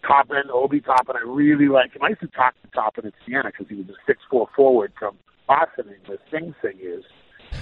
Toppin, 0.07 0.51
Obi 0.53 0.81
Toppin, 0.81 1.15
I 1.17 1.25
really 1.25 1.69
like 1.69 1.95
him. 1.95 2.03
I 2.03 2.09
used 2.09 2.23
to 2.23 2.29
talk 2.29 2.55
to 2.63 2.69
Toppin 2.75 3.07
at 3.07 3.13
Siena 3.25 3.45
because 3.47 3.67
he 3.69 3.77
was 3.77 3.89
a 3.89 3.95
six 4.07 4.21
four 4.31 4.49
forward 4.57 4.93
from 4.99 5.17
Boston, 5.47 5.87
and 5.89 5.99
the 6.07 6.19
Sing 6.31 6.55
Sing 6.61 6.79
is. 6.83 7.05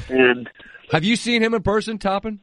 And 0.09 0.49
have 0.91 1.05
you 1.05 1.17
seen 1.17 1.43
him 1.43 1.53
in 1.55 1.63
person, 1.63 1.99
Toppin? 1.99 2.41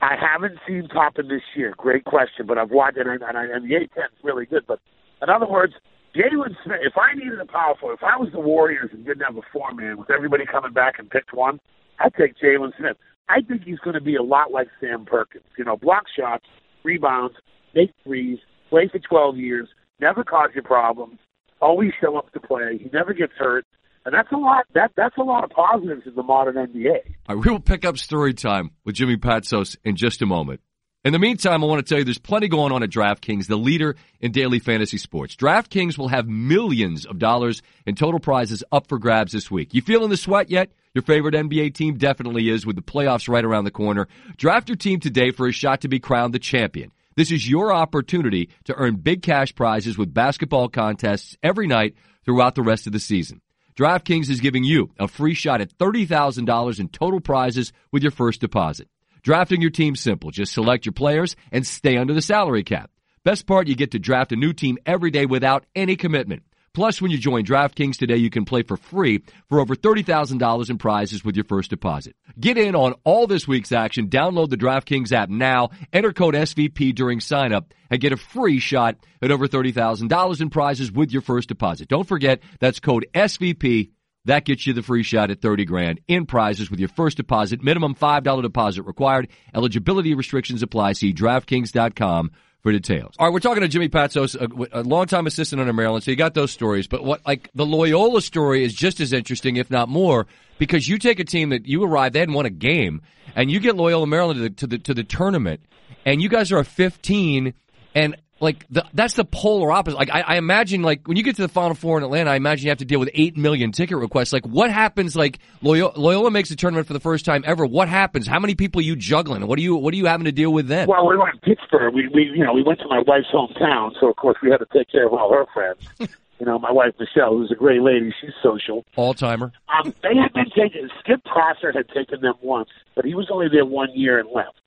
I 0.00 0.16
haven't 0.20 0.58
seen 0.66 0.88
Toppin 0.88 1.28
this 1.28 1.42
year. 1.54 1.74
Great 1.76 2.04
question, 2.04 2.46
but 2.46 2.58
I've 2.58 2.70
watched 2.70 2.98
it, 2.98 3.06
and, 3.06 3.22
and, 3.22 3.38
I, 3.38 3.44
and 3.44 3.64
the 3.64 3.74
A10 3.74 3.84
is 3.84 4.24
really 4.24 4.46
good. 4.46 4.64
But 4.66 4.80
in 5.22 5.30
other 5.30 5.46
words, 5.46 5.74
Jalen 6.14 6.54
Smith, 6.64 6.80
if 6.82 6.92
I 6.96 7.14
needed 7.14 7.40
a 7.40 7.46
power 7.46 7.74
forward, 7.80 7.94
if 7.94 8.04
I 8.04 8.16
was 8.18 8.30
the 8.32 8.40
Warriors 8.40 8.90
and 8.92 9.04
didn't 9.04 9.22
have 9.22 9.36
a 9.36 9.42
four 9.52 9.72
man 9.72 9.96
with 9.98 10.10
everybody 10.10 10.44
coming 10.44 10.72
back 10.72 10.98
and 10.98 11.08
picked 11.08 11.32
one, 11.32 11.58
I'd 12.00 12.14
take 12.14 12.34
Jalen 12.36 12.76
Smith. 12.78 12.96
I 13.28 13.40
think 13.40 13.62
he's 13.64 13.78
going 13.78 13.94
to 13.94 14.00
be 14.00 14.16
a 14.16 14.22
lot 14.22 14.52
like 14.52 14.68
Sam 14.80 15.06
Perkins. 15.06 15.44
You 15.56 15.64
know, 15.64 15.76
block 15.76 16.04
shots, 16.14 16.44
rebounds, 16.84 17.36
make 17.74 17.92
threes, 18.04 18.38
play 18.68 18.88
for 18.90 18.98
12 18.98 19.36
years, 19.36 19.68
never 20.00 20.22
cause 20.22 20.50
you 20.54 20.62
problems, 20.62 21.18
always 21.60 21.92
show 22.00 22.16
up 22.16 22.30
to 22.32 22.40
play. 22.40 22.78
He 22.78 22.90
never 22.92 23.14
gets 23.14 23.32
hurt. 23.38 23.64
and 24.04 24.14
that's 24.14 24.32
a 24.32 24.36
lot. 24.36 24.64
That 24.74 24.90
that's 24.96 25.16
a 25.16 25.22
lot 25.22 25.44
of 25.44 25.50
positives 25.50 26.02
in 26.06 26.14
the 26.14 26.22
modern 26.22 26.56
NBA. 26.56 26.98
All 27.28 27.36
right, 27.36 27.44
we 27.44 27.50
will 27.50 27.60
pick 27.60 27.84
up 27.84 27.96
story 27.96 28.34
time 28.34 28.72
with 28.84 28.96
Jimmy 28.96 29.16
Patsos 29.16 29.76
in 29.84 29.96
just 29.96 30.20
a 30.20 30.26
moment. 30.26 30.60
In 31.04 31.12
the 31.12 31.18
meantime, 31.18 31.64
I 31.64 31.66
want 31.66 31.84
to 31.84 31.88
tell 31.88 31.98
you 31.98 32.04
there's 32.04 32.18
plenty 32.18 32.46
going 32.46 32.70
on 32.70 32.84
at 32.84 32.90
DraftKings, 32.90 33.48
the 33.48 33.56
leader 33.56 33.96
in 34.20 34.30
daily 34.30 34.60
fantasy 34.60 34.98
sports. 34.98 35.34
DraftKings 35.34 35.98
will 35.98 36.06
have 36.06 36.28
millions 36.28 37.06
of 37.06 37.18
dollars 37.18 37.60
in 37.84 37.96
total 37.96 38.20
prizes 38.20 38.62
up 38.70 38.86
for 38.86 39.00
grabs 39.00 39.32
this 39.32 39.50
week. 39.50 39.74
You 39.74 39.82
feeling 39.82 40.10
the 40.10 40.16
sweat 40.16 40.48
yet? 40.48 40.70
Your 40.94 41.02
favorite 41.02 41.34
NBA 41.34 41.74
team 41.74 41.96
definitely 41.96 42.48
is 42.48 42.64
with 42.64 42.76
the 42.76 42.82
playoffs 42.82 43.28
right 43.28 43.44
around 43.44 43.64
the 43.64 43.72
corner. 43.72 44.06
Draft 44.36 44.68
your 44.68 44.76
team 44.76 45.00
today 45.00 45.32
for 45.32 45.48
a 45.48 45.52
shot 45.52 45.80
to 45.80 45.88
be 45.88 45.98
crowned 45.98 46.34
the 46.34 46.38
champion. 46.38 46.92
This 47.16 47.32
is 47.32 47.50
your 47.50 47.72
opportunity 47.72 48.50
to 48.66 48.74
earn 48.76 48.94
big 48.94 49.22
cash 49.22 49.52
prizes 49.56 49.98
with 49.98 50.14
basketball 50.14 50.68
contests 50.68 51.36
every 51.42 51.66
night 51.66 51.96
throughout 52.24 52.54
the 52.54 52.62
rest 52.62 52.86
of 52.86 52.92
the 52.92 53.00
season. 53.00 53.40
DraftKings 53.74 54.30
is 54.30 54.38
giving 54.38 54.62
you 54.62 54.92
a 55.00 55.08
free 55.08 55.34
shot 55.34 55.60
at 55.60 55.76
$30,000 55.76 56.78
in 56.78 56.88
total 56.90 57.18
prizes 57.18 57.72
with 57.90 58.04
your 58.04 58.12
first 58.12 58.40
deposit. 58.40 58.86
Drafting 59.22 59.60
your 59.60 59.70
team 59.70 59.94
simple. 59.94 60.32
Just 60.32 60.52
select 60.52 60.84
your 60.84 60.92
players 60.92 61.36
and 61.52 61.64
stay 61.64 61.96
under 61.96 62.12
the 62.12 62.22
salary 62.22 62.64
cap. 62.64 62.90
Best 63.24 63.46
part, 63.46 63.68
you 63.68 63.76
get 63.76 63.92
to 63.92 64.00
draft 64.00 64.32
a 64.32 64.36
new 64.36 64.52
team 64.52 64.78
every 64.84 65.12
day 65.12 65.26
without 65.26 65.64
any 65.76 65.94
commitment. 65.94 66.42
Plus, 66.74 67.00
when 67.00 67.10
you 67.10 67.18
join 67.18 67.44
DraftKings 67.44 67.98
today, 67.98 68.16
you 68.16 68.30
can 68.30 68.44
play 68.44 68.62
for 68.62 68.76
free 68.76 69.22
for 69.48 69.60
over 69.60 69.76
$30,000 69.76 70.70
in 70.70 70.78
prizes 70.78 71.22
with 71.22 71.36
your 71.36 71.44
first 71.44 71.70
deposit. 71.70 72.16
Get 72.40 72.58
in 72.58 72.74
on 72.74 72.94
all 73.04 73.28
this 73.28 73.46
week's 73.46 73.70
action. 73.70 74.08
Download 74.08 74.48
the 74.48 74.56
DraftKings 74.56 75.12
app 75.12 75.28
now, 75.28 75.70
enter 75.92 76.12
code 76.12 76.34
SVP 76.34 76.94
during 76.94 77.20
sign 77.20 77.52
up, 77.52 77.74
and 77.90 78.00
get 78.00 78.12
a 78.12 78.16
free 78.16 78.58
shot 78.58 78.96
at 79.20 79.30
over 79.30 79.46
$30,000 79.46 80.40
in 80.40 80.50
prizes 80.50 80.90
with 80.90 81.12
your 81.12 81.22
first 81.22 81.48
deposit. 81.48 81.88
Don't 81.88 82.08
forget, 82.08 82.40
that's 82.58 82.80
code 82.80 83.06
SVP. 83.14 83.90
That 84.24 84.44
gets 84.44 84.66
you 84.66 84.72
the 84.72 84.82
free 84.82 85.02
shot 85.02 85.30
at 85.30 85.40
30 85.40 85.64
grand 85.64 86.00
in 86.06 86.26
prizes 86.26 86.70
with 86.70 86.78
your 86.78 86.88
first 86.88 87.16
deposit. 87.16 87.62
Minimum 87.62 87.94
$5 87.94 88.42
deposit 88.42 88.84
required. 88.84 89.28
Eligibility 89.54 90.14
restrictions 90.14 90.62
apply. 90.62 90.92
See 90.92 91.12
DraftKings.com 91.12 92.30
for 92.62 92.70
details. 92.70 93.14
All 93.18 93.26
right, 93.26 93.32
we're 93.32 93.40
talking 93.40 93.62
to 93.62 93.68
Jimmy 93.68 93.88
Patsos, 93.88 94.36
a, 94.36 94.80
a 94.80 94.82
longtime 94.82 95.26
assistant 95.26 95.60
under 95.60 95.72
Maryland. 95.72 96.04
So 96.04 96.12
you 96.12 96.16
got 96.16 96.34
those 96.34 96.52
stories, 96.52 96.86
but 96.86 97.04
what 97.04 97.26
like 97.26 97.50
the 97.54 97.66
Loyola 97.66 98.22
story 98.22 98.64
is 98.64 98.72
just 98.72 99.00
as 99.00 99.12
interesting, 99.12 99.56
if 99.56 99.70
not 99.70 99.88
more, 99.88 100.26
because 100.58 100.88
you 100.88 100.98
take 100.98 101.18
a 101.18 101.24
team 101.24 101.48
that 101.50 101.66
you 101.66 101.82
arrived, 101.82 102.14
they 102.14 102.20
hadn't 102.20 102.34
won 102.34 102.46
a 102.46 102.50
game, 102.50 103.02
and 103.34 103.50
you 103.50 103.58
get 103.58 103.76
Loyola 103.76 104.06
Maryland 104.06 104.38
to 104.38 104.42
the 104.42 104.50
to 104.50 104.66
the, 104.68 104.78
to 104.78 104.94
the 104.94 105.04
tournament, 105.04 105.60
and 106.06 106.22
you 106.22 106.28
guys 106.28 106.52
are 106.52 106.58
a 106.58 106.64
15, 106.64 107.52
and 107.96 108.16
like 108.42 108.66
the, 108.70 108.84
that's 108.92 109.14
the 109.14 109.24
polar 109.24 109.70
opposite. 109.70 109.96
Like 109.96 110.10
I, 110.10 110.20
I, 110.20 110.36
imagine, 110.36 110.82
like 110.82 111.06
when 111.06 111.16
you 111.16 111.22
get 111.22 111.36
to 111.36 111.42
the 111.42 111.48
Final 111.48 111.74
Four 111.74 111.98
in 111.98 112.04
Atlanta, 112.04 112.30
I 112.30 112.36
imagine 112.36 112.64
you 112.64 112.70
have 112.70 112.78
to 112.78 112.84
deal 112.84 112.98
with 112.98 113.08
eight 113.14 113.36
million 113.36 113.70
ticket 113.70 113.96
requests. 113.96 114.32
Like 114.32 114.44
what 114.44 114.70
happens? 114.70 115.14
Like 115.14 115.38
Loyola, 115.62 115.92
Loyola 115.96 116.30
makes 116.30 116.50
a 116.50 116.56
tournament 116.56 116.88
for 116.88 116.92
the 116.92 117.00
first 117.00 117.24
time 117.24 117.44
ever. 117.46 117.64
What 117.64 117.88
happens? 117.88 118.26
How 118.26 118.40
many 118.40 118.56
people 118.56 118.80
are 118.80 118.84
you 118.84 118.96
juggling? 118.96 119.46
What 119.46 119.58
are 119.58 119.62
you 119.62 119.76
What 119.76 119.94
are 119.94 119.96
you 119.96 120.06
having 120.06 120.24
to 120.24 120.32
deal 120.32 120.52
with 120.52 120.66
then? 120.66 120.88
Well, 120.88 121.06
we 121.06 121.16
were 121.16 121.30
in 121.30 121.38
Pittsburgh. 121.38 121.94
We 121.94 122.08
we 122.08 122.24
you 122.34 122.44
know 122.44 122.52
we 122.52 122.64
went 122.64 122.80
to 122.80 122.88
my 122.88 123.00
wife's 123.06 123.28
hometown, 123.32 123.92
so 124.00 124.08
of 124.08 124.16
course 124.16 124.36
we 124.42 124.50
had 124.50 124.58
to 124.58 124.66
take 124.72 124.90
care 124.90 125.06
of 125.06 125.12
all 125.12 125.32
her 125.32 125.46
friends. 125.54 125.80
you 126.40 126.46
know, 126.46 126.58
my 126.58 126.72
wife 126.72 126.94
Michelle, 126.98 127.36
who's 127.36 127.52
a 127.52 127.54
great 127.54 127.80
lady, 127.80 128.12
she's 128.20 128.34
social. 128.42 128.84
All 128.96 129.14
timer. 129.14 129.52
Um, 129.68 129.94
they 130.02 130.16
had 130.16 130.32
been 130.32 130.50
taken. 130.50 130.90
Skip 130.98 131.24
Prosser 131.24 131.70
had 131.70 131.88
taken 131.90 132.20
them 132.20 132.34
once, 132.42 132.70
but 132.96 133.04
he 133.04 133.14
was 133.14 133.28
only 133.30 133.46
there 133.48 133.64
one 133.64 133.90
year 133.94 134.18
and 134.18 134.28
left. 134.34 134.58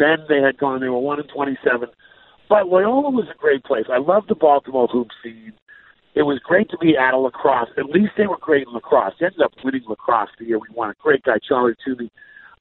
Then 0.00 0.18
they 0.28 0.40
had 0.40 0.58
gone. 0.58 0.80
They 0.80 0.88
were 0.88 0.98
one 0.98 1.20
and 1.20 1.28
twenty-seven. 1.28 1.90
But 2.50 2.66
Loyola 2.66 3.10
was 3.10 3.28
a 3.32 3.38
great 3.38 3.62
place. 3.62 3.86
I 3.88 3.98
love 3.98 4.24
the 4.28 4.34
Baltimore 4.34 4.88
hoop 4.88 5.08
scene. 5.22 5.52
It 6.16 6.22
was 6.22 6.40
great 6.42 6.68
to 6.70 6.78
be 6.78 6.96
at 6.98 7.14
a 7.14 7.16
lacrosse. 7.16 7.68
At 7.78 7.86
least 7.86 8.18
they 8.18 8.26
were 8.26 8.38
great 8.38 8.66
in 8.66 8.74
lacrosse. 8.74 9.14
They 9.20 9.26
ended 9.26 9.40
up 9.40 9.52
winning 9.62 9.84
lacrosse 9.88 10.30
the 10.36 10.46
year 10.46 10.58
we 10.58 10.66
won. 10.74 10.90
A 10.90 10.94
great 11.00 11.22
guy, 11.22 11.38
Charlie 11.46 11.78
Toomey. 11.86 12.10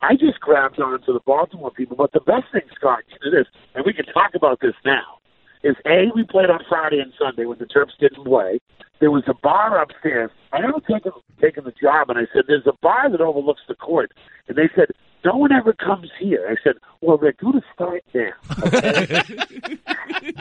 I 0.03 0.13
just 0.13 0.39
grabbed 0.39 0.79
on 0.79 1.01
to 1.01 1.11
the 1.11 1.19
Baltimore 1.25 1.71
people. 1.71 1.97
But 1.97 2.13
the 2.13 2.21
best 2.21 2.45
thing, 2.53 2.69
Scott, 2.75 2.99
to 3.09 3.31
this, 3.31 3.47
and 3.73 3.83
we 3.83 3.93
can 3.93 4.05
talk 4.05 4.35
about 4.35 4.59
this 4.61 4.75
now, 4.85 5.17
is 5.63 5.75
A, 5.87 6.13
we 6.13 6.23
played 6.23 6.51
on 6.51 6.59
Friday 6.69 6.99
and 6.99 7.11
Sunday 7.17 7.45
when 7.45 7.57
the 7.57 7.65
Terps 7.65 7.97
didn't 7.99 8.23
play. 8.23 8.61
There 9.01 9.09
was 9.09 9.23
a 9.27 9.33
bar 9.33 9.81
upstairs. 9.81 10.29
I 10.53 10.61
up 10.61 10.83
taking, 10.85 11.11
taking 11.41 11.63
the 11.63 11.73
job, 11.81 12.11
and 12.11 12.19
I 12.19 12.29
said, 12.31 12.43
there's 12.47 12.67
a 12.67 12.77
bar 12.83 13.09
that 13.09 13.21
overlooks 13.21 13.61
the 13.67 13.75
court. 13.75 14.11
And 14.47 14.55
they 14.55 14.69
said, 14.75 14.93
no 15.25 15.35
one 15.35 15.51
ever 15.51 15.73
comes 15.73 16.09
here. 16.19 16.45
I 16.49 16.55
said, 16.63 16.75
well, 17.01 17.17
they're 17.17 17.33
going 17.33 17.59
to 17.59 17.65
start 17.73 18.03
now. 18.13 18.31
Okay? 18.65 19.21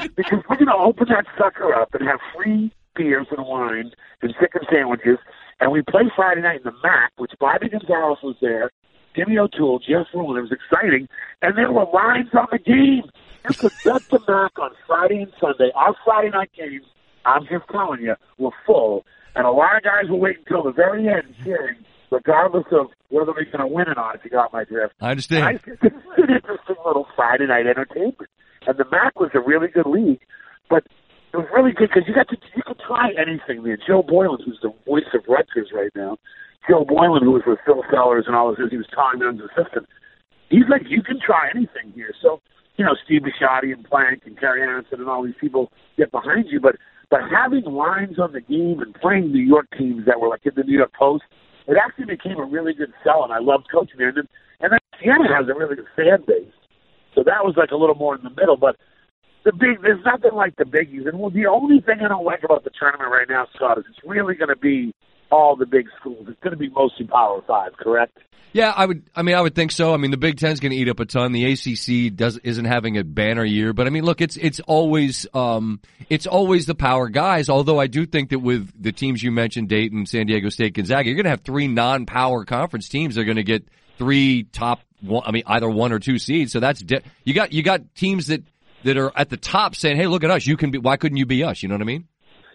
because 0.16 0.40
we're 0.48 0.56
going 0.56 0.66
to 0.66 0.74
open 0.74 1.08
that 1.08 1.26
sucker 1.36 1.74
up 1.74 1.94
and 1.94 2.06
have 2.06 2.20
free 2.34 2.72
beers 2.94 3.26
and 3.36 3.46
wine 3.46 3.92
and 4.22 4.34
chicken 4.40 4.62
sandwiches. 4.70 5.18
And 5.60 5.72
we 5.72 5.82
play 5.82 6.04
Friday 6.14 6.42
night 6.42 6.58
in 6.58 6.64
the 6.64 6.72
MAC, 6.82 7.12
which 7.16 7.32
Bobby 7.40 7.68
Gonzalez 7.68 8.18
was 8.22 8.36
there, 8.40 8.70
Timmy 9.14 9.38
O'Toole, 9.38 9.80
Jeff 9.80 10.06
Ruland. 10.14 10.38
It 10.38 10.42
was 10.42 10.52
exciting. 10.52 11.08
And 11.42 11.56
there 11.56 11.72
were 11.72 11.86
lines 11.92 12.28
on 12.34 12.46
the 12.52 12.58
game. 12.58 13.10
You 13.48 13.54
could 13.54 13.72
bet 13.84 14.02
the 14.10 14.20
MAC 14.28 14.58
on 14.58 14.70
Friday 14.86 15.22
and 15.22 15.32
Sunday. 15.40 15.70
Our 15.74 15.96
Friday 16.04 16.30
night 16.30 16.50
games, 16.56 16.84
I'm 17.24 17.42
just 17.42 17.66
telling 17.70 18.02
you, 18.02 18.14
were 18.38 18.52
full. 18.64 19.04
And 19.34 19.46
a 19.46 19.50
lot 19.50 19.76
of 19.76 19.82
guys 19.82 20.08
were 20.08 20.16
waiting 20.16 20.42
until 20.46 20.64
the 20.64 20.72
very 20.72 21.08
end 21.08 21.34
cheering 21.42 21.76
regardless 22.11 22.66
of 22.73 22.88
whether 23.11 23.33
we're 23.33 23.44
going 23.44 23.59
to 23.59 23.66
win 23.66 23.88
or 23.88 23.94
not, 23.94 24.14
if 24.16 24.25
you 24.25 24.31
got 24.31 24.53
my 24.53 24.64
drift. 24.64 24.94
I 25.01 25.11
understand. 25.11 25.44
I 25.44 25.59
think 25.59 25.81
this 25.81 25.92
is 25.92 26.03
an 26.16 26.35
interesting 26.35 26.77
little 26.85 27.07
Friday 27.16 27.47
night 27.47 27.66
entertainment. 27.66 28.31
And 28.66 28.77
the 28.77 28.85
MAC 28.90 29.18
was 29.18 29.31
a 29.35 29.40
really 29.40 29.68
good 29.68 29.87
league, 29.87 30.21
but 30.68 30.85
it 31.33 31.37
was 31.37 31.47
really 31.55 31.73
good 31.73 31.90
because 31.92 32.09
you 32.09 32.14
got 32.14 32.29
to 32.29 32.37
you 32.57 32.62
could 32.66 32.81
try 32.87 33.11
anything 33.16 33.62
there. 33.62 33.79
Joe 33.79 34.03
Boylan, 34.03 34.40
who's 34.44 34.59
the 34.62 34.73
voice 34.87 35.09
of 35.14 35.23
Rutgers 35.29 35.71
right 35.73 35.92
now, 35.94 36.18
Joe 36.68 36.85
Boylan, 36.85 37.23
who 37.23 37.33
was 37.33 37.42
with 37.47 37.59
Phil 37.64 37.85
Sellers 37.90 38.25
and 38.27 38.35
all 38.35 38.51
this, 38.51 38.59
he 38.71 38.77
was 38.77 38.87
Tom 38.94 39.21
Young's 39.21 39.40
assistant. 39.40 39.87
He's 40.51 40.68
like, 40.68 40.83
you 40.88 41.03
can 41.03 41.21
try 41.21 41.51
anything 41.55 41.92
here. 41.94 42.12
So, 42.21 42.40
you 42.77 42.85
know, 42.85 42.97
Steve 43.05 43.23
Bisciotti 43.23 43.73
and 43.73 43.85
Plank 43.85 44.23
and 44.25 44.37
Terry 44.37 44.62
Aronson 44.62 45.01
and 45.01 45.09
all 45.09 45.23
these 45.23 45.38
people 45.40 45.71
get 45.97 46.11
behind 46.11 46.47
you, 46.49 46.61
but 46.61 46.77
but 47.11 47.21
having 47.31 47.64
lines 47.64 48.18
on 48.18 48.33
the 48.33 48.40
game 48.40 48.81
and 48.81 48.94
playing 48.94 49.33
New 49.33 49.42
York 49.42 49.66
teams 49.79 50.05
that 50.05 50.21
were 50.21 50.29
like 50.29 50.44
in 50.44 50.53
the 50.57 50.62
New 50.62 50.77
York 50.77 50.92
Post 50.92 51.25
it 51.68 51.76
actually 51.76 52.07
became 52.07 52.38
a 52.38 52.44
really 52.44 52.72
good 52.72 52.92
sell, 53.04 53.22
and 53.24 53.33
I 53.33 53.38
loved 53.38 53.68
coaching 53.70 53.98
there. 53.98 54.09
And 54.09 54.16
then, 54.16 54.28
and 54.61 54.72
then 54.72 54.78
Siena 54.98 55.28
has 55.37 55.48
a 55.48 55.54
really 55.54 55.76
good 55.76 55.87
fan 55.94 56.24
base, 56.26 56.52
so 57.14 57.22
that 57.22 57.44
was 57.44 57.54
like 57.57 57.70
a 57.70 57.76
little 57.76 57.94
more 57.94 58.16
in 58.16 58.22
the 58.24 58.31
middle. 58.31 58.57
But 58.57 58.76
the 59.44 59.52
big, 59.52 59.83
there's 59.83 60.04
nothing 60.04 60.35
like 60.35 60.57
the 60.57 60.64
biggies. 60.64 61.07
And 61.07 61.18
well, 61.20 61.31
the 61.31 61.46
only 61.46 61.81
thing 61.81 62.00
I 62.04 62.09
don't 62.09 62.24
like 62.24 62.42
about 62.42 62.64
the 62.64 62.70
tournament 62.70 63.11
right 63.11 63.28
now, 63.28 63.46
Scott, 63.54 63.78
is 63.78 63.85
it's 63.88 64.00
really 64.04 64.35
going 64.35 64.48
to 64.48 64.57
be 64.57 64.94
all 65.30 65.56
the 65.56 65.66
big 65.66 65.86
schools. 66.00 66.26
It's 66.28 66.40
going 66.40 66.52
to 66.52 66.58
be 66.58 66.68
mostly 66.68 67.06
Power 67.06 67.42
Five, 67.46 67.72
correct? 67.76 68.18
Yeah, 68.52 68.72
I 68.74 68.86
would. 68.86 69.02
I 69.14 69.22
mean, 69.22 69.34
I 69.34 69.40
would 69.40 69.54
think 69.54 69.72
so. 69.72 69.92
I 69.92 69.98
mean, 69.98 70.10
the 70.10 70.16
Big 70.16 70.38
Ten's 70.38 70.60
going 70.60 70.72
to 70.72 70.76
eat 70.76 70.88
up 70.88 71.00
a 71.00 71.04
ton. 71.04 71.32
The 71.32 71.52
ACC 71.52 72.14
does 72.14 72.38
isn't 72.38 72.64
having 72.64 72.96
a 72.96 73.04
banner 73.04 73.44
year, 73.44 73.72
but 73.72 73.86
I 73.86 73.90
mean, 73.90 74.04
look, 74.04 74.20
it's 74.20 74.36
it's 74.36 74.60
always 74.60 75.26
um, 75.34 75.80
it's 76.08 76.26
always 76.26 76.64
the 76.66 76.74
power 76.74 77.08
guys. 77.08 77.50
Although 77.50 77.78
I 77.78 77.88
do 77.88 78.06
think 78.06 78.30
that 78.30 78.38
with 78.38 78.70
the 78.80 78.92
teams 78.92 79.22
you 79.22 79.30
mentioned, 79.30 79.68
Dayton, 79.68 80.06
San 80.06 80.26
Diego 80.26 80.48
State, 80.48 80.74
Gonzaga, 80.74 81.08
you're 81.08 81.16
going 81.16 81.24
to 81.24 81.30
have 81.30 81.42
three 81.42 81.68
non-power 81.68 82.44
conference 82.46 82.88
teams. 82.88 83.14
They're 83.16 83.24
going 83.24 83.36
to 83.36 83.44
get 83.44 83.68
three 83.98 84.44
top. 84.44 84.80
One, 85.00 85.22
I 85.26 85.30
mean, 85.30 85.44
either 85.46 85.68
one 85.68 85.92
or 85.92 85.98
two 85.98 86.18
seeds. 86.18 86.50
So 86.52 86.58
that's 86.58 86.82
you 87.24 87.34
got 87.34 87.52
you 87.52 87.62
got 87.62 87.94
teams 87.94 88.28
that 88.28 88.42
that 88.84 88.96
are 88.96 89.12
at 89.14 89.28
the 89.28 89.36
top 89.36 89.74
saying, 89.76 89.96
"Hey, 89.96 90.06
look 90.06 90.24
at 90.24 90.30
us. 90.30 90.46
You 90.46 90.56
can 90.56 90.70
be. 90.70 90.78
Why 90.78 90.96
couldn't 90.96 91.18
you 91.18 91.26
be 91.26 91.44
us?" 91.44 91.62
You 91.62 91.68
know 91.68 91.74
what 91.74 91.82
I 91.82 91.84
mean? 91.84 92.08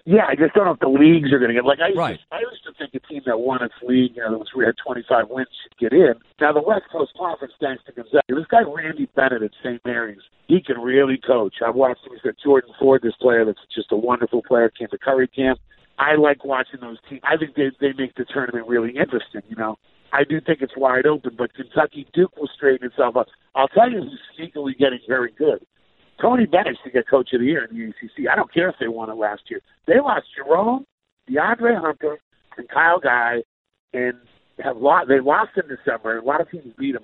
Yeah, 0.06 0.28
I 0.28 0.36
just 0.36 0.54
don't 0.54 0.66
know 0.66 0.76
if 0.76 0.84
the 0.84 0.92
leagues 0.92 1.32
are 1.32 1.40
going 1.40 1.48
to 1.48 1.56
get 1.56 1.64
like 1.64 1.80
I 1.80 1.88
used, 1.88 1.98
right. 1.98 2.20
to, 2.20 2.36
I 2.36 2.40
used 2.44 2.64
to 2.68 2.74
think 2.76 2.92
a 2.92 3.00
team 3.08 3.24
that 3.26 3.40
won 3.40 3.64
its 3.64 3.74
league, 3.84 4.12
you 4.16 4.22
know, 4.22 4.32
that 4.32 4.38
was 4.38 4.52
we 4.52 4.66
had 4.66 4.76
25 4.84 5.30
wins 5.30 5.48
should 5.64 5.80
get 5.80 5.96
in. 5.96 6.16
Now 6.42 6.52
the 6.52 6.62
West 6.62 6.92
Coast 6.92 7.14
Conference, 7.16 7.54
thanks 7.62 7.84
to 7.88 7.94
Gonzaga, 7.94 8.28
this 8.28 8.44
guy 8.52 8.68
Randy 8.68 9.08
Bennett 9.16 9.44
at 9.44 9.52
St. 9.64 9.80
Mary's, 9.86 10.20
he 10.48 10.62
can 10.62 10.80
really 10.80 11.16
coach. 11.16 11.64
I've 11.66 11.76
watched 11.76 12.04
him. 12.06 12.12
He's 12.12 12.22
got 12.22 12.36
Jordan 12.44 12.76
Ford, 12.78 13.02
this 13.02 13.16
player 13.16 13.46
that's 13.46 13.64
just 13.74 13.94
a 13.94 13.96
wonderful 13.96 14.44
player, 14.44 14.70
came 14.70 14.90
to 14.90 14.98
Curry 14.98 15.28
camp. 15.28 15.60
I 15.98 16.16
like 16.16 16.44
watching 16.44 16.82
those 16.82 16.98
teams. 17.10 17.22
I 17.24 17.38
think 17.38 17.56
they 17.56 17.72
they 17.80 17.94
make 17.98 18.16
the 18.16 18.26
tournament 18.26 18.68
really 18.68 18.90
interesting. 18.90 19.42
You 19.48 19.56
know, 19.56 19.78
I 20.12 20.24
do 20.28 20.42
think 20.42 20.62
it's 20.62 20.76
wide 20.76 21.06
open, 21.06 21.36
but 21.38 21.54
Kentucky 21.54 22.08
Duke 22.14 22.36
will 22.36 22.50
straighten 22.54 22.88
itself 22.88 23.16
up. 23.16 23.28
I'll 23.56 23.68
tell 23.70 23.90
you 23.90 24.02
who's 24.02 24.20
sneakily 24.36 24.78
getting 24.78 25.00
very 25.08 25.32
good. 25.38 25.66
Tony 26.24 26.46
Bennett 26.46 26.78
to 26.86 26.90
get 26.90 27.08
Coach 27.08 27.34
of 27.34 27.42
the 27.42 27.46
Year 27.46 27.66
in 27.70 27.78
the 27.78 27.84
ACC. 27.90 28.32
I 28.32 28.36
don't 28.38 28.52
care 28.52 28.70
if 28.70 28.76
they 28.80 28.88
won 28.88 29.10
it 29.10 29.18
last 29.18 29.42
year. 29.50 29.60
They 29.88 30.00
lost 30.00 30.28
Jerome, 30.36 30.86
DeAndre 31.30 31.80
Hunter, 31.80 32.18
and 32.58 32.70
Kyle 32.70 33.00
Guy, 33.00 33.44
and 33.94 34.14
have 34.64 34.78
lost. 34.78 35.10
They 35.10 35.20
lost 35.20 35.52
in 35.58 35.64
December. 35.68 36.18
And 36.18 36.24
a 36.24 36.26
lot 36.26 36.40
of 36.40 36.50
teams 36.50 36.74
beat 36.80 36.96
him. 36.96 37.04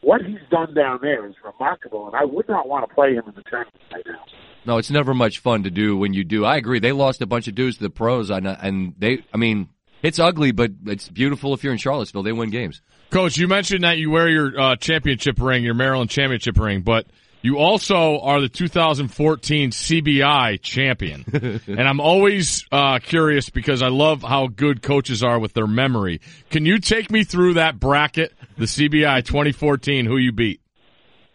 What 0.00 0.22
he's 0.22 0.40
done 0.50 0.74
down 0.74 0.98
there 1.02 1.24
is 1.26 1.34
remarkable, 1.44 2.08
and 2.08 2.16
I 2.16 2.24
would 2.24 2.48
not 2.48 2.68
want 2.68 2.88
to 2.88 2.92
play 2.92 3.14
him 3.14 3.24
in 3.28 3.34
the 3.36 3.42
tournament 3.42 3.80
right 3.92 4.04
now. 4.06 4.24
No, 4.66 4.78
it's 4.78 4.90
never 4.90 5.14
much 5.14 5.38
fun 5.38 5.62
to 5.62 5.70
do 5.70 5.96
when 5.96 6.12
you 6.12 6.24
do. 6.24 6.44
I 6.44 6.56
agree. 6.56 6.80
They 6.80 6.92
lost 6.92 7.22
a 7.22 7.26
bunch 7.26 7.46
of 7.46 7.54
dudes 7.54 7.76
to 7.76 7.84
the 7.84 7.90
pros, 7.90 8.28
and, 8.28 8.46
and 8.46 8.94
they. 8.98 9.24
I 9.32 9.36
mean, 9.36 9.68
it's 10.02 10.18
ugly, 10.18 10.50
but 10.50 10.72
it's 10.86 11.08
beautiful 11.08 11.54
if 11.54 11.62
you're 11.62 11.72
in 11.72 11.78
Charlottesville. 11.78 12.24
They 12.24 12.32
win 12.32 12.50
games. 12.50 12.82
Coach, 13.10 13.36
you 13.38 13.46
mentioned 13.46 13.84
that 13.84 13.98
you 13.98 14.10
wear 14.10 14.28
your 14.28 14.60
uh, 14.60 14.76
championship 14.76 15.40
ring, 15.40 15.62
your 15.62 15.74
Maryland 15.74 16.10
championship 16.10 16.58
ring, 16.58 16.82
but 16.82 17.06
You 17.48 17.56
also 17.56 18.20
are 18.20 18.42
the 18.42 18.50
2014 18.50 19.70
CBI 19.70 20.60
champion. 20.60 21.24
and 21.66 21.80
I'm 21.80 21.98
always 21.98 22.66
uh, 22.70 22.98
curious 22.98 23.48
because 23.48 23.80
I 23.80 23.88
love 23.88 24.20
how 24.20 24.48
good 24.48 24.82
coaches 24.82 25.22
are 25.22 25.38
with 25.38 25.54
their 25.54 25.66
memory. 25.66 26.20
Can 26.50 26.66
you 26.66 26.78
take 26.78 27.10
me 27.10 27.24
through 27.24 27.54
that 27.54 27.80
bracket, 27.80 28.34
the 28.58 28.66
CBI 28.66 29.24
2014, 29.24 30.04
who 30.04 30.18
you 30.18 30.30
beat? 30.30 30.60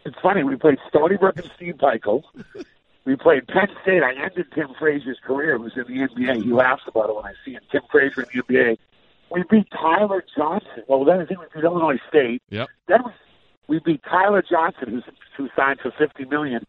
It's 0.05 0.15
funny. 0.21 0.43
We 0.43 0.55
played 0.55 0.77
Stony 0.87 1.17
Brook 1.17 1.37
and 1.37 1.49
Steve 1.55 1.77
Pikiell. 1.81 2.21
We 3.05 3.15
played 3.15 3.47
Penn 3.47 3.69
State. 3.81 4.03
I 4.03 4.13
ended 4.23 4.45
Tim 4.53 4.67
Frazier's 4.77 5.17
career, 5.25 5.57
who's 5.57 5.73
in 5.75 5.85
the 5.87 6.07
NBA. 6.07 6.43
He 6.43 6.53
laughs 6.53 6.83
about 6.87 7.09
it 7.09 7.15
when 7.15 7.25
I 7.25 7.33
see 7.43 7.53
him. 7.53 7.61
Tim 7.71 7.81
Frazier 7.91 8.21
in 8.21 8.27
the 8.35 8.53
NBA. 8.53 8.77
We 9.31 9.43
beat 9.49 9.67
Tyler 9.71 10.23
Johnson. 10.37 10.83
Well, 10.87 11.05
then 11.05 11.21
I 11.21 11.25
think 11.25 11.39
we 11.39 11.47
beat 11.55 11.63
Illinois 11.63 11.97
State. 12.07 12.43
Yep. 12.51 12.67
Then 12.87 12.99
we, 13.03 13.11
we 13.67 13.79
beat 13.79 14.01
Tyler 14.03 14.43
Johnson, 14.47 14.89
who's 14.89 15.03
who 15.37 15.49
signed 15.55 15.79
for 15.81 15.91
fifty 15.97 16.25
million, 16.25 16.65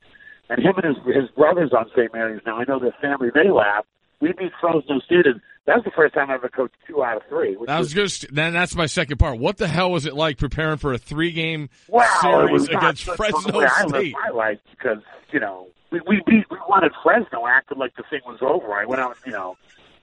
and 0.49 0.61
him 0.61 0.75
and 0.77 0.97
his 0.97 1.15
his 1.15 1.31
brothers 1.31 1.73
on 1.77 1.89
St. 1.97 2.13
Mary's 2.13 2.43
now. 2.47 2.59
I 2.59 2.65
know 2.65 2.79
their 2.79 2.95
family. 3.01 3.31
They 3.35 3.51
laugh. 3.51 3.85
We 4.21 4.33
beat 4.33 4.53
Fresno 4.61 5.01
State, 5.01 5.27
and 5.27 5.41
that 5.67 5.77
was 5.77 5.85
the 5.85 5.91
first 5.91 6.15
time 6.15 6.31
I 6.31 6.35
ever 6.35 6.49
coached 6.49 6.77
two 6.87 7.03
out 7.03 7.17
of 7.17 7.23
three. 7.29 7.57
That 7.67 7.79
was 7.79 7.93
just 7.93 8.33
then. 8.35 8.53
That's 8.53 8.75
my 8.75 8.87
second 8.87 9.19
part. 9.19 9.39
What 9.39 9.57
the 9.57 9.69
hell 9.69 9.91
was 9.91 10.07
it 10.07 10.15
like 10.15 10.39
preparing 10.39 10.79
for 10.79 10.93
a 10.93 10.99
three-game 10.99 11.69
wow, 11.89 12.19
series 12.23 12.69
against 12.69 13.05
Fresno 13.05 13.61
I 13.61 13.69
State? 13.69 13.93
lived 13.93 14.17
my 14.25 14.31
life 14.31 14.59
because 14.71 15.03
you 15.33 15.41
know 15.41 15.69
we 15.91 16.01
we 16.07 16.23
beat 16.27 16.45
we 16.51 16.59
wanted 16.69 16.93
Fresno, 17.03 17.47
acted 17.47 17.79
like 17.79 17.97
the 17.97 18.05
thing 18.11 18.21
was 18.27 18.39
over. 18.41 18.73
I 18.73 18.85
went 18.85 19.01
out, 19.01 19.17
you 19.25 19.33
know, 19.33 19.57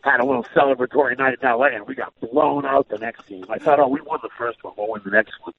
had 0.04 0.20
a 0.20 0.26
little 0.26 0.46
celebratory 0.56 1.18
night 1.18 1.38
in 1.42 1.48
L.A. 1.48 1.70
and 1.70 1.86
we 1.88 1.96
got 1.96 2.14
blown 2.20 2.66
out 2.66 2.90
the 2.90 2.98
next 2.98 3.28
game. 3.28 3.46
I 3.50 3.60
thought, 3.60 3.80
oh, 3.80 3.88
we 3.88 4.02
won 4.02 4.20
the 4.24 4.30
first 4.38 4.64
one, 4.64 4.74
we'll 4.78 4.90
win 4.90 5.02
the 5.06 5.12
next 5.12 5.34
one, 5.44 5.54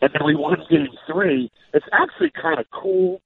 and 0.00 0.10
then 0.12 0.22
we 0.24 0.34
won 0.34 0.56
game 0.70 0.88
three. 1.10 1.50
It's 1.74 1.86
actually 1.92 2.30
kind 2.30 2.58
of 2.58 2.66
cool. 2.70 3.20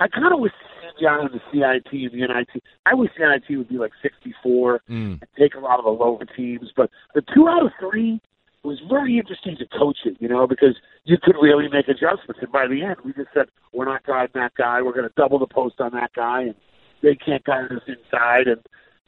I 0.00 0.08
kind 0.08 0.32
of 0.32 0.40
wish 0.40 0.52
the 0.98 1.06
and 1.06 1.30
the 1.30 1.40
CIT 1.52 1.92
and 1.92 2.12
the 2.12 2.26
NIT. 2.26 2.62
I 2.86 2.94
wish 2.94 3.10
the 3.18 3.26
NIT 3.26 3.56
would 3.56 3.68
be 3.68 3.78
like 3.78 3.92
64 4.02 4.80
Mm. 4.88 5.20
and 5.20 5.26
take 5.38 5.54
a 5.54 5.58
lot 5.60 5.78
of 5.78 5.84
the 5.84 5.90
lower 5.90 6.24
teams, 6.36 6.70
but 6.76 6.90
the 7.14 7.22
two 7.34 7.48
out 7.48 7.64
of 7.64 7.72
three 7.78 8.20
was 8.62 8.78
very 8.90 9.16
interesting 9.18 9.56
to 9.58 9.66
coach 9.78 9.98
it, 10.04 10.16
you 10.20 10.28
know, 10.28 10.46
because 10.46 10.76
you 11.04 11.16
could 11.22 11.36
really 11.40 11.68
make 11.68 11.88
adjustments. 11.88 12.40
And 12.42 12.52
by 12.52 12.66
the 12.66 12.82
end, 12.82 12.96
we 13.04 13.12
just 13.14 13.30
said, 13.32 13.46
we're 13.72 13.86
not 13.86 14.04
guarding 14.04 14.32
that 14.34 14.54
guy. 14.54 14.82
We're 14.82 14.92
going 14.92 15.08
to 15.08 15.14
double 15.16 15.38
the 15.38 15.46
post 15.46 15.80
on 15.80 15.92
that 15.92 16.12
guy, 16.14 16.42
and 16.42 16.54
they 17.02 17.14
can't 17.14 17.42
guard 17.44 17.72
us 17.72 17.82
inside. 17.88 18.48
And 18.48 18.60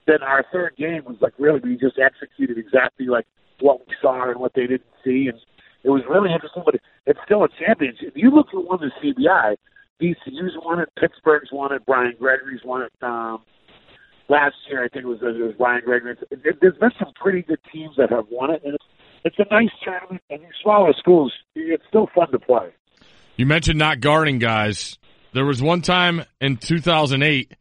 then 0.07 0.23
our 0.23 0.45
third 0.53 0.77
game 0.79 1.05
was 1.05 1.17
like, 1.21 1.35
really, 1.39 1.61
we 1.61 1.77
just 1.77 1.99
executed 1.99 2.57
exactly 2.57 3.07
like 3.07 3.27
what 3.61 3.81
we 3.87 3.95
saw 4.01 4.31
and 4.31 4.41
what 4.41 4.53
they 4.55 4.63
didn't 4.67 4.83
see. 5.05 5.29
And 5.29 5.39
it 5.85 5.91
was 5.91 6.03
really 6.09 6.33
interesting, 6.33 6.63
but 6.65 6.77
it's 7.07 7.19
still 7.25 7.45
a 7.45 7.49
championship. 7.59 8.09
If 8.09 8.17
you 8.17 8.31
look 8.31 8.49
at 8.49 8.65
one 8.65 8.83
of 8.83 8.91
the 8.91 8.93
CBI, 9.03 9.57
VCU's 10.01 10.57
won 10.63 10.81
it, 10.81 10.89
Pittsburgh's 10.99 11.51
won 11.53 11.73
it, 11.73 11.85
Brian 11.87 12.15
Gregory's 12.19 12.63
won 12.65 12.83
it. 12.83 12.93
Um, 13.03 13.43
last 14.29 14.55
year, 14.69 14.85
I 14.85 14.89
think 14.89 15.05
it 15.05 15.09
was, 15.09 15.19
it 15.23 15.43
was 15.43 15.55
Brian 15.59 15.83
Gregory. 15.85 16.17
It, 16.31 16.61
there's 16.61 16.77
been 16.77 16.91
some 16.99 17.13
pretty 17.21 17.43
good 17.43 17.61
teams 17.73 17.97
that 17.97 18.11
have 18.11 18.27
won 18.31 18.51
it, 18.51 18.63
and 18.65 18.75
it's, 18.75 18.85
it's 19.25 19.37
a 19.39 19.55
nice 19.55 19.71
tournament. 19.85 20.23
And 20.31 20.41
these 20.41 20.51
smaller 20.63 20.93
schools, 20.99 21.33
it's 21.55 21.85
still 21.89 22.09
fun 22.15 22.31
to 22.33 22.39
play. 22.39 22.71
You 23.37 23.47
mentioned 23.47 23.79
not 23.79 24.01
guarding 24.01 24.39
guys. 24.39 24.99
There 25.33 25.45
was 25.45 25.63
one 25.63 25.83
time 25.83 26.25
in 26.41 26.59
2008 26.59 27.53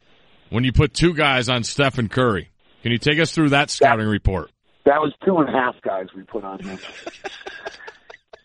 when 0.49 0.63
you 0.63 0.73
put 0.73 0.93
two 0.93 1.13
guys 1.13 1.49
on 1.49 1.63
Stephen 1.63 2.10
Curry. 2.10 2.51
Can 2.84 2.91
you 2.91 2.97
take 2.97 3.19
us 3.19 3.31
through 3.31 3.49
that 3.49 3.69
scouting 3.69 4.07
report? 4.07 4.51
That 4.86 4.99
was 4.99 5.13
two 5.23 5.38
and 5.38 5.47
a 5.47 5.51
half 5.51 5.75
guys 5.81 6.07
we 6.15 6.23
put 6.23 6.43
on 6.43 6.60
him. 6.60 6.79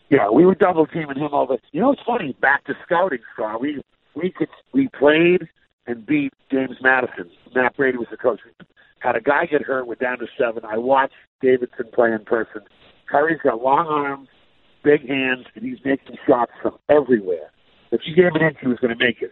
yeah, 0.09 0.29
we 0.29 0.45
were 0.45 0.55
double 0.55 0.87
teaming 0.87 1.17
him 1.17 1.33
over. 1.33 1.57
You 1.71 1.81
know, 1.81 1.91
it's 1.91 2.01
funny. 2.05 2.35
Back 2.41 2.65
to 2.65 2.73
scouting, 2.85 3.19
Scar. 3.33 3.59
We 3.59 3.81
we 4.15 4.31
could 4.31 4.49
we 4.73 4.89
played 4.97 5.47
and 5.85 6.05
beat 6.05 6.33
James 6.51 6.77
Madison. 6.81 7.29
Matt 7.55 7.75
Brady 7.75 7.97
was 7.97 8.07
the 8.11 8.17
coach. 8.17 8.39
Had 8.99 9.15
a 9.15 9.21
guy 9.21 9.45
get 9.45 9.61
hurt. 9.63 9.87
We're 9.87 9.95
down 9.95 10.19
to 10.19 10.27
seven. 10.37 10.63
I 10.65 10.77
watched 10.77 11.13
Davidson 11.41 11.87
play 11.93 12.11
in 12.11 12.25
person. 12.25 12.61
Curry's 13.09 13.39
got 13.43 13.61
long 13.61 13.87
arms, 13.87 14.27
big 14.83 15.07
hands, 15.07 15.45
and 15.55 15.63
he's 15.63 15.77
making 15.85 16.17
shots 16.27 16.51
from 16.61 16.77
everywhere. 16.89 17.51
If 17.91 18.01
you 18.05 18.15
gave 18.15 18.35
an 18.35 18.41
inch, 18.41 18.57
he 18.59 18.67
was 18.67 18.79
going 18.79 18.97
to 18.97 19.03
make 19.03 19.21
it. 19.21 19.31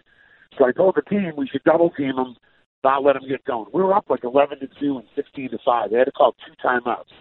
So 0.57 0.65
I 0.65 0.71
told 0.71 0.95
the 0.95 1.01
team 1.01 1.33
we 1.35 1.47
should 1.47 1.63
double 1.63 1.89
team 1.89 2.17
him, 2.17 2.35
not 2.83 3.03
let 3.03 3.17
him 3.17 3.27
get 3.27 3.43
going. 3.43 3.65
We 3.73 3.81
were 3.81 3.93
up 3.93 4.05
like 4.09 4.23
11 4.23 4.59
to 4.59 4.67
2 4.79 4.97
and 4.97 5.07
16 5.15 5.49
to 5.49 5.57
5. 5.65 5.89
They 5.89 5.97
had 5.97 6.05
to 6.05 6.11
call 6.11 6.35
two 6.45 6.53
timeouts. 6.63 7.11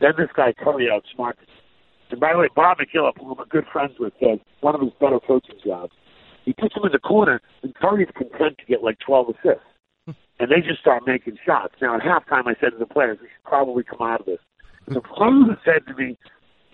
Then 0.00 0.12
this 0.16 0.28
guy 0.36 0.52
Curry 0.52 0.88
outsmarted. 0.92 1.48
And 2.10 2.20
by 2.20 2.32
the 2.32 2.38
way, 2.38 2.48
Bob 2.54 2.78
McKillop, 2.78 3.18
who 3.18 3.32
I'm 3.32 3.40
a 3.40 3.46
good 3.46 3.64
friends 3.72 3.94
with, 3.98 4.12
said 4.20 4.40
one 4.60 4.74
of 4.74 4.80
his 4.80 4.92
better 5.00 5.18
coaching 5.26 5.56
jobs. 5.64 5.92
He 6.44 6.52
puts 6.52 6.76
him 6.76 6.84
in 6.84 6.92
the 6.92 7.00
corner, 7.00 7.40
and 7.62 7.74
Curry's 7.74 8.08
content 8.16 8.58
to 8.58 8.66
get 8.66 8.82
like 8.82 8.98
12 9.04 9.30
assists. 9.30 9.66
Hmm. 10.06 10.12
and 10.38 10.50
they 10.50 10.66
just 10.66 10.80
start 10.80 11.02
making 11.04 11.36
shots. 11.44 11.74
Now, 11.82 11.96
at 11.96 12.02
halftime, 12.02 12.46
I 12.46 12.54
said 12.60 12.70
to 12.70 12.78
the 12.78 12.86
players, 12.86 13.18
we 13.20 13.26
should 13.26 13.44
probably 13.44 13.82
come 13.82 14.06
out 14.06 14.20
of 14.20 14.26
this. 14.26 14.38
And 14.86 14.94
the 14.94 15.00
players 15.00 15.58
said 15.64 15.84
to 15.88 15.94
me, 15.94 16.16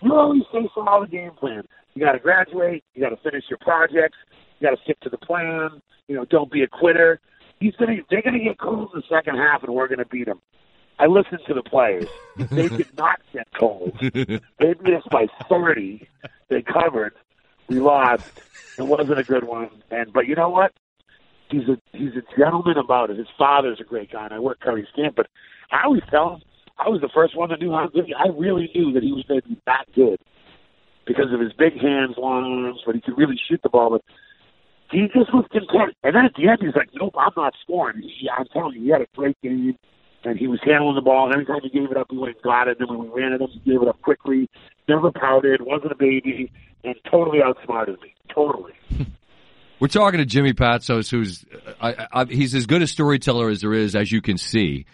you 0.01 0.13
always 0.13 0.43
say 0.51 0.69
follow 0.75 1.05
the 1.05 1.11
game 1.11 1.31
plan. 1.31 1.63
You 1.95 2.05
got 2.05 2.11
to 2.11 2.19
graduate. 2.19 2.83
You 2.93 3.01
got 3.01 3.09
to 3.09 3.17
finish 3.23 3.45
your 3.49 3.59
projects. 3.59 4.17
You 4.59 4.67
got 4.67 4.75
to 4.75 4.83
stick 4.83 4.99
to 5.01 5.09
the 5.09 5.17
plan. 5.17 5.81
You 6.07 6.15
know, 6.15 6.25
don't 6.25 6.51
be 6.51 6.63
a 6.63 6.67
quitter. 6.67 7.19
He's 7.59 7.75
gonna. 7.77 7.95
They're 8.09 8.21
gonna 8.21 8.43
get 8.43 8.59
cold 8.59 8.89
in 8.93 8.99
the 8.99 9.15
second 9.15 9.37
half, 9.37 9.63
and 9.63 9.73
we're 9.73 9.87
gonna 9.87 10.05
beat 10.05 10.25
them. 10.25 10.41
I 11.03 11.07
listened 11.07 11.41
to 11.47 11.53
the 11.53 11.63
players. 11.63 12.07
They 12.37 12.69
did 12.69 12.87
not 12.97 13.19
get 13.33 13.47
cold. 13.59 13.97
They 13.99 14.71
us 14.71 15.03
by 15.11 15.27
thirty. 15.49 16.07
They 16.47 16.61
covered. 16.61 17.13
We 17.67 17.81
lost. 17.81 18.31
It 18.77 18.83
wasn't 18.83 19.19
a 19.19 19.23
good 19.23 19.43
one. 19.43 19.69
And 19.91 20.13
but 20.13 20.27
you 20.27 20.35
know 20.35 20.47
what? 20.47 20.71
He's 21.49 21.67
a 21.67 21.77
he's 21.91 22.13
a 22.15 22.23
gentleman 22.39 22.77
about 22.77 23.09
it. 23.09 23.17
His 23.17 23.27
father's 23.37 23.81
a 23.81 23.83
great 23.83 24.13
guy, 24.13 24.23
and 24.23 24.33
I 24.33 24.39
work 24.39 24.61
Curry's 24.61 24.87
camp. 24.95 25.15
But 25.17 25.27
I 25.73 25.83
always 25.83 26.03
tell 26.09 26.35
him 26.35 26.41
I 26.77 26.87
was 26.87 27.01
the 27.01 27.09
first 27.13 27.35
one 27.35 27.49
that 27.49 27.59
knew 27.59 27.73
how 27.73 27.87
good. 27.87 28.05
He, 28.05 28.13
I 28.13 28.29
really 28.29 28.71
knew 28.73 28.93
that 28.93 29.03
he 29.03 29.11
was 29.11 29.25
going 29.27 29.41
to 29.41 29.49
be 29.49 29.59
that 29.65 29.85
good 29.93 30.21
because 31.05 31.33
of 31.33 31.41
his 31.41 31.51
big 31.51 31.73
hands, 31.73 32.15
long 32.17 32.63
arms, 32.63 32.79
but 32.85 32.95
he 32.95 33.01
could 33.01 33.17
really 33.17 33.39
shoot 33.49 33.59
the 33.61 33.69
ball. 33.69 33.89
But 33.89 34.03
he 34.89 35.07
just 35.13 35.33
was 35.33 35.45
content. 35.51 35.97
And 36.01 36.15
then 36.15 36.23
at 36.23 36.35
the 36.35 36.47
end, 36.47 36.59
he's 36.61 36.75
like, 36.77 36.91
"Nope, 36.93 37.15
I'm 37.17 37.33
not 37.35 37.55
scoring." 37.61 38.01
He, 38.03 38.29
I'm 38.29 38.45
telling 38.53 38.75
you, 38.75 38.83
he 38.83 38.89
had 38.89 39.01
a 39.01 39.07
great 39.17 39.35
game, 39.41 39.77
and 40.25 40.37
he 40.37 40.47
was 40.47 40.59
handling 40.63 40.95
the 40.95 41.01
ball. 41.01 41.25
And 41.25 41.33
every 41.33 41.45
time 41.45 41.59
he 41.61 41.69
gave 41.69 41.91
it 41.91 41.97
up, 41.97 42.07
he 42.09 42.17
went 42.17 42.35
and 42.35 42.43
got 42.43 42.67
it. 42.67 42.77
And 42.79 42.89
then 42.89 42.97
when 42.97 43.11
we 43.11 43.21
ran 43.21 43.33
at 43.33 43.41
him, 43.41 43.47
he 43.47 43.59
gave 43.71 43.81
it 43.81 43.87
up 43.87 44.01
quickly. 44.01 44.49
Never 44.87 45.11
pouted. 45.11 45.61
wasn't 45.61 45.91
a 45.91 45.95
baby, 45.95 46.51
and 46.83 46.95
totally 47.09 47.39
outsmarted 47.43 48.01
me. 48.01 48.13
Totally. 48.33 48.73
We're 49.79 49.87
talking 49.87 50.19
to 50.19 50.25
Jimmy 50.25 50.53
Patsos, 50.53 51.09
who's 51.09 51.43
I, 51.81 52.07
I, 52.11 52.25
he's 52.25 52.55
as 52.55 52.65
good 52.67 52.81
a 52.81 52.87
storyteller 52.87 53.49
as 53.49 53.61
there 53.61 53.73
is, 53.73 53.95
as 53.95 54.11
you 54.11 54.21
can 54.21 54.37
see. 54.37 54.85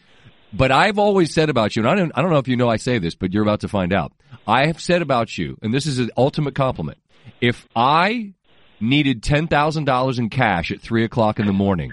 But 0.52 0.72
I've 0.72 0.98
always 0.98 1.32
said 1.32 1.50
about 1.50 1.76
you, 1.76 1.84
and 1.84 1.92
I 1.92 1.96
don't, 1.96 2.12
I 2.16 2.22
don't 2.22 2.32
know 2.32 2.40
if 2.40 2.48
you 2.48 2.56
know 2.56 2.70
I 2.70 2.78
say 2.78 2.98
this, 2.98 3.14
but 3.14 3.32
you're 3.32 3.44
about 3.44 3.60
to 3.60 3.68
find 3.68 3.94
out. 3.94 4.14
I 4.48 4.66
have 4.66 4.82
said 4.82 5.04
about 5.04 5.38
you, 5.38 5.60
and 5.62 5.72
this 5.72 5.86
is 5.86 6.00
an 6.00 6.10
ultimate 6.18 6.56
compliment. 6.56 6.98
If 7.40 7.68
I 7.76 8.34
needed 8.80 9.22
ten 9.22 9.48
thousand 9.48 9.86
dollars 9.86 10.18
in 10.18 10.30
cash 10.30 10.72
at 10.72 10.82
three 10.82 11.04
o'clock 11.04 11.40
in 11.40 11.46
the 11.46 11.54
morning, 11.54 11.92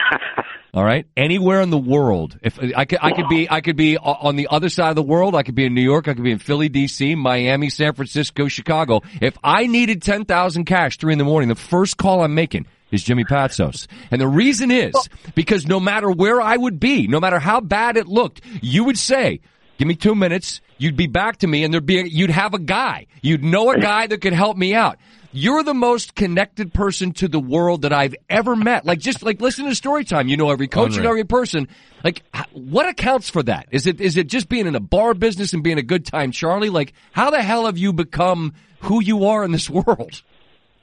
all 0.74 0.84
right, 0.84 1.06
anywhere 1.18 1.60
in 1.60 1.68
the 1.68 1.76
world, 1.76 2.38
if 2.42 2.58
I 2.74 2.86
could, 2.86 2.98
I 3.02 3.12
could 3.12 3.28
be, 3.28 3.50
I 3.50 3.60
could 3.60 3.76
be 3.76 3.98
on 3.98 4.36
the 4.36 4.48
other 4.50 4.70
side 4.70 4.88
of 4.88 4.96
the 4.96 5.02
world. 5.02 5.34
I 5.34 5.42
could 5.42 5.54
be 5.54 5.66
in 5.66 5.74
New 5.74 5.82
York. 5.82 6.08
I 6.08 6.14
could 6.14 6.24
be 6.24 6.30
in 6.32 6.38
Philly, 6.38 6.70
D.C., 6.70 7.14
Miami, 7.14 7.68
San 7.68 7.92
Francisco, 7.92 8.48
Chicago. 8.48 9.02
If 9.20 9.36
I 9.44 9.66
needed 9.66 10.00
ten 10.00 10.24
thousand 10.24 10.64
cash 10.64 10.96
three 10.96 11.12
in 11.12 11.18
the 11.18 11.24
morning, 11.24 11.50
the 11.50 11.56
first 11.56 11.98
call 11.98 12.22
I'm 12.22 12.34
making 12.34 12.66
is 12.90 13.02
Jimmy 13.02 13.24
Patsos. 13.24 13.86
And 14.10 14.18
the 14.18 14.28
reason 14.28 14.70
is 14.70 14.94
because 15.34 15.66
no 15.66 15.78
matter 15.78 16.10
where 16.10 16.40
I 16.40 16.56
would 16.56 16.80
be, 16.80 17.06
no 17.06 17.20
matter 17.20 17.38
how 17.38 17.60
bad 17.60 17.98
it 17.98 18.06
looked, 18.06 18.40
you 18.62 18.84
would 18.84 18.98
say, 18.98 19.40
give 19.76 19.88
me 19.88 19.94
two 19.94 20.14
minutes. 20.14 20.62
You'd 20.78 20.96
be 20.96 21.06
back 21.06 21.38
to 21.38 21.46
me 21.46 21.64
and 21.64 21.72
there'd 21.72 21.86
be, 21.86 22.00
a, 22.00 22.04
you'd 22.04 22.30
have 22.30 22.54
a 22.54 22.58
guy. 22.58 23.06
You'd 23.20 23.44
know 23.44 23.70
a 23.70 23.78
guy 23.78 24.06
that 24.06 24.20
could 24.20 24.32
help 24.32 24.56
me 24.56 24.74
out. 24.74 24.98
You're 25.32 25.62
the 25.62 25.74
most 25.74 26.14
connected 26.14 26.74
person 26.74 27.12
to 27.14 27.28
the 27.28 27.40
world 27.40 27.82
that 27.82 27.92
I've 27.92 28.14
ever 28.28 28.54
met. 28.54 28.84
Like 28.84 28.98
just 28.98 29.22
like 29.22 29.40
listen 29.40 29.64
to 29.64 29.74
story 29.74 30.04
time. 30.04 30.28
You 30.28 30.36
know 30.36 30.50
every 30.50 30.68
coach 30.68 30.96
and 30.96 31.06
every 31.06 31.24
person. 31.24 31.68
Like 32.04 32.22
what 32.52 32.88
accounts 32.88 33.30
for 33.30 33.42
that? 33.44 33.68
Is 33.70 33.86
it 33.86 34.00
is 34.00 34.16
it 34.16 34.26
just 34.26 34.48
being 34.48 34.66
in 34.66 34.74
a 34.74 34.80
bar 34.80 35.14
business 35.14 35.52
and 35.54 35.62
being 35.62 35.78
a 35.78 35.82
good 35.82 36.04
time 36.04 36.32
Charlie? 36.32 36.70
Like 36.70 36.92
how 37.12 37.30
the 37.30 37.42
hell 37.42 37.66
have 37.66 37.78
you 37.78 37.92
become 37.92 38.52
who 38.80 39.02
you 39.02 39.26
are 39.26 39.42
in 39.44 39.52
this 39.52 39.70
world? 39.70 40.22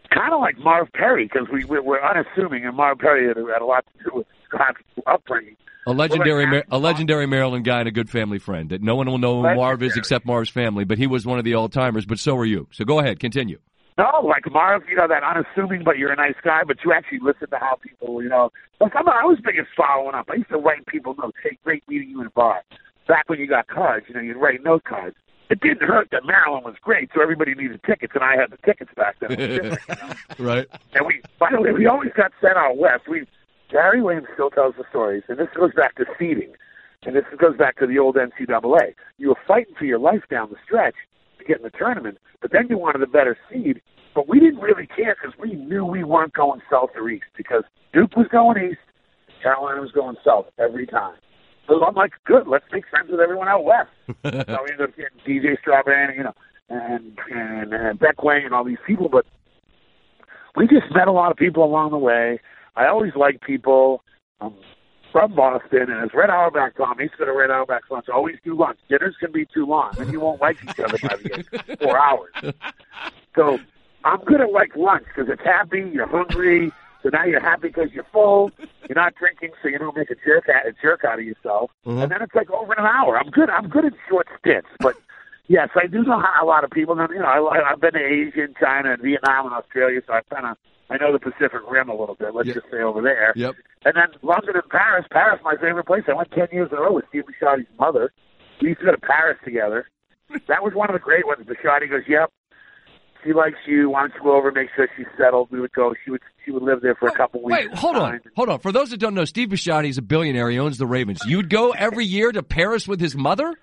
kind 0.10 0.34
of 0.34 0.40
like 0.40 0.58
Marv 0.58 0.92
Perry 0.94 1.30
because 1.32 1.48
we, 1.52 1.64
we 1.66 1.80
we're 1.80 2.02
unassuming, 2.02 2.66
and 2.66 2.76
Marv 2.76 3.00
Perry 3.00 3.28
had, 3.28 3.38
had 3.38 3.62
a 3.62 3.66
lot 3.66 3.86
to 3.86 4.04
do 4.04 4.18
with 4.18 4.28
Scott's 4.48 4.80
upbringing. 5.08 5.56
A 5.88 5.94
legendary, 5.94 6.46
Well, 6.46 6.56
like, 6.56 6.70
Mar- 6.70 6.80
a 6.80 6.82
legendary 6.82 7.26
Maryland 7.26 7.66
guy 7.66 7.80
and 7.80 7.88
a 7.88 7.92
good 7.92 8.10
family 8.10 8.38
friend 8.38 8.70
that 8.70 8.82
no 8.82 8.96
one 8.96 9.08
will 9.08 9.18
know 9.18 9.42
who 9.42 9.56
Marv 9.56 9.82
is 9.82 9.98
except 9.98 10.26
Marv's 10.26 10.50
family, 10.50 10.84
but 10.84 10.98
he 10.98 11.08
was 11.08 11.26
one 11.26 11.40
of 11.40 11.46
the 11.46 11.56
old 11.56 11.72
timers. 11.72 12.06
But 12.06 12.20
so 12.20 12.36
are 12.38 12.46
you. 12.46 12.68
So 12.72 12.86
go 12.86 13.00
ahead, 13.00 13.20
continue. 13.20 13.60
No, 14.00 14.26
like 14.26 14.50
Marv, 14.50 14.84
you 14.88 14.96
know 14.96 15.10
that 15.10 15.24
unassuming, 15.24 15.84
but 15.84 15.98
you're 15.98 16.14
a 16.14 16.16
nice 16.16 16.40
guy. 16.42 16.62
But 16.66 16.78
you 16.86 16.94
actually 16.94 17.20
listen 17.22 17.50
to 17.50 17.58
how 17.58 17.78
people, 17.84 18.24
you 18.24 18.30
know. 18.30 18.50
Like 18.80 18.94
I'm, 18.96 19.10
I 19.10 19.26
was 19.26 19.40
big 19.44 19.58
at 19.58 19.66
following 19.76 20.16
up. 20.16 20.30
I 20.32 20.36
used 20.36 20.50
to 20.52 20.58
write 20.58 20.86
people 20.86 21.16
notes. 21.16 21.36
Hey, 21.44 21.58
great 21.66 21.84
meeting 21.90 22.10
you 22.12 22.22
in 22.22 22.28
a 22.28 22.30
bar. 22.30 22.62
Back 23.10 23.28
when 23.28 23.40
you 23.40 23.48
got 23.48 23.68
cards, 23.68 24.06
you 24.08 24.16
know, 24.16 24.22
you'd 24.22 24.38
write 24.38 24.64
note 24.64 24.86
cards. 24.86 25.18
it 25.50 25.60
didn't 25.60 25.86
hurt 25.86 26.08
that 26.12 26.24
Maryland 26.26 26.64
was 26.64 26.76
great, 26.82 27.10
so 27.14 27.22
everybody 27.22 27.56
needed 27.56 27.82
tickets, 27.84 28.14
and 28.16 28.24
I 28.24 28.38
had 28.38 28.52
the 28.52 28.58
tickets 28.66 28.92
back 28.96 29.18
then. 29.20 29.34
It 29.34 29.40
was 29.40 29.48
different, 29.48 29.82
you 29.90 30.08
know? 30.08 30.16
right. 30.54 30.68
And 30.94 31.06
we, 31.06 31.22
by 31.38 31.50
the 31.52 31.60
way, 31.60 31.74
we 31.74 31.86
always 31.86 32.12
got 32.16 32.32
sent 32.40 32.56
out 32.56 32.78
west. 32.78 33.10
We, 33.10 33.26
Gary 33.70 34.02
Williams 34.02 34.28
still 34.34 34.50
tells 34.50 34.76
the 34.78 34.86
stories, 34.90 35.24
and 35.28 35.38
this 35.38 35.50
goes 35.54 35.74
back 35.74 35.96
to 35.96 36.06
seeding, 36.18 36.54
and 37.04 37.18
this 37.18 37.26
goes 37.38 37.58
back 37.58 37.78
to 37.80 37.88
the 37.88 38.00
old 38.00 38.16
NCAA. 38.16 38.94
You 39.18 39.30
were 39.30 39.40
fighting 39.46 39.74
for 39.78 39.86
your 39.86 40.00
life 40.00 40.24
down 40.30 40.52
the 40.52 40.58
stretch 40.64 40.96
get 41.50 41.58
in 41.58 41.64
the 41.64 41.78
tournament, 41.78 42.20
but 42.42 42.52
then 42.52 42.68
you 42.70 42.78
wanted 42.78 43.02
a 43.02 43.08
better 43.08 43.38
seed. 43.52 43.82
But 44.16 44.28
we 44.28 44.40
didn't 44.40 44.60
really 44.60 44.88
care 44.88 45.16
because 45.20 45.38
we 45.40 45.54
knew 45.54 45.86
we 45.86 46.04
weren't 46.04 46.34
going 46.34 46.62
south 46.70 46.92
or 46.96 47.10
east 47.10 47.26
because 47.36 47.64
Duke 47.94 48.16
was 48.16 48.28
going 48.32 48.58
east, 48.72 48.80
Carolina 49.42 49.82
was 49.82 49.92
going 49.92 50.16
south 50.24 50.46
every 50.58 50.86
time. 50.86 51.16
So 51.68 51.84
I'm 51.84 51.96
like, 51.96 52.12
good, 52.26 52.48
let's 52.48 52.66
make 52.72 52.86
friends 52.90 53.10
with 53.12 53.20
everyone 53.20 53.48
out 53.48 53.64
west. 53.64 53.90
so 54.08 54.14
we 54.24 54.72
ended 54.72 54.82
up 54.82 54.96
getting 54.96 55.20
DJ 55.28 55.60
Strawberry, 55.60 56.18
you 56.18 56.24
know, 56.24 56.34
and 56.70 57.18
and, 57.32 57.74
and 57.74 58.00
Beckway 58.00 58.46
and 58.46 58.54
all 58.54 58.64
these 58.64 58.82
people, 58.86 59.10
but 59.10 59.26
we 60.56 60.68
just 60.68 60.94
met 60.94 61.08
a 61.08 61.12
lot 61.12 61.32
of 61.32 61.38
people 61.38 61.64
along 61.64 61.92
the 61.92 61.98
way. 61.98 62.40
I 62.76 62.88
always 62.88 63.14
like 63.16 63.42
people. 63.42 64.04
Um, 64.42 64.56
from 65.12 65.34
Boston, 65.34 65.90
and 65.90 66.04
as 66.04 66.14
Red 66.14 66.30
Auerbach 66.30 66.76
told 66.78 66.98
me, 66.98 67.06
he's 67.06 67.12
going 67.18 67.28
to 67.30 67.34
Red 67.38 67.50
Auerbach's 67.52 67.90
lunch. 67.90 68.10
Always 68.10 68.38
do 68.44 68.56
lunch. 68.56 68.80
Dinners 68.90 69.16
can 69.20 69.32
be 69.32 69.46
too 69.46 69.66
long, 69.66 69.94
and 70.00 70.12
you 70.12 70.20
won't 70.20 70.42
like 70.42 70.58
each 70.64 70.80
other 70.80 70.98
by 71.02 71.16
the 71.18 71.34
end. 71.34 71.80
Four 71.80 71.98
hours. 71.98 72.54
So 73.36 73.60
I'm 74.04 74.24
good 74.26 74.42
at 74.42 74.52
like 74.52 74.76
lunch 74.76 75.06
because 75.14 75.30
it's 75.32 75.44
happy. 75.44 75.90
You're 75.94 76.08
hungry, 76.08 76.72
so 77.04 77.10
now 77.10 77.26
you're 77.26 77.40
happy 77.42 77.70
because 77.70 77.92
you're 77.92 78.08
full. 78.12 78.52
You're 78.88 78.96
not 78.96 79.16
drinking, 79.16 79.52
so 79.62 79.70
you 79.70 79.78
don't 79.80 79.96
make 79.96 80.10
a 80.10 80.16
jerk 80.26 80.50
out, 80.50 80.68
a 80.68 80.74
jerk 80.82 81.04
out 81.06 81.20
of 81.20 81.26
yourself. 81.26 81.72
Mhm. 81.86 82.04
And 82.04 82.12
then 82.12 82.22
it's 82.22 82.36
like 82.36 82.50
over 82.52 82.74
an 82.74 82.86
hour. 82.86 83.18
I'm 83.18 83.30
good. 83.30 83.50
I'm 83.50 83.68
good 83.70 83.86
at 83.86 83.94
short 84.08 84.28
stints, 84.40 84.70
but. 84.80 84.96
Yes, 85.52 85.70
I 85.74 85.88
do 85.88 86.04
know 86.04 86.20
how 86.20 86.44
a 86.44 86.46
lot 86.46 86.64
of 86.64 86.70
people. 86.70 86.96
You 86.96 87.18
know, 87.22 87.26
I, 87.26 87.72
I've 87.72 87.82
been 87.82 87.94
to 87.94 88.00
Asia, 88.00 88.44
and 88.44 88.56
China, 88.56 88.94
and 88.94 89.02
Vietnam, 89.02 89.48
and 89.48 89.56
Australia, 89.56 90.00
so 90.06 90.14
I 90.14 90.22
kind 90.32 90.46
of 90.46 90.58
I 90.90 90.98
know 90.98 91.12
the 91.14 91.20
Pacific 91.20 91.60
Rim 91.70 91.90
a 91.90 91.96
little 91.96 92.16
bit. 92.16 92.34
Let's 92.34 92.48
Yeah. 92.48 92.56
just 92.56 92.68
say 92.72 92.82
over 92.82 93.02
there. 93.02 93.34
Yep. 93.36 93.56
And 93.86 93.96
then 93.96 94.08
London 94.24 94.56
and 94.56 94.70
Paris. 94.70 95.06
Paris, 95.12 95.40
my 95.44 95.56
favorite 95.56 95.86
place. 95.86 96.04
I 96.08 96.14
went 96.14 96.32
10 96.32 96.48
years 96.52 96.70
in 96.72 96.78
a 96.78 96.82
row 96.82 96.94
with 96.94 97.06
Steve 97.10 97.24
Bisciotti's 97.26 97.68
mother. 97.80 98.12
We 98.62 98.70
used 98.70 98.80
to 98.82 98.86
go 98.88 98.92
to 98.92 98.98
Paris 98.98 99.38
together. 99.46 99.88
That 100.48 100.64
was 100.64 100.74
one 100.74 100.90
of 100.90 100.94
the 100.94 101.00
great 101.00 101.26
ones. 101.26 101.46
Bishotti 101.46 101.90
goes, 101.90 102.04
yep, 102.08 102.32
she 103.24 103.34
likes 103.34 103.58
you. 103.68 103.90
Why 103.90 104.02
don't 104.02 104.14
you 104.16 104.22
go 104.24 104.36
over 104.36 104.50
and 104.50 104.56
make 104.56 104.70
sure 104.76 104.88
she's 104.96 105.08
settled? 105.18 105.50
We 105.52 105.60
would 105.60 105.72
go. 105.74 105.94
She 106.06 106.12
would 106.12 106.22
she 106.46 106.52
would 106.52 106.64
live 106.64 106.82
there 106.82 106.96
for 106.96 107.08
a 107.08 107.12
couple 107.12 107.44
weeks. 107.44 107.58
Wait, 107.60 107.74
hold 107.74 107.96
on, 107.96 108.20
hold 108.36 108.50
on. 108.50 108.60
For 108.60 108.72
those 108.72 108.90
that 108.92 108.98
don't 108.98 109.14
know, 109.14 109.26
Steve 109.26 109.50
Bisciotti 109.50 109.90
is 109.90 109.98
a 109.98 110.02
billionaire. 110.02 110.50
He 110.50 110.58
owns 110.60 110.78
the 110.78 110.88
Ravens. 110.88 111.20
You'd 111.26 111.50
go 111.50 111.72
every 111.72 112.06
year 112.06 112.32
to 112.32 112.42
Paris 112.44 112.88
with 112.88 113.00
his 113.02 113.16
mother? 113.16 113.56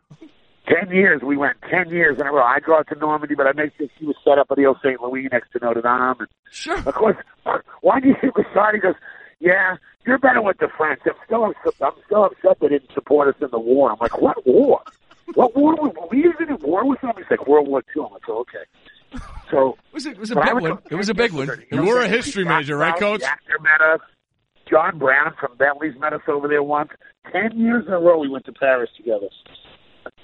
Ten 0.69 0.91
years. 0.91 1.23
We 1.23 1.37
went 1.37 1.57
ten 1.71 1.91
years 1.91 2.19
in 2.21 2.27
a 2.27 2.33
row. 2.33 2.43
I 2.43 2.59
go 2.61 2.77
out 2.77 2.89
to 2.89 2.99
Normandy, 2.99 3.35
but 3.37 3.47
I 3.47 3.53
make 3.53 3.73
sure 3.79 3.87
she 3.99 4.05
was 4.05 4.17
set 4.25 4.39
up 4.39 4.49
at 4.51 4.57
the 4.57 4.67
old 4.67 4.79
St. 4.85 5.01
Louis 5.01 5.29
next 5.31 5.53
to 5.53 5.59
Notre 5.62 5.81
Dame. 5.83 6.17
And 6.21 6.29
Sure. 6.51 6.77
of 6.79 6.95
course, 6.95 7.17
why 7.83 8.01
do 8.01 8.09
you 8.09 8.17
think 8.21 8.35
Bisciotti 8.35 8.83
goes? 8.83 8.95
Yeah, 9.39 9.77
you're 10.07 10.19
better 10.19 10.43
with 10.43 10.59
the 10.59 10.69
French. 10.77 11.01
I'm 11.07 11.12
still 11.27 11.45
upset, 11.45 11.75
I'm 11.83 11.93
still 12.07 12.25
upset 12.25 12.59
they 12.61 12.69
didn't 12.69 12.91
support 12.95 13.29
us 13.29 13.41
in 13.41 13.49
the 13.53 13.59
war. 13.61 13.91
I'm 13.93 13.99
like, 14.01 14.21
what 14.21 14.45
war? 14.47 14.81
What 15.35 15.55
war? 15.55 15.77
Were 15.77 15.93
we 16.11 16.19
even 16.21 16.49
in 16.49 16.59
war 16.62 16.85
with 16.89 17.01
them? 17.01 17.12
He's 17.17 17.27
like 17.31 17.47
World 17.47 17.69
War 17.69 17.83
Two. 17.95 18.05
I'm 18.05 18.12
like, 18.12 18.23
oh, 18.29 18.41
okay. 18.41 19.21
So 19.51 19.77
It 19.93 19.95
was 19.95 20.07
a, 20.07 20.11
it 20.11 20.19
was 20.19 20.31
a 20.31 20.37
big 20.37 20.55
one. 20.55 20.79
It 20.91 20.95
was 20.95 21.09
a 21.09 21.14
big 21.14 21.33
one. 21.33 21.64
You 21.71 21.85
were 21.85 22.01
a 22.01 22.09
history 22.09 22.45
major, 22.45 22.77
right, 22.77 22.99
Coach? 22.99 23.21
The 23.21 23.31
actor 23.31 23.59
met 23.61 23.81
us. 23.81 24.01
John 24.69 24.99
Brown 24.99 25.33
from 25.39 25.57
Bentley's 25.57 25.95
met 26.01 26.12
us 26.12 26.23
over 26.27 26.49
there 26.49 26.62
once. 26.62 26.91
Ten 27.33 27.57
years 27.57 27.85
in 27.87 27.93
a 27.93 28.01
row 28.01 28.19
we 28.19 28.29
went 28.29 28.47
to 28.47 28.53
Paris 28.53 28.91
together. 28.97 29.29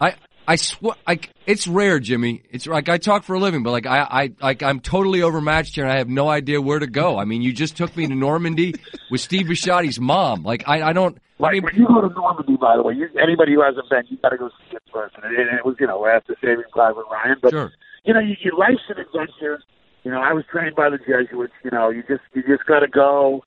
I 0.01 0.14
I 0.47 0.57
swear, 0.57 0.95
like 1.07 1.30
it's 1.47 1.66
rare, 1.66 2.01
Jimmy. 2.01 2.43
It's 2.51 2.66
like 2.66 2.88
I 2.88 2.99
talk 2.99 3.22
for 3.24 3.34
a 3.34 3.38
living, 3.38 3.62
but 3.62 3.70
like 3.70 3.86
I 3.86 4.01
I 4.01 4.32
like 4.40 4.62
I'm 4.62 4.80
totally 4.80 5.22
overmatched 5.22 5.74
here, 5.76 5.84
and 5.84 5.93
I 5.93 5.99
have 5.99 6.09
no 6.09 6.28
idea 6.28 6.61
where 6.61 6.78
to 6.78 6.86
go. 6.86 7.18
I 7.18 7.24
mean, 7.24 7.43
you 7.43 7.53
just 7.53 7.76
took 7.76 7.97
me 7.97 8.07
to 8.07 8.14
Normandy 8.14 8.74
with 9.11 9.20
Steve 9.20 9.47
Bisciotti's 9.47 10.01
mom. 10.01 10.43
Like 10.43 10.64
I 10.68 10.82
I 10.82 10.93
don't. 10.93 11.16
I 11.16 11.20
Like 11.38 11.53
mean, 11.55 11.62
when 11.64 11.74
you 11.76 11.86
go 11.86 12.01
to 12.01 12.14
Normandy, 12.14 12.57
by 12.57 12.76
the 12.76 12.82
way, 12.82 12.95
you, 12.95 13.09
anybody 13.20 13.55
who 13.55 13.62
hasn't 13.62 13.88
been, 13.90 14.03
you 14.09 14.16
got 14.18 14.30
to 14.30 14.36
go 14.38 14.49
see 14.49 14.76
it 14.76 14.82
first. 14.93 15.14
And 15.22 15.32
it, 15.32 15.40
and 15.40 15.59
it 15.59 15.64
was, 15.64 15.76
you 15.80 15.86
know, 15.86 16.07
after 16.07 16.36
Saving 16.40 16.64
Private 16.72 17.05
Ryan, 17.11 17.36
but 17.43 17.51
sure. 17.51 17.72
you 18.05 18.14
know, 18.14 18.20
you, 18.20 18.36
your 18.43 18.57
life's 18.57 18.82
an 18.88 18.99
adventure. 18.99 19.61
You 20.05 20.11
know, 20.11 20.20
I 20.20 20.32
was 20.32 20.45
trained 20.51 20.74
by 20.74 20.90
the 20.90 20.99
Jesuits. 20.99 21.53
You 21.64 21.70
know, 21.70 21.88
you 21.90 22.03
just 22.09 22.22
you 22.34 22.43
just 22.43 22.66
got 22.66 22.80
to 22.80 22.88
go. 22.88 23.45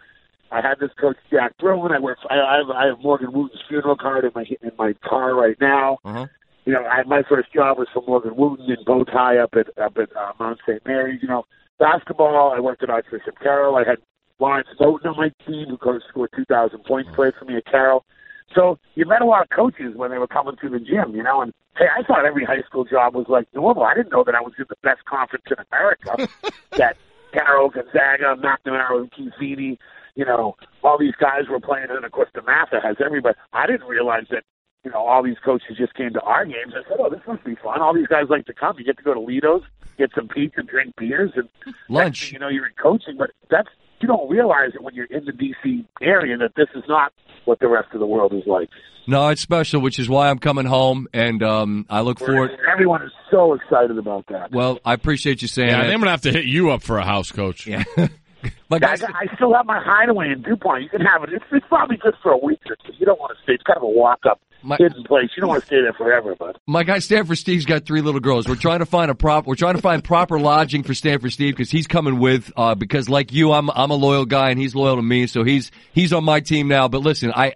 I 0.52 0.62
had 0.62 0.80
this 0.80 0.92
coach 1.00 1.18
Jack 1.30 1.58
Bruen. 1.58 1.92
I 1.92 2.00
work. 2.00 2.18
I, 2.30 2.36
I 2.36 2.58
have 2.58 2.70
I 2.70 2.86
have 2.88 3.00
Morgan 3.00 3.34
Wootten's 3.34 3.62
funeral 3.68 3.98
card 3.98 4.24
in 4.24 4.32
my 4.34 4.46
in 4.62 4.72
my 4.78 4.94
car 5.08 5.34
right 5.36 5.58
now. 5.60 5.98
Uh-huh. 6.06 6.28
You 6.66 6.74
know, 6.74 6.84
I, 6.84 7.04
my 7.04 7.24
first 7.28 7.54
job 7.54 7.78
was 7.78 7.88
for 7.94 8.04
Morgan 8.08 8.32
Wootten 8.32 8.70
in 8.70 8.84
bow 8.86 9.04
tie 9.04 9.38
up 9.38 9.54
at 9.54 9.68
up 9.78 9.98
at 9.98 10.16
uh, 10.16 10.34
Mount 10.40 10.60
St. 10.68 10.86
Mary's. 10.86 11.22
You 11.22 11.28
know, 11.28 11.46
basketball. 11.80 12.52
I 12.52 12.60
worked 12.60 12.84
at 12.84 12.90
Archbishop 12.90 13.40
Carroll. 13.40 13.76
I 13.76 13.84
had 13.88 13.98
Lawrence 14.40 14.68
Moten 14.80 15.06
on 15.06 15.18
my 15.18 15.32
team 15.46 15.68
who 15.70 15.78
coached 15.78 16.06
scored 16.10 16.32
two 16.36 16.46
thousand 16.46 16.84
points, 16.84 17.10
played 17.16 17.34
for 17.38 17.46
me 17.46 17.58
at 17.58 17.66
Carroll. 17.66 18.04
So 18.54 18.80
you 18.96 19.06
met 19.06 19.22
a 19.22 19.26
lot 19.26 19.44
of 19.44 19.50
coaches 19.50 19.96
when 19.96 20.12
they 20.12 20.18
were 20.18 20.28
coming 20.28 20.56
to 20.62 20.70
the 20.70 20.80
gym, 20.80 21.16
you 21.16 21.24
know, 21.24 21.42
and 21.42 21.54
hey, 21.78 21.86
I 21.98 22.04
thought 22.04 22.26
every 22.26 22.46
high 22.46 22.62
school 22.62 22.86
job 22.86 23.16
was 23.16 23.26
like 23.28 23.48
normal. 23.54 23.84
I 23.84 23.94
didn't 23.94 24.12
know 24.12 24.24
that 24.24 24.36
I 24.36 24.42
was 24.42 24.54
in 24.58 24.66
the 24.70 24.76
best 24.84 25.04
conference 25.06 25.46
in 25.50 25.58
America. 25.72 26.30
that 26.78 26.98
Carroll, 27.34 27.70
Gonzaga, 27.70 28.36
McNamara, 28.38 29.02
and 29.02 29.12
Keithini, 29.12 29.78
you 30.16 30.26
know, 30.26 30.56
all 30.84 30.98
these 30.98 31.16
guys 31.20 31.50
were 31.50 31.60
playing, 31.60 31.88
and 31.90 32.06
of 32.06 32.12
course 32.12 32.30
DeMatha 32.36 32.82
has 32.82 32.96
everybody. 33.04 33.36
I 33.52 33.68
didn't 33.68 33.88
realize 33.88 34.26
that, 34.32 34.44
you 34.86 34.92
know, 34.92 35.00
all 35.00 35.24
these 35.24 35.38
coaches 35.44 35.76
just 35.78 35.96
came 35.96 36.14
to 36.14 36.22
our 36.22 36.46
games. 36.46 36.74
I 36.74 36.88
said, 36.88 36.98
oh, 37.00 37.10
this 37.10 37.20
must 37.28 37.44
be 37.44 37.56
fun. 37.56 37.82
All 37.82 37.94
these 37.94 38.08
guys 38.08 38.26
like 38.30 38.46
to 38.46 38.54
come. 38.54 38.76
You 38.78 38.86
get 38.86 38.98
to 38.98 39.04
go 39.04 39.16
to 39.16 39.20
Ledo's, 39.20 39.64
get 39.98 40.12
some 40.16 40.28
pizza, 40.28 40.62
drink 40.62 40.94
beers, 40.96 41.32
and 41.36 41.50
Lunch. 41.90 42.26
thing 42.26 42.34
You 42.34 42.40
know, 42.40 42.48
you're 42.48 42.68
in 42.68 42.74
coaching, 42.82 43.16
but 43.18 43.32
that's 43.50 43.68
you 44.00 44.08
don't 44.08 44.30
realize 44.30 44.72
it 44.76 44.84
when 44.84 44.94
you're 44.94 45.06
in 45.06 45.26
the 45.26 45.32
DC 45.32 45.86
area 46.02 46.38
that 46.38 46.52
this 46.56 46.68
is 46.76 46.84
not 46.88 47.12
what 47.46 47.60
the 47.60 47.68
rest 47.68 47.88
of 47.94 48.00
the 48.00 48.06
world 48.06 48.34
is 48.34 48.44
like. 48.46 48.70
No, 49.08 49.30
it's 49.30 49.42
special, 49.42 49.82
which 49.82 50.00
is 50.00 50.08
why 50.08 50.30
I'm 50.30 50.40
coming 50.40 50.66
home, 50.66 51.08
and 51.14 51.42
um, 51.44 51.86
I 51.90 52.02
look 52.02 52.20
forward. 52.20 52.52
Everyone 52.72 53.04
is 53.04 53.12
so 53.32 53.54
excited 53.54 53.98
about 53.98 54.26
that. 54.30 54.52
Well, 54.52 54.80
I 54.86 54.94
appreciate 54.94 55.42
you 55.42 55.48
saying 55.48 55.70
Yeah, 55.70 55.84
that. 55.84 55.92
I'm 55.94 56.00
gonna 56.00 56.12
have 56.12 56.22
to 56.22 56.32
hit 56.32 56.46
you 56.46 56.72
up 56.72 56.84
for 56.84 56.98
a 56.98 57.06
house, 57.06 57.32
Coach. 57.32 57.66
Yeah. 57.66 57.84
But 58.70 58.84
I, 58.84 58.96
guys, 58.96 59.04
I 59.04 59.36
still 59.36 59.54
have 59.54 59.66
my 59.66 59.82
hideaway 59.84 60.32
in 60.32 60.42
DuPont. 60.44 60.84
You 60.84 60.90
can 60.90 61.02
have 61.02 61.24
it. 61.24 61.34
It's, 61.34 61.46
it's 61.52 61.66
probably 61.68 61.98
good 61.98 62.14
for 62.22 62.32
a 62.32 62.38
week 62.38 62.60
or 62.70 62.76
two. 62.76 62.94
You 62.98 63.06
don't 63.06 63.20
want 63.20 63.36
to 63.36 63.44
stay. 63.44 63.54
It's 63.54 63.64
kind 63.64 63.78
of 63.78 63.84
a 63.84 63.88
walk-up 63.90 64.40
My- 64.66 64.78
hidden 64.78 65.04
place. 65.04 65.30
You 65.36 65.42
don't 65.42 65.50
want 65.50 65.62
to 65.62 65.68
stay 65.68 65.82
there 65.82 65.94
forever, 65.94 66.36
but 66.38 66.58
my 66.68 66.84
guy 66.84 67.00
Stanford 67.00 67.38
Steve's 67.38 67.66
got 67.66 67.86
three 67.86 68.02
little 68.02 68.20
girls. 68.20 68.48
We're 68.48 68.56
trying 68.56 68.80
to 68.80 68.86
find 68.86 69.12
a 69.12 69.16
prop. 69.16 69.46
We're 69.46 69.56
trying 69.56 69.76
to 69.76 69.82
find 69.82 70.04
proper 70.04 70.40
lodging 70.40 70.84
for 70.84 70.94
Stanford 70.94 71.32
Steve 71.34 71.54
because 71.54 71.70
he's 71.70 71.88
coming 71.88 72.20
with. 72.20 72.52
Uh, 72.58 72.76
because 72.76 73.08
like 73.10 73.32
you, 73.32 73.52
I'm 73.52 73.70
I'm 73.70 73.92
a 73.92 73.96
loyal 73.96 74.26
guy 74.26 74.50
and 74.50 74.60
he's 74.60 74.76
loyal 74.76 74.96
to 74.96 75.02
me, 75.02 75.28
so 75.28 75.44
he's 75.44 75.72
he's 75.94 76.14
on 76.14 76.24
my 76.24 76.40
team 76.40 76.68
now. 76.68 76.88
But 76.88 77.02
listen, 77.02 77.32
I 77.32 77.54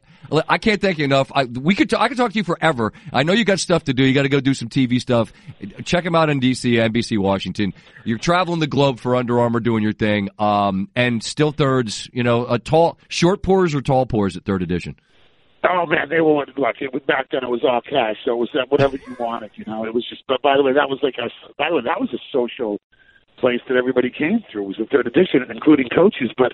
I 0.47 0.57
can't 0.57 0.79
thank 0.79 0.97
you 0.97 1.05
enough. 1.05 1.31
I 1.33 1.45
we 1.45 1.75
could 1.75 1.89
t- 1.89 1.95
I 1.97 2.07
could 2.07 2.17
talk 2.17 2.31
to 2.31 2.37
you 2.37 2.43
forever. 2.43 2.93
I 3.11 3.23
know 3.23 3.33
you 3.33 3.45
got 3.45 3.59
stuff 3.59 3.85
to 3.85 3.93
do. 3.93 4.03
You 4.03 4.13
got 4.13 4.23
to 4.23 4.29
go 4.29 4.39
do 4.39 4.53
some 4.53 4.69
TV 4.69 4.99
stuff. 4.99 5.33
Check 5.83 6.05
him 6.05 6.15
out 6.15 6.29
in 6.29 6.39
DC, 6.39 6.73
NBC 6.73 7.17
Washington. 7.17 7.73
You're 8.05 8.19
traveling 8.19 8.59
the 8.59 8.67
globe 8.67 8.99
for 8.99 9.15
Under 9.15 9.39
Armour, 9.39 9.59
doing 9.59 9.83
your 9.83 9.93
thing. 9.93 10.29
Um, 10.37 10.89
and 10.95 11.23
still 11.23 11.51
thirds. 11.51 12.09
You 12.13 12.23
know, 12.23 12.45
a 12.45 12.59
tall 12.59 12.99
short 13.07 13.41
pours 13.41 13.73
or 13.73 13.81
tall 13.81 14.05
pours 14.05 14.37
at 14.37 14.45
third 14.45 14.61
edition. 14.61 14.95
Oh 15.63 15.85
man, 15.85 16.09
they 16.09 16.21
were 16.21 16.45
look. 16.57 16.75
It 16.81 16.93
was 16.93 17.03
back 17.03 17.27
then. 17.31 17.43
It 17.43 17.49
was 17.49 17.63
all 17.63 17.81
cash, 17.81 18.17
so 18.23 18.33
it 18.33 18.37
was 18.37 18.49
uh, 18.53 18.65
whatever 18.69 18.97
you 18.97 19.15
wanted. 19.19 19.51
You 19.55 19.65
know, 19.65 19.85
it 19.85 19.93
was 19.93 20.07
just. 20.07 20.23
But 20.27 20.41
by 20.41 20.55
the 20.57 20.63
way, 20.63 20.73
that 20.73 20.89
was 20.89 20.99
like 21.01 21.15
a. 21.17 21.29
By 21.57 21.69
the 21.69 21.75
way, 21.77 21.81
that 21.85 21.99
was 21.99 22.13
a 22.13 22.19
social 22.31 22.79
place 23.37 23.61
that 23.67 23.77
everybody 23.77 24.09
came 24.09 24.43
through. 24.51 24.63
It 24.63 24.67
was 24.67 24.77
the 24.77 24.85
third 24.85 25.07
edition, 25.07 25.43
including 25.49 25.89
coaches, 25.89 26.31
but. 26.37 26.53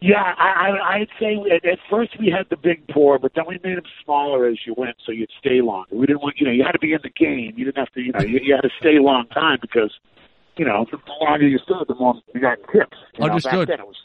Yeah, 0.00 0.22
I, 0.38 0.46
I, 0.46 0.94
I'd 0.94 1.08
say 1.18 1.34
at, 1.50 1.64
at 1.64 1.80
first 1.90 2.20
we 2.20 2.30
had 2.30 2.46
the 2.50 2.56
big 2.56 2.86
pour, 2.86 3.18
but 3.18 3.32
then 3.34 3.46
we 3.48 3.58
made 3.64 3.78
them 3.78 3.84
smaller 4.04 4.46
as 4.46 4.58
you 4.64 4.72
went, 4.76 4.94
so 5.04 5.10
you'd 5.10 5.28
stay 5.40 5.60
longer. 5.60 5.96
We 5.96 6.06
didn't 6.06 6.22
want, 6.22 6.36
you 6.38 6.46
know, 6.46 6.52
you 6.52 6.62
had 6.62 6.70
to 6.70 6.78
be 6.78 6.92
in 6.92 7.00
the 7.02 7.10
game. 7.10 7.54
You 7.56 7.64
didn't 7.64 7.78
have 7.78 7.92
to, 7.94 8.00
you 8.00 8.12
know, 8.12 8.20
you, 8.20 8.38
you 8.40 8.54
had 8.54 8.60
to 8.60 8.70
stay 8.78 8.94
a 8.94 9.02
long 9.02 9.26
time 9.34 9.58
because, 9.60 9.92
you 10.56 10.64
know, 10.64 10.86
the 10.88 10.98
longer 11.20 11.48
you 11.48 11.58
stood, 11.58 11.84
the 11.88 11.96
more 11.96 12.14
you 12.32 12.40
got 12.40 12.58
tips. 12.72 12.96
You 13.14 13.26
know, 13.26 13.30
Understood. 13.30 13.66
Back 13.66 13.76
then 13.76 13.80
it 13.80 13.86
was, 13.88 13.96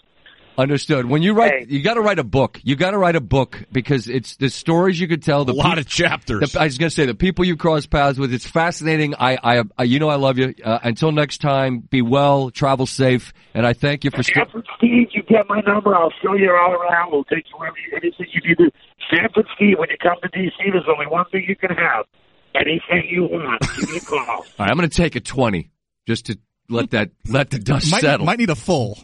Understood. 0.58 1.06
When 1.08 1.24
you 1.24 1.34
write, 1.34 1.52
Hey. 1.52 1.66
you 1.70 1.82
got 1.82 1.96
to 1.96 2.02
write 2.02 2.20
a 2.20 2.24
book. 2.24 2.60
You 2.64 2.76
got 2.76 2.92
to 2.92 2.98
write 2.98 3.16
a 3.16 3.22
book 3.22 3.64
because 3.72 4.08
it's 4.08 4.36
the 4.36 4.50
stories 4.50 5.00
you 5.00 5.08
could 5.08 5.24
tell. 5.24 5.42
A 5.42 5.46
The 5.46 5.54
lot 5.54 5.78
peop- 5.78 5.86
of 5.86 5.88
chapters. 5.88 6.52
the, 6.52 6.60
I 6.62 6.66
was 6.66 6.78
going 6.78 6.90
to 6.90 6.96
say 6.96 7.06
the 7.08 7.16
people 7.16 7.44
you 7.44 7.58
cross 7.58 7.86
paths 7.88 8.20
with. 8.20 8.32
It's 8.34 8.46
fascinating. 8.46 9.16
I, 9.16 9.38
I, 9.44 9.64
I 9.78 9.84
you 9.84 9.98
know, 10.00 10.10
I 10.10 10.16
love 10.16 10.38
you. 10.38 10.54
Uh, 10.64 10.80
until 10.84 11.12
next 11.12 11.40
time, 11.40 11.80
be 11.80 12.02
well, 12.04 12.52
travel 12.52 12.86
safe, 12.86 13.34
and 13.56 13.66
I 13.66 13.74
thank 13.74 14.04
you 14.04 14.12
for. 14.12 14.22
St- 14.22 14.36
Sanford 14.38 14.68
Steve, 14.78 15.08
you 15.14 15.24
get 15.24 15.48
my 15.50 15.62
number. 15.62 15.96
I'll 15.96 16.14
show 16.22 16.36
you 16.36 16.52
all 16.52 16.74
around. 16.74 17.12
We'll 17.12 17.24
take 17.26 17.46
you 17.52 17.58
wherever 17.58 17.78
you, 17.78 17.98
anything 17.98 18.28
you 18.32 18.42
need 18.48 18.58
to. 18.60 18.72
Sanford 19.12 19.48
Steve, 19.56 19.80
when 19.80 19.90
you 19.90 19.98
come 20.02 20.18
to 20.22 20.30
D.C., 20.30 20.70
there's 20.72 20.86
only 20.88 21.08
one 21.08 21.26
thing 21.32 21.46
you 21.48 21.56
can 21.56 21.72
have. 21.76 22.06
Anything 22.56 23.08
you 23.10 23.24
want, 23.24 23.62
give 23.80 23.90
me 23.90 23.98
a 23.98 24.00
call. 24.02 24.20
All 24.30 24.46
right, 24.60 24.70
I'm 24.70 24.78
going 24.78 24.88
to 24.88 24.96
take 24.96 25.16
a 25.16 25.20
twenty 25.20 25.72
just 26.08 26.28
to 26.28 26.38
let 26.70 26.92
that 26.92 27.12
let 27.28 27.50
the 27.50 27.60
dust 27.60 27.92
Might, 27.92 28.02
settle. 28.02 28.26
might 28.26 28.40
need 28.40 28.50
a 28.50 28.56
full. 28.56 29.00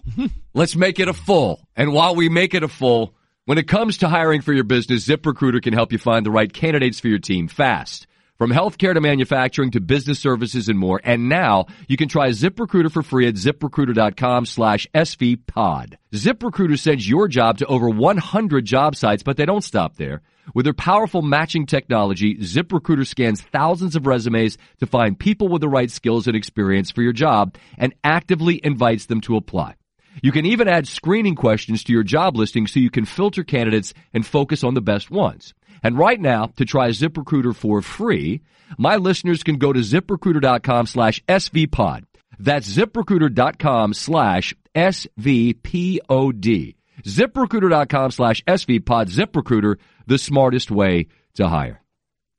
Let's 0.54 0.76
make 0.76 1.00
it 1.00 1.08
a 1.08 1.14
full. 1.14 1.62
And 1.76 1.94
while 1.94 2.16
we 2.16 2.30
make 2.30 2.54
it 2.54 2.64
a 2.64 2.68
full, 2.68 3.16
when 3.46 3.58
it 3.58 3.68
comes 3.68 3.98
to 4.00 4.08
hiring 4.08 4.42
for 4.42 4.54
your 4.54 4.64
business, 4.64 5.08
ZipRecruiter 5.08 5.62
can 5.62 5.74
help 5.74 5.92
you 5.92 5.98
find 5.98 6.26
the 6.26 6.32
right 6.32 6.52
candidates 6.52 7.00
for 7.00 7.08
your 7.08 7.20
team 7.20 7.48
fast. 7.48 8.08
From 8.38 8.52
healthcare 8.52 8.94
to 8.94 9.02
manufacturing 9.02 9.72
to 9.72 9.82
business 9.82 10.18
services 10.20 10.70
and 10.70 10.80
more. 10.80 11.02
And 11.04 11.28
now 11.28 11.66
you 11.90 11.98
can 11.98 12.08
try 12.08 12.30
ZipRecruiter 12.30 12.90
for 12.90 13.04
free 13.04 13.28
at 13.28 13.34
ziprecruiter.com 13.34 14.46
slash 14.46 14.88
svpod. 14.96 15.96
ZipRecruiter 16.14 16.80
sends 16.80 17.10
your 17.10 17.28
job 17.28 17.58
to 17.58 17.66
over 17.66 17.90
100 17.90 18.64
job 18.64 18.96
sites, 18.96 19.24
but 19.24 19.36
they 19.36 19.46
don't 19.46 19.64
stop 19.64 19.98
there. 19.98 20.22
With 20.54 20.66
their 20.66 20.74
powerful 20.74 21.22
matching 21.22 21.66
technology, 21.66 22.38
ZipRecruiter 22.38 23.06
scans 23.06 23.42
thousands 23.42 23.96
of 23.96 24.08
resumes 24.08 24.58
to 24.80 24.86
find 24.86 25.20
people 25.20 25.48
with 25.48 25.62
the 25.62 25.70
right 25.70 25.92
skills 25.92 26.28
and 26.28 26.36
experience 26.36 26.92
for 26.92 27.02
your 27.02 27.14
job 27.14 27.56
and 27.78 27.94
actively 28.04 28.60
invites 28.64 29.06
them 29.06 29.22
to 29.22 29.36
apply. 29.36 29.76
You 30.22 30.32
can 30.32 30.46
even 30.46 30.68
add 30.68 30.88
screening 30.88 31.36
questions 31.36 31.84
to 31.86 31.94
your 31.94 32.04
job 32.04 32.36
listing 32.36 32.68
so 32.68 32.80
you 32.80 32.90
can 32.90 33.06
filter 33.06 33.44
candidates 33.44 33.94
and 34.14 34.26
focus 34.26 34.64
on 34.64 34.74
the 34.74 34.82
best 34.82 35.12
ones. 35.12 35.54
And 35.82 35.98
right 35.98 36.20
now, 36.20 36.48
to 36.58 36.66
try 36.66 36.90
ZipRecruiter 36.90 37.56
for 37.56 37.82
free, 37.82 38.42
my 38.78 38.98
listeners 38.98 39.44
can 39.44 39.58
go 39.58 39.72
to 39.72 39.80
ziprecruiter.com 39.80 40.88
slash 40.88 41.24
svpod. 41.26 42.04
That's 42.38 42.76
ziprecruiter.com 42.76 43.94
slash 43.94 44.54
svpod. 44.76 46.79
ZipRecruiter.com 47.04 48.12
slash 48.12 48.44
svpod. 48.46 49.10
ZipRecruiter, 49.10 49.78
the 50.08 50.18
smartest 50.18 50.72
way 50.72 51.08
to 51.36 51.48
hire. 51.48 51.82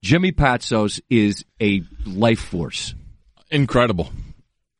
Jimmy 0.02 0.32
Patsos 0.32 1.00
is 1.10 1.44
a 1.60 1.82
life 2.06 2.40
force. 2.40 2.94
Incredible. 3.50 4.10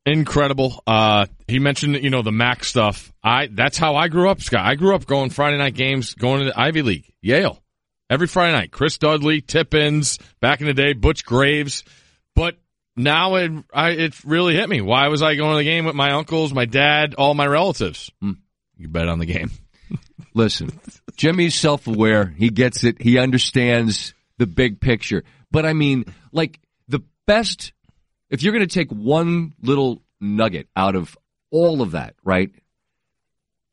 Incredible. 0.07 0.83
Uh, 0.87 1.27
he 1.47 1.59
mentioned, 1.59 2.03
you 2.03 2.11
know, 2.11 2.23
the 2.23 2.33
Mac 2.33 2.65
stuff. 2.65 3.13
I, 3.23 3.49
that's 3.53 3.77
how 3.77 3.97
I 3.97 4.09
grew 4.09 4.31
up, 4.31 4.41
Scott. 4.41 4.65
I 4.65 4.75
grew 4.75 4.95
up 4.95 5.07
going 5.07 5.31
Friday 5.31 5.59
night 5.59 5.75
games, 5.75 6.15
going 6.15 6.41
to 6.41 6.47
the 6.47 6.59
Ivy 6.59 6.83
League, 6.83 7.13
Yale. 7.21 7.63
Every 8.09 8.27
Friday 8.27 8.53
night, 8.53 8.73
Chris 8.73 8.99
Dudley, 8.99 9.41
Tippins, 9.41 10.19
back 10.41 10.61
in 10.61 10.67
the 10.67 10.75
day, 10.75 10.95
Butch 10.95 11.25
Graves. 11.25 11.85
But 12.35 12.57
now 12.97 13.37
it, 13.37 13.53
I, 13.73 13.91
it 13.91 14.25
really 14.25 14.57
hit 14.57 14.69
me. 14.69 14.81
Why 14.81 15.09
was 15.09 15.23
I 15.23 15.37
going 15.37 15.53
to 15.53 15.59
the 15.59 15.65
game 15.65 15.85
with 15.85 15.95
my 15.95 16.13
uncles, 16.13 16.53
my 16.53 16.65
dad, 16.65 17.15
all 17.15 17.35
my 17.35 17.47
relatives? 17.47 18.11
Hmm. 18.21 18.33
You 18.77 18.89
bet 18.89 19.09
on 19.09 19.19
the 19.19 19.27
game. 19.27 19.51
Listen, 20.35 20.71
Jimmy's 21.17 21.55
self 21.55 21.87
aware. 21.87 22.27
He 22.27 22.51
gets 22.51 22.85
it. 22.85 23.01
He 23.01 23.19
understands 23.19 24.15
the 24.39 24.47
big 24.47 24.81
picture. 24.81 25.25
But 25.51 25.67
I 25.67 25.73
mean, 25.73 26.05
like, 26.33 26.61
the 26.89 27.01
best, 27.27 27.73
if 28.29 28.43
you're 28.43 28.53
going 28.53 28.67
to 28.67 28.73
take 28.73 28.91
one 28.91 29.55
little 29.61 30.03
nugget 30.21 30.69
out 30.77 30.95
of 30.95 31.17
all 31.51 31.83
of 31.83 31.93
that, 31.93 32.15
right? 32.25 32.51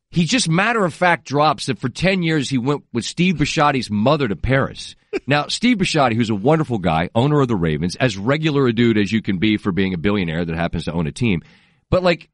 He 0.10 0.26
just 0.26 0.50
matter 0.50 0.84
of 0.86 0.94
fact 0.94 1.26
drops 1.26 1.66
that 1.66 1.80
for 1.80 1.90
10 1.90 2.24
years 2.24 2.50
he 2.50 2.58
went 2.58 2.86
with 2.94 3.04
Steve 3.06 3.36
Bisciotti's 3.36 3.92
mother 3.92 4.28
to 4.28 4.36
Paris. 4.36 4.96
now, 5.28 5.48
Steve 5.48 5.78
Bisciotti, 5.78 6.16
who's 6.16 6.30
a 6.30 6.36
wonderful 6.36 6.78
guy, 6.78 7.10
owner 7.14 7.42
of 7.42 7.48
the 7.48 7.56
Ravens, 7.56 7.96
as 7.98 8.18
regular 8.18 8.68
a 8.68 8.74
dude 8.74 8.98
as 8.98 9.12
you 9.12 9.22
can 9.22 9.38
be 9.38 9.58
for 9.58 9.72
being 9.72 9.94
a 9.94 9.98
billionaire 9.98 10.46
that 10.46 10.56
happens 10.56 10.86
to 10.86 10.94
own 10.94 11.08
a 11.08 11.12
team. 11.12 11.44
But 11.90 12.04
like, 12.04 12.30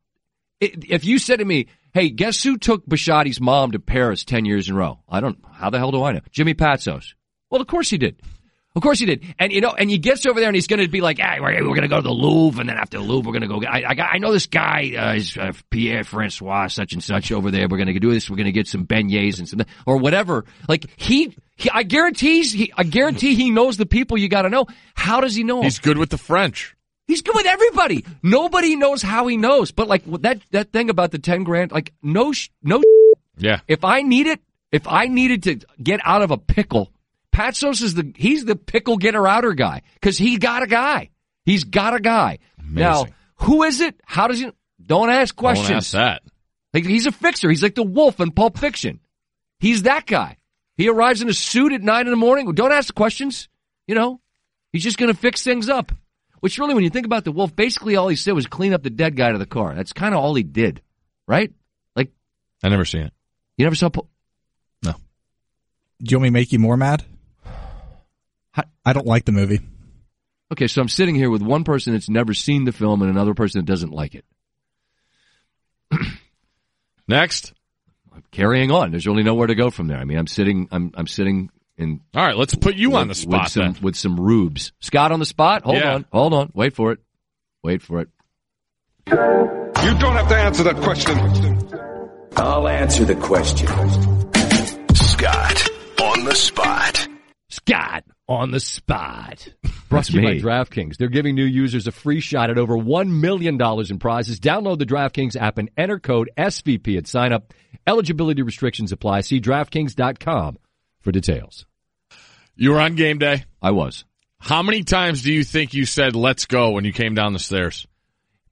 if 0.59 1.03
you 1.03 1.19
said 1.19 1.39
to 1.39 1.45
me, 1.45 1.67
hey, 1.93 2.09
guess 2.09 2.43
who 2.43 2.57
took 2.57 2.85
Bisciotti's 2.85 3.39
mom 3.39 3.71
to 3.71 3.79
Paris 3.79 4.23
10 4.23 4.45
years 4.45 4.67
in 4.67 4.75
a 4.75 4.77
row? 4.77 4.99
I 5.07 5.19
don't, 5.19 5.37
how 5.53 5.69
the 5.69 5.77
hell 5.77 5.91
do 5.91 6.03
I 6.03 6.13
know? 6.13 6.21
Jimmy 6.31 6.53
Patsos. 6.53 7.13
Well, 7.49 7.61
of 7.61 7.67
course 7.67 7.89
he 7.89 7.97
did. 7.97 8.21
Of 8.75 8.81
course 8.81 8.97
he 8.97 9.05
did. 9.05 9.23
And 9.37 9.53
you 9.53 9.61
know, 9.61 9.69
and 9.69 9.87
he 9.87 9.99
gets 9.99 10.25
over 10.25 10.39
there 10.39 10.49
and 10.49 10.55
he's 10.55 10.65
going 10.65 10.79
to 10.79 10.87
be 10.87 10.99
like, 10.99 11.19
hey, 11.19 11.39
we're, 11.39 11.53
we're 11.53 11.75
going 11.75 11.83
to 11.83 11.87
go 11.87 11.97
to 11.97 12.01
the 12.01 12.09
Louvre. 12.09 12.59
And 12.59 12.67
then 12.67 12.77
after 12.77 12.97
the 12.97 13.03
Louvre, 13.03 13.29
we're 13.29 13.39
going 13.39 13.47
to 13.47 13.59
go. 13.59 13.67
I, 13.67 13.83
I, 13.87 14.13
I 14.13 14.17
know 14.17 14.31
this 14.31 14.47
guy, 14.47 14.93
uh, 14.97 15.13
is, 15.13 15.37
uh, 15.37 15.51
Pierre 15.69 16.03
Francois, 16.03 16.67
such 16.67 16.93
and 16.93 17.03
such 17.03 17.31
over 17.31 17.51
there. 17.51 17.67
We're 17.69 17.77
going 17.77 17.93
to 17.93 17.99
do 17.99 18.11
this. 18.11 18.31
We're 18.31 18.37
going 18.37 18.47
to 18.47 18.51
get 18.51 18.67
some 18.67 18.87
beignets 18.87 19.37
and 19.37 19.47
some, 19.47 19.61
or 19.85 19.97
whatever. 19.97 20.45
Like 20.67 20.87
he, 20.95 21.37
he 21.55 21.69
I 21.69 21.83
guarantee 21.83 22.41
he, 22.43 22.73
I 22.75 22.83
guarantee 22.83 23.35
he 23.35 23.51
knows 23.51 23.77
the 23.77 23.85
people 23.85 24.17
you 24.17 24.27
got 24.27 24.41
to 24.41 24.49
know. 24.49 24.65
How 24.95 25.21
does 25.21 25.35
he 25.35 25.43
know? 25.43 25.61
He's 25.61 25.77
good 25.77 25.99
with 25.99 26.09
the 26.09 26.17
French. 26.17 26.75
He's 27.07 27.21
good 27.21 27.35
with 27.35 27.45
everybody. 27.45 28.05
Nobody 28.21 28.75
knows 28.75 29.01
how 29.01 29.27
he 29.27 29.37
knows. 29.37 29.71
But 29.71 29.87
like 29.87 30.03
that, 30.21 30.41
that 30.51 30.71
thing 30.71 30.89
about 30.89 31.11
the 31.11 31.19
10 31.19 31.43
grand, 31.43 31.71
like 31.71 31.93
no, 32.01 32.31
sh- 32.31 32.49
no. 32.61 32.79
Sh- 32.81 32.83
Yeah. 33.37 33.59
If 33.67 33.83
I 33.83 34.01
need 34.03 34.27
it, 34.27 34.39
if 34.71 34.87
I 34.87 35.05
needed 35.07 35.43
to 35.43 35.59
get 35.81 35.99
out 36.03 36.21
of 36.21 36.31
a 36.31 36.37
pickle, 36.37 36.91
Patsos 37.33 37.81
is 37.81 37.93
the 37.95 38.13
he's 38.15 38.45
the 38.45 38.55
pickle 38.55 38.97
getter 38.97 39.27
outer 39.27 39.53
guy 39.53 39.81
because 39.95 40.17
he 40.17 40.37
got 40.37 40.63
a 40.63 40.67
guy. 40.67 41.09
He's 41.45 41.63
got 41.63 41.93
a 41.95 41.99
guy. 41.99 42.39
Amazing. 42.59 42.75
Now, 42.75 43.05
who 43.37 43.63
is 43.63 43.81
it? 43.81 43.99
How 44.05 44.27
does 44.27 44.39
he? 44.39 44.49
Don't 44.85 45.09
ask 45.09 45.35
questions. 45.35 45.67
Don't 45.67 45.77
ask 45.77 45.91
that. 45.93 46.21
Like 46.73 46.85
he's 46.85 47.05
a 47.05 47.11
fixer. 47.11 47.49
He's 47.49 47.63
like 47.63 47.75
the 47.75 47.83
wolf 47.83 48.19
in 48.19 48.31
Pulp 48.31 48.57
Fiction. 48.57 48.99
He's 49.59 49.83
that 49.83 50.05
guy. 50.05 50.37
He 50.77 50.89
arrives 50.89 51.21
in 51.21 51.29
a 51.29 51.33
suit 51.33 51.73
at 51.73 51.81
nine 51.81 52.05
in 52.05 52.11
the 52.11 52.17
morning. 52.17 52.51
Don't 52.53 52.71
ask 52.71 52.93
questions. 52.95 53.49
You 53.87 53.95
know, 53.95 54.21
he's 54.71 54.83
just 54.83 54.97
going 54.97 55.11
to 55.11 55.17
fix 55.17 55.43
things 55.43 55.69
up. 55.69 55.91
Which 56.43 56.57
really, 56.57 56.73
when 56.73 56.83
you 56.83 56.89
think 56.89 57.05
about 57.05 57.23
the 57.23 57.31
wolf, 57.31 57.55
basically 57.55 57.95
all 57.95 58.09
he 58.09 58.17
said 58.17 58.33
was 58.33 58.47
clean 58.47 58.73
up 58.73 58.83
the 58.83 58.89
dead 58.89 59.15
guy 59.15 59.31
to 59.31 59.37
the 59.37 59.45
car. 59.45 59.73
That's 59.75 59.93
kind 59.93 60.13
of 60.13 60.19
all 60.19 60.35
he 60.35 60.43
did, 60.43 60.81
right? 61.25 61.53
Like, 61.95 62.11
I 62.61 62.67
never 62.67 62.83
seen 62.83 63.03
it. 63.03 63.13
You 63.55 63.65
never 63.65 63.75
saw? 63.75 63.89
no. 64.83 64.91
Do 64.91 66.11
you 66.11 66.17
want 66.17 66.23
me 66.23 66.27
to 66.27 66.33
make 66.33 66.51
you 66.51 66.59
more 66.59 66.75
mad? 66.75 67.05
I 68.85 68.91
don't 68.91 69.07
like 69.07 69.23
the 69.23 69.31
movie. 69.31 69.61
Okay, 70.51 70.67
so 70.67 70.81
I'm 70.81 70.89
sitting 70.89 71.15
here 71.15 71.29
with 71.29 71.41
one 71.41 71.63
person 71.63 71.93
that's 71.93 72.09
never 72.09 72.33
seen 72.33 72.65
the 72.65 72.73
film 72.73 73.01
and 73.01 73.09
another 73.09 73.33
person 73.33 73.59
that 73.59 73.71
doesn't 73.71 73.93
like 73.93 74.13
it. 74.13 74.25
Next. 77.07 77.53
I'm 78.13 78.23
carrying 78.31 78.69
on. 78.69 78.91
There's 78.91 79.07
really 79.07 79.23
nowhere 79.23 79.47
to 79.47 79.55
go 79.55 79.69
from 79.69 79.87
there. 79.87 79.97
I 79.97 80.03
mean, 80.03 80.17
I'm 80.17 80.27
sitting. 80.27 80.67
I'm 80.73 80.91
I'm 80.95 81.07
sitting 81.07 81.51
in. 81.77 82.01
All 82.15 82.23
right, 82.25 82.35
let's 82.37 82.55
put 82.55 82.75
you 82.75 82.91
with, 82.91 82.99
on 83.01 83.07
the 83.07 83.15
spot 83.15 83.43
with 83.43 83.51
some, 83.51 83.73
then. 83.73 83.81
with 83.81 83.95
some 83.95 84.19
rubes. 84.19 84.71
Scott 84.79 85.11
on 85.11 85.19
the 85.19 85.25
spot. 85.25 85.63
Hold 85.63 85.77
Yeah. 85.77 85.95
on. 85.95 86.05
Hold 86.11 86.33
on. 86.33 86.51
Wait 86.53 86.73
for 86.75 86.91
it. 86.91 86.99
Wait 87.63 87.81
for 87.81 88.01
it. 88.01 88.09
You 89.07 89.15
don't 89.99 90.15
have 90.15 90.29
to 90.29 90.35
answer 90.37 90.63
that 90.63 90.77
question. 90.77 91.17
I'll 92.37 92.67
answer 92.67 93.05
the 93.05 93.15
question. 93.15 93.67
Scott 94.95 95.69
on 96.01 96.25
the 96.25 96.35
spot. 96.35 97.07
Scott 97.49 98.03
on 98.27 98.51
the 98.51 98.59
spot. 98.59 99.47
Brought 99.89 100.05
to 100.05 100.13
you 100.13 100.21
by 100.21 100.35
DraftKings. 100.39 100.97
They're 100.97 101.09
giving 101.09 101.35
new 101.35 101.43
users 101.45 101.85
a 101.87 101.91
free 101.91 102.19
shot 102.19 102.49
at 102.49 102.57
over 102.57 102.75
$1 102.75 103.09
million 103.09 103.59
in 103.61 103.99
prizes. 103.99 104.39
Download 104.39 104.79
the 104.79 104.85
DraftKings 104.85 105.35
app 105.35 105.57
and 105.57 105.69
enter 105.77 105.99
code 105.99 106.31
SVP 106.37 106.97
at 106.97 107.05
sign 107.07 107.31
up. 107.33 107.53
Eligibility 107.85 108.41
restrictions 108.41 108.91
apply. 108.91 109.21
See 109.21 109.39
DraftKings.com 109.41 110.57
for 111.03 111.11
details. 111.11 111.65
You 112.55 112.71
were 112.71 112.79
on 112.79 112.95
game 112.95 113.19
day. 113.19 113.45
I 113.61 113.71
was. 113.71 114.05
How 114.39 114.63
many 114.63 114.83
times 114.83 115.21
do 115.21 115.31
you 115.31 115.43
think 115.43 115.73
you 115.73 115.85
said 115.85 116.15
"Let's 116.15 116.45
go" 116.45 116.71
when 116.71 116.85
you 116.85 116.93
came 116.93 117.15
down 117.15 117.33
the 117.33 117.39
stairs? 117.39 117.87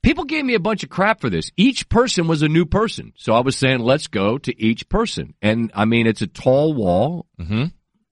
People 0.04 0.24
gave 0.24 0.44
me 0.44 0.56
a 0.56 0.60
bunch 0.60 0.84
of 0.84 0.90
crap 0.90 1.22
for 1.22 1.30
this. 1.30 1.52
Each 1.56 1.88
person 1.88 2.28
was 2.28 2.42
a 2.42 2.48
new 2.48 2.66
person. 2.66 3.14
So 3.18 3.34
I 3.34 3.42
was 3.42 3.56
saying, 3.56 3.82
let's 3.82 4.08
go 4.08 4.40
to 4.40 4.62
each 4.62 4.90
person. 4.90 5.36
And 5.44 5.72
I 5.76 5.86
mean, 5.86 6.08
it's 6.08 6.24
a 6.24 6.28
tall 6.28 6.74
wall. 6.74 7.28
Mm-hmm. 7.40 7.66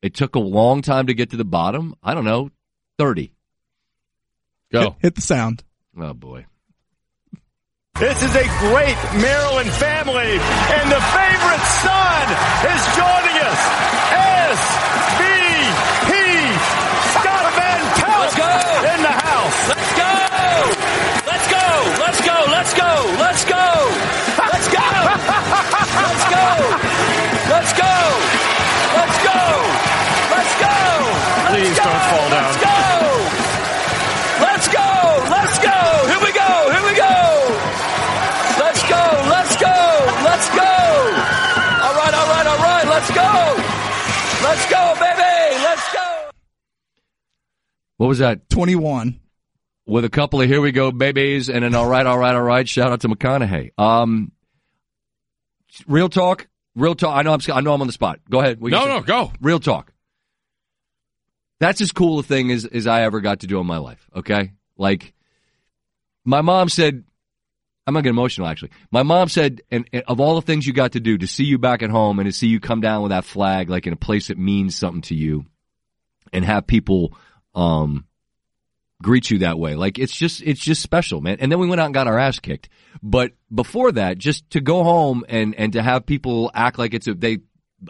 It 0.04 0.14
took 0.14 0.36
a 0.36 0.40
long 0.40 0.84
time 0.84 1.08
to 1.08 1.16
get 1.16 1.32
to 1.32 1.38
the 1.38 1.46
bottom. 1.46 1.96
I 2.04 2.14
don't 2.14 2.26
know, 2.26 2.52
30. 3.00 3.34
Go. 4.72 4.82
Hit, 4.82 4.94
hit 5.00 5.16
the 5.16 5.22
sound. 5.22 5.64
Oh, 6.00 6.14
boy. 6.14 6.46
This 7.96 8.22
is 8.24 8.34
a 8.34 8.48
great 8.60 8.96
Maryland 9.20 9.70
family, 9.72 10.32
and 10.32 10.88
the 10.90 11.02
favorite 11.12 11.66
son 11.84 12.24
is 12.72 12.82
joining 12.96 13.38
us. 13.44 13.60
SVP 14.56 16.12
Scott 17.12 17.44
Van 17.60 17.82
Pelt 18.00 18.24
Let's 18.24 18.36
go. 18.40 18.48
in 18.96 19.02
the 19.04 19.16
house. 19.20 19.68
Let's 19.68 19.92
go! 20.00 20.16
Let's 21.28 21.48
go! 21.52 21.68
Let's 22.00 22.22
go! 22.24 22.38
Let's 22.48 22.74
go! 22.74 22.94
Let's 23.20 23.44
go! 23.44 23.68
Let's 24.48 24.68
go! 24.72 24.88
Let's 26.00 26.24
go! 26.32 26.89
Let's 43.00 43.12
go! 43.12 43.56
Let's 44.44 44.70
go, 44.70 44.94
baby! 45.00 45.64
Let's 45.64 45.94
go! 45.94 46.30
What 47.96 48.08
was 48.08 48.18
that? 48.20 48.50
21. 48.50 49.22
With 49.86 50.04
a 50.04 50.10
couple 50.10 50.42
of 50.42 50.50
here 50.50 50.60
we 50.60 50.74
go 50.74 50.92
babies 50.92 51.48
and 51.48 51.64
an 51.64 51.76
all 51.76 51.88
right, 51.88 52.06
all 52.06 52.18
right, 52.18 52.36
all 52.36 52.42
right. 52.42 52.68
Shout 52.68 52.92
out 52.92 53.00
to 53.00 53.08
McConaughey. 53.08 53.72
Um, 53.80 54.34
real 55.88 56.10
talk, 56.10 56.50
real 56.76 56.94
talk. 56.94 57.16
I 57.16 57.22
know 57.22 57.32
I'm, 57.34 57.40
I 57.54 57.62
know 57.62 57.74
I'm 57.74 57.80
on 57.80 57.88
the 57.88 57.94
spot. 57.94 58.20
Go 58.30 58.42
ahead. 58.42 58.60
What 58.60 58.74
No, 58.74 58.82
say? 58.84 58.88
no, 58.90 59.02
go. 59.02 59.32
Real 59.40 59.62
talk. 59.62 59.94
That's 61.62 61.80
as 61.80 61.94
cool 61.94 62.20
a 62.20 62.24
thing 62.24 62.52
as, 62.52 62.66
as 62.66 62.86
I 62.86 63.04
ever 63.04 63.22
got 63.22 63.40
to 63.40 63.48
do 63.48 63.62
in 63.62 63.66
my 63.66 63.78
life. 63.78 64.06
Okay. 64.14 64.52
Like 64.78 65.14
my 66.26 66.42
mom 66.42 66.68
said, 66.68 67.06
I'm 67.90 67.96
not 67.96 68.04
getting 68.04 68.16
emotional 68.16 68.48
actually. 68.48 68.70
My 68.92 69.02
mom 69.02 69.30
said, 69.30 69.62
and, 69.72 69.90
and 69.92 70.04
of 70.08 70.20
all 70.20 70.36
the 70.36 70.44
things 70.44 70.68
you 70.68 70.74
got 70.74 70.92
to 70.92 71.00
do 71.00 71.18
to 71.18 71.26
see 71.26 71.44
you 71.44 71.58
back 71.58 71.82
at 71.82 71.90
home 71.90 72.20
and 72.20 72.30
to 72.30 72.32
see 72.32 72.46
you 72.46 72.60
come 72.60 72.82
down 72.82 73.02
with 73.02 73.10
that 73.10 73.26
flag, 73.26 73.68
like 73.68 73.88
in 73.88 73.94
a 73.94 73.98
place 73.98 74.28
that 74.28 74.38
means 74.38 74.76
something 74.76 75.02
to 75.02 75.16
you 75.16 75.46
and 76.32 76.46
have 76.46 76.68
people, 76.68 77.18
um, 77.56 78.06
greet 79.02 79.32
you 79.32 79.40
that 79.40 79.58
way. 79.58 79.74
Like 79.74 79.98
it's 79.98 80.16
just 80.16 80.44
it's 80.44 80.60
just 80.60 80.84
special, 80.84 81.20
man. 81.20 81.38
And 81.40 81.52
then 81.52 81.58
we 81.58 81.68
went 81.68 81.82
out 81.82 81.86
and 81.86 81.94
got 81.96 82.06
our 82.06 82.20
ass 82.20 82.38
kicked. 82.38 82.70
But 83.02 83.32
before 83.52 83.92
that, 83.94 84.20
just 84.20 84.48
to 84.52 84.62
go 84.62 84.84
home 84.84 85.26
and 85.28 85.56
and 85.56 85.74
to 85.74 85.82
have 85.82 86.06
people 86.06 86.52
act 86.54 86.78
like 86.78 86.94
it's 86.94 87.08
a 87.08 87.16
they 87.16 87.40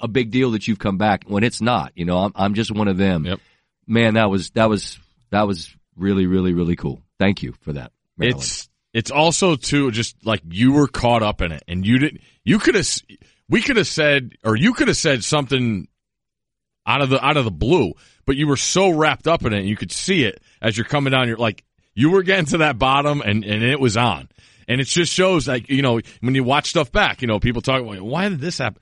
a 0.02 0.08
big 0.08 0.32
deal 0.32 0.52
that 0.52 0.66
you've 0.66 0.80
come 0.80 0.98
back 0.98 1.26
when 1.28 1.44
it's 1.44 1.60
not. 1.60 1.92
You 1.96 2.06
know, 2.06 2.20
I'm 2.20 2.32
I'm 2.36 2.54
just 2.54 2.72
one 2.72 2.88
of 2.88 2.96
them. 2.96 3.26
Yep. 3.26 3.40
Man, 3.86 4.14
that 4.14 4.30
was 4.30 4.52
that 4.52 4.70
was 4.70 4.98
that 5.32 5.46
was 5.46 5.76
really 5.98 6.26
really 6.26 6.54
really 6.54 6.78
cool. 6.78 7.02
Thank 7.18 7.44
you 7.44 7.54
for 7.64 7.74
that. 7.74 7.92
It's 8.18 8.69
it's 8.94 9.12
also 9.12 9.56
too 9.56 9.92
just 9.92 10.26
like 10.26 10.42
you 10.50 10.72
were 10.72 10.88
caught 10.88 11.24
up 11.24 11.42
in 11.42 11.52
it, 11.52 11.64
and 11.68 11.86
you 11.86 12.00
didn't. 12.00 12.22
You 12.44 12.60
could 12.60 12.76
have. 12.76 12.88
We 13.48 13.62
could 13.62 13.78
have 13.78 13.88
said, 13.88 14.34
or 14.44 14.56
you 14.56 14.74
could 14.74 14.88
have 14.88 14.98
said 14.98 15.24
something 15.24 15.88
out 16.86 17.02
of 17.02 17.10
the 17.10 17.24
out 17.24 17.38
of 17.38 17.46
the 17.46 17.52
blue, 17.52 17.94
but 18.26 18.36
you 18.36 18.48
were 18.48 18.58
so 18.58 18.90
wrapped 18.90 19.28
up 19.28 19.46
in 19.46 19.54
it, 19.54 19.60
and 19.60 19.70
you 19.70 19.76
could 19.76 19.92
see 19.92 20.24
it 20.24 20.42
as 20.62 20.78
you're 20.78 20.86
coming 20.86 21.12
down. 21.12 21.28
You're 21.28 21.38
like 21.38 21.64
you 21.94 22.12
were 22.12 22.24
getting 22.24 22.46
to 22.48 22.60
that 22.60 22.80
bottom, 22.80 23.22
and 23.22 23.44
and 23.44 23.64
it 23.64 23.80
was 23.80 23.98
on. 23.98 24.30
And 24.68 24.80
it 24.80 24.86
just 24.86 25.12
shows, 25.12 25.48
like 25.48 25.70
you 25.70 25.82
know, 25.82 26.00
when 26.22 26.36
you 26.36 26.44
watch 26.44 26.70
stuff 26.70 26.92
back, 26.92 27.22
you 27.22 27.28
know, 27.28 27.40
people 27.40 27.62
talk, 27.62 27.84
why 27.84 28.30
did 28.30 28.40
this 28.40 28.60
happen? 28.60 28.82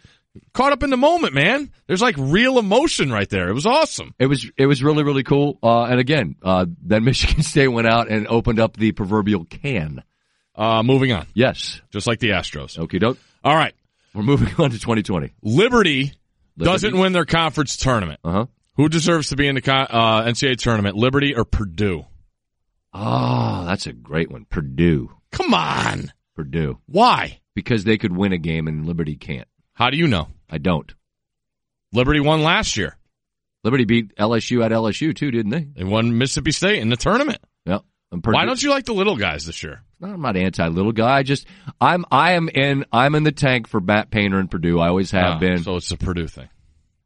Caught 0.54 0.74
up 0.74 0.84
in 0.84 0.90
the 0.90 0.98
moment, 0.98 1.34
man. 1.34 1.72
There's 1.88 2.02
like 2.02 2.16
real 2.18 2.58
emotion 2.60 3.12
right 3.12 3.30
there. 3.30 3.50
It 3.50 3.54
was 3.54 3.66
awesome. 3.66 4.14
It 4.20 4.28
was 4.28 4.50
it 4.58 4.66
was 4.66 4.84
really 4.84 5.04
really 5.04 5.24
cool. 5.24 5.60
Uh, 5.62 5.84
and 5.84 6.00
again, 6.00 6.36
uh, 6.44 6.66
then 6.82 7.04
Michigan 7.06 7.44
State 7.44 7.68
went 7.70 7.88
out 7.88 8.10
and 8.10 8.28
opened 8.28 8.60
up 8.60 8.76
the 8.78 8.92
proverbial 8.92 9.46
can. 9.46 10.04
Uh, 10.56 10.82
moving 10.84 11.12
on. 11.12 11.28
Yes, 11.36 11.82
just 11.92 12.08
like 12.08 12.20
the 12.20 12.30
Astros. 12.30 12.80
Okay, 12.80 12.98
doke. 13.00 13.20
All 13.44 13.56
right, 13.56 13.74
we're 14.14 14.24
moving 14.24 14.48
on 14.58 14.72
to 14.72 14.80
2020. 14.80 15.34
Liberty, 15.44 16.00
Liberty. 16.02 16.14
doesn't 16.58 16.98
win 16.98 17.14
their 17.14 17.26
conference 17.26 17.78
tournament. 17.78 18.20
Uh 18.24 18.32
huh. 18.32 18.46
Who 18.78 18.90
deserves 18.90 19.30
to 19.30 19.36
be 19.36 19.48
in 19.48 19.56
the 19.56 19.62
con- 19.62 19.88
uh, 19.90 20.24
NCAA 20.24 20.58
tournament, 20.58 20.96
Liberty 20.96 21.36
or 21.36 21.46
Purdue? 21.46 22.06
Oh, 22.94 23.66
that's 23.66 23.88
a 23.88 23.94
great 23.94 24.32
one. 24.32 24.46
Purdue. 24.46 25.12
Come 25.32 25.54
on. 25.54 26.12
Purdue. 26.36 26.80
Why? 26.88 27.40
Because 27.54 27.84
they 27.84 27.98
could 27.98 28.16
win 28.16 28.34
a 28.34 28.38
game 28.38 28.68
and 28.68 28.86
Liberty 28.86 29.16
can't. 29.16 29.48
How 29.78 29.92
do 29.92 29.98
you 29.98 30.08
know? 30.08 30.28
I 30.50 30.58
don't. 30.58 30.92
Liberty 31.94 32.20
won 32.20 32.42
last 32.42 32.78
year. 32.78 32.98
Liberty 33.64 33.86
beat 33.86 34.16
LSU 34.16 34.66
at 34.66 34.72
LSU 34.72 35.16
too, 35.16 35.30
didn't 35.30 35.52
they? 35.52 35.68
They 35.76 35.84
won 35.84 36.18
Mississippi 36.18 36.52
State 36.52 36.80
in 36.80 36.90
the 36.90 36.98
tournament. 36.98 37.38
Yep. 37.68 37.84
Why 38.24 38.46
don't 38.46 38.62
you 38.64 38.72
like 38.72 38.86
the 38.86 38.94
little 38.94 39.16
guys 39.18 39.46
this 39.46 39.62
year? 39.62 39.84
I'm 40.02 40.22
not 40.22 40.36
anti 40.36 40.68
little 40.68 40.94
guy. 40.94 41.18
I 41.18 41.22
just 41.24 41.46
I'm 41.80 42.06
I 42.10 42.32
am 42.34 42.50
in 42.50 42.86
I'm 42.92 43.14
in 43.14 43.24
the 43.24 43.32
tank 43.32 43.68
for 43.68 43.80
Matt 43.80 44.10
Painter 44.10 44.40
and 44.40 44.50
Purdue. 44.50 44.80
I 44.80 44.88
always 44.88 45.12
have 45.12 45.38
Oh, 45.38 45.40
been. 45.40 45.62
So 45.64 45.76
it's 45.76 45.92
a 45.92 45.98
Purdue 45.98 46.28
thing. 46.28 46.50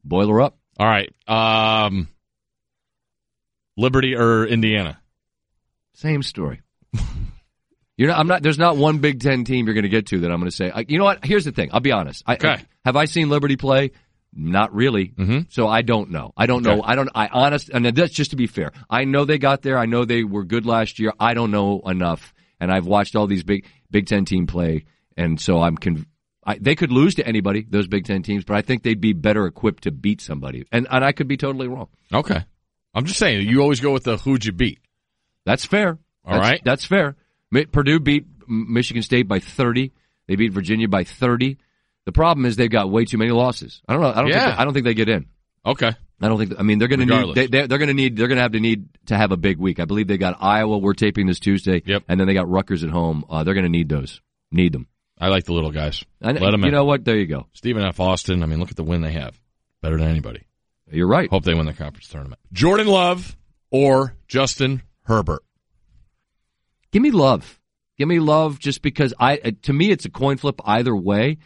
Boiler 0.05 0.39
up. 0.41 0.57
All 0.79 0.87
right. 0.87 1.13
Um, 1.27 2.07
Liberty 3.75 4.15
or 4.15 4.45
Indiana? 4.45 5.01
Same 5.95 6.23
story. 6.23 6.61
You're 7.97 8.09
not. 8.09 8.19
I'm 8.19 8.27
not. 8.27 8.41
There's 8.43 8.57
not 8.57 8.77
one 8.77 8.99
Big 8.99 9.19
Ten 9.19 9.43
team 9.43 9.65
you're 9.65 9.73
going 9.75 9.83
to 9.83 9.89
get 9.89 10.07
to 10.07 10.19
that 10.21 10.31
I'm 10.31 10.39
going 10.39 10.49
to 10.49 10.55
say. 10.55 10.71
I, 10.71 10.85
you 10.87 10.97
know 10.97 11.03
what? 11.03 11.23
Here's 11.25 11.45
the 11.45 11.51
thing. 11.51 11.69
I'll 11.73 11.79
be 11.81 11.91
honest. 11.91 12.23
I, 12.25 12.33
Okay. 12.35 12.57
have 12.85 12.95
I 12.95 13.05
seen 13.05 13.29
Liberty 13.29 13.57
play? 13.57 13.91
Not 14.33 14.73
really. 14.73 15.09
Mm-hmm. 15.09 15.39
So 15.49 15.67
I 15.67 15.81
don't 15.81 16.09
know. 16.09 16.31
I 16.37 16.45
don't 16.45 16.63
know. 16.63 16.81
I 16.81 16.95
don't. 16.95 17.09
I 17.13 17.27
honest. 17.27 17.69
And 17.69 17.85
that's 17.85 18.13
just 18.13 18.31
to 18.31 18.37
be 18.37 18.47
fair. 18.47 18.71
I 18.89 19.03
know 19.03 19.25
they 19.25 19.37
got 19.37 19.61
there. 19.61 19.77
I 19.77 19.85
know 19.85 20.05
they 20.05 20.23
were 20.23 20.45
good 20.45 20.65
last 20.65 20.99
year. 20.99 21.11
I 21.19 21.33
don't 21.33 21.51
know 21.51 21.81
enough. 21.85 22.33
And 22.59 22.71
I've 22.71 22.85
watched 22.87 23.15
all 23.15 23.27
these 23.27 23.43
big 23.43 23.65
Big 23.89 24.07
Ten 24.07 24.23
team 24.25 24.47
play, 24.47 24.85
and 25.17 25.39
so 25.39 25.61
I'm. 25.61 25.77
Conv- 25.77 26.05
I, 26.43 26.57
they 26.59 26.73
could 26.75 26.91
lose 26.91 27.15
to 27.15 27.27
anybody, 27.27 27.63
those 27.69 27.87
Big 27.87 28.05
Ten 28.05 28.23
teams, 28.23 28.45
but 28.45 28.55
I 28.55 28.61
think 28.63 28.81
they'd 28.81 28.99
be 28.99 29.13
better 29.13 29.45
equipped 29.45 29.83
to 29.83 29.91
beat 29.91 30.21
somebody. 30.21 30.65
And 30.71 30.87
and 30.89 31.03
I 31.05 31.11
could 31.11 31.27
be 31.27 31.37
totally 31.37 31.67
wrong. 31.67 31.89
Okay. 32.11 32.43
I'm 32.95 33.05
just 33.05 33.19
saying, 33.19 33.47
you 33.47 33.61
always 33.61 33.79
go 33.79 33.91
with 33.93 34.05
the 34.05 34.17
who'd 34.17 34.43
you 34.45 34.51
beat. 34.51 34.79
That's 35.45 35.65
fair. 35.65 35.99
All 36.25 36.33
that's, 36.33 36.49
right. 36.49 36.61
that's 36.63 36.83
fair. 36.85 37.15
Purdue 37.71 37.99
beat 37.99 38.25
Michigan 38.47 39.03
State 39.03 39.27
by 39.27 39.39
30. 39.39 39.91
They 40.27 40.35
beat 40.35 40.53
Virginia 40.53 40.87
by 40.87 41.03
30. 41.03 41.57
The 42.05 42.11
problem 42.11 42.45
is 42.45 42.55
they've 42.55 42.69
got 42.69 42.89
way 42.89 43.05
too 43.05 43.17
many 43.17 43.31
losses. 43.31 43.81
I 43.87 43.93
don't 43.93 44.01
know. 44.01 44.11
I 44.11 44.15
don't. 44.21 44.27
Yeah. 44.29 44.47
Think, 44.47 44.59
I 44.59 44.63
don't 44.65 44.73
think 44.73 44.85
they 44.85 44.93
get 44.93 45.09
in. 45.09 45.27
Okay. 45.65 45.91
I 46.23 46.27
don't 46.27 46.37
think. 46.37 46.53
I 46.59 46.63
mean, 46.63 46.79
they're 46.79 46.87
going 46.87 47.05
to 47.05 47.05
need. 47.05 47.35
They, 47.35 47.47
they're, 47.47 47.67
they're 47.67 47.77
going 47.77 47.87
to 47.89 47.93
need. 47.93 48.15
They're 48.15 48.27
going 48.27 48.37
to 48.37 48.41
have 48.43 48.51
to 48.53 48.59
need 48.59 48.87
to 49.07 49.17
have 49.17 49.31
a 49.31 49.37
big 49.37 49.57
week. 49.57 49.79
I 49.79 49.85
believe 49.85 50.07
they 50.07 50.17
got 50.17 50.37
Iowa. 50.39 50.77
We're 50.77 50.93
taping 50.93 51.27
this 51.27 51.39
Tuesday. 51.39 51.81
Yep. 51.85 52.03
And 52.07 52.19
then 52.19 52.27
they 52.27 52.33
got 52.33 52.49
Rutgers 52.49 52.83
at 52.83 52.89
home. 52.89 53.25
Uh, 53.29 53.43
they're 53.43 53.53
going 53.53 53.65
to 53.65 53.69
need 53.69 53.89
those. 53.89 54.21
Need 54.51 54.73
them. 54.73 54.87
I 55.19 55.27
like 55.27 55.45
the 55.45 55.53
little 55.53 55.71
guys. 55.71 56.03
And 56.19 56.39
Let 56.39 56.51
them 56.51 56.61
you 56.61 56.67
in. 56.67 56.73
know 56.73 56.85
what? 56.85 57.05
There 57.05 57.17
you 57.17 57.27
go. 57.27 57.47
Stephen 57.53 57.83
F. 57.83 57.99
Austin. 57.99 58.41
I 58.41 58.47
mean, 58.47 58.59
look 58.59 58.71
at 58.71 58.75
the 58.75 58.83
win 58.83 59.01
they 59.01 59.11
have. 59.13 59.39
Better 59.81 59.97
than 59.97 60.07
anybody. 60.07 60.47
You're 60.91 61.07
right. 61.07 61.29
Hope 61.29 61.43
they 61.43 61.53
win 61.53 61.67
the 61.67 61.73
conference 61.73 62.07
tournament. 62.07 62.39
Jordan 62.51 62.87
Love 62.87 63.35
or 63.69 64.15
Justin 64.27 64.81
Herbert. 65.03 65.43
Give 66.91 67.01
me 67.01 67.11
love. 67.11 67.59
Give 67.97 68.07
me 68.07 68.19
love 68.19 68.59
just 68.59 68.81
because 68.81 69.13
I 69.19 69.37
uh, 69.37 69.51
to 69.63 69.73
me 69.73 69.91
it's 69.91 70.05
a 70.05 70.09
coin 70.09 70.37
flip 70.37 70.59
either 70.65 70.95
way. 70.95 71.37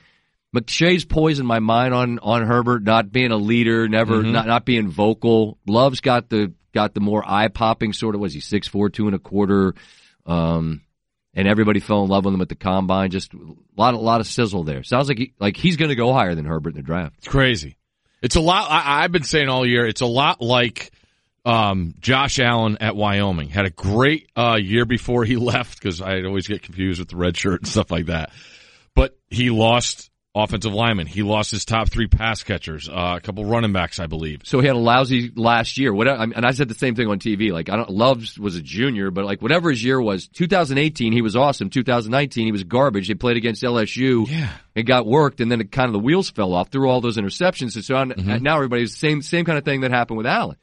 McShay's 0.55 1.03
poisoned 1.03 1.47
my 1.47 1.59
mind 1.59 1.93
on 1.93 2.19
on 2.19 2.45
Herbert 2.45 2.83
not 2.83 3.11
being 3.11 3.31
a 3.31 3.37
leader, 3.37 3.87
never 3.89 4.23
Mhm. 4.23 4.31
not 4.31 4.47
not 4.47 4.65
being 4.65 4.87
vocal. 4.87 5.57
Love's 5.67 5.99
got 5.99 6.29
the 6.29 6.53
got 6.73 6.93
the 6.93 7.01
more 7.01 7.23
eye 7.25 7.49
popping 7.49 7.91
sort 7.93 8.15
of 8.15 8.21
was 8.21 8.33
he 8.33 8.39
six 8.39 8.67
four 8.67 8.89
two 8.89 9.07
and 9.07 9.15
a 9.15 9.19
quarter, 9.19 9.73
um, 10.25 10.81
and 11.33 11.47
everybody 11.47 11.81
fell 11.81 12.03
in 12.03 12.09
love 12.09 12.23
with 12.25 12.33
him 12.33 12.41
at 12.41 12.47
the 12.49 12.55
combine. 12.55 13.11
Just 13.11 13.33
a 13.33 13.37
lot 13.77 13.93
a 13.93 13.97
lot 13.97 14.21
of 14.21 14.27
sizzle 14.27 14.63
there. 14.63 14.83
Sounds 14.83 15.09
like 15.09 15.17
he, 15.17 15.33
like 15.39 15.57
he's 15.57 15.75
going 15.75 15.89
to 15.89 15.95
go 15.95 16.13
higher 16.13 16.35
than 16.35 16.45
Herbert 16.45 16.69
in 16.69 16.75
the 16.77 16.81
draft. 16.83 17.15
It's 17.17 17.27
crazy. 17.27 17.75
It's 18.21 18.35
a 18.37 18.41
lot. 18.41 18.71
I, 18.71 19.03
I've 19.03 19.11
been 19.11 19.23
saying 19.23 19.49
all 19.49 19.65
year. 19.65 19.85
It's 19.85 20.01
a 20.01 20.05
lot 20.05 20.41
like 20.41 20.91
um, 21.45 21.93
Josh 21.99 22.39
Allen 22.39 22.77
at 22.81 22.95
Wyoming. 22.95 23.49
Had 23.49 23.65
a 23.65 23.69
great 23.69 24.29
uh, 24.35 24.57
year 24.59 24.85
before 24.85 25.23
he 25.25 25.35
left 25.37 25.79
because 25.79 26.01
I 26.01 26.21
always 26.23 26.47
get 26.47 26.63
confused 26.63 26.99
with 26.99 27.09
the 27.09 27.17
red 27.17 27.37
shirt 27.37 27.61
and 27.61 27.67
stuff 27.67 27.91
like 27.91 28.07
that. 28.07 28.31
But 28.95 29.17
he 29.29 29.49
lost 29.49 30.09
offensive 30.37 30.73
linemen. 30.73 31.07
He 31.07 31.21
lost 31.23 31.51
his 31.51 31.63
top 31.63 31.89
three 31.89 32.07
pass 32.07 32.43
catchers, 32.43 32.89
uh, 32.89 33.13
a 33.17 33.21
couple 33.21 33.45
running 33.45 33.71
backs, 33.71 33.99
I 34.01 34.07
believe. 34.07 34.41
So 34.43 34.59
he 34.59 34.67
had 34.67 34.75
a 34.75 34.79
lousy 34.79 35.31
last 35.33 35.77
year. 35.77 35.93
Whatever, 35.93 36.19
I 36.21 36.25
mean, 36.25 36.33
and 36.35 36.45
I 36.45 36.51
said 36.51 36.67
the 36.67 36.73
same 36.75 36.93
thing 36.93 37.07
on 37.07 37.19
TV. 37.19 37.51
Like 37.53 37.69
I 37.69 37.77
don't, 37.77 37.89
Love's 37.89 38.37
was 38.37 38.57
a 38.57 38.61
junior, 38.61 39.11
but 39.11 39.23
like 39.23 39.41
whatever 39.41 39.69
his 39.69 39.81
year 39.81 40.01
was, 40.01 40.27
2018 40.27 41.13
he 41.13 41.21
was 41.21 41.37
awesome. 41.37 41.69
2019 41.69 42.45
he 42.47 42.51
was 42.51 42.65
garbage. 42.65 43.07
They 43.07 43.13
played 43.13 43.37
against 43.37 43.63
LSU. 43.63 44.29
Yeah. 44.29 44.49
It 44.75 44.83
got 44.83 45.05
worked, 45.05 45.39
and 45.39 45.49
then 45.49 45.61
it 45.61 45.71
kind 45.71 45.87
of 45.87 45.93
the 45.93 45.99
wheels 45.99 46.29
fell 46.31 46.53
off 46.53 46.67
through 46.69 46.89
all 46.89 46.99
those 46.99 47.15
interceptions. 47.17 47.75
And 47.75 47.85
so 47.85 47.95
on, 47.95 48.11
Mm-hmm. 48.11 48.43
now 48.43 48.55
everybody's 48.55 48.95
same 48.97 49.21
same 49.21 49.45
kind 49.45 49.57
of 49.57 49.63
thing 49.63 49.81
that 49.81 49.91
happened 49.91 50.17
with 50.17 50.27
Allen. 50.27 50.57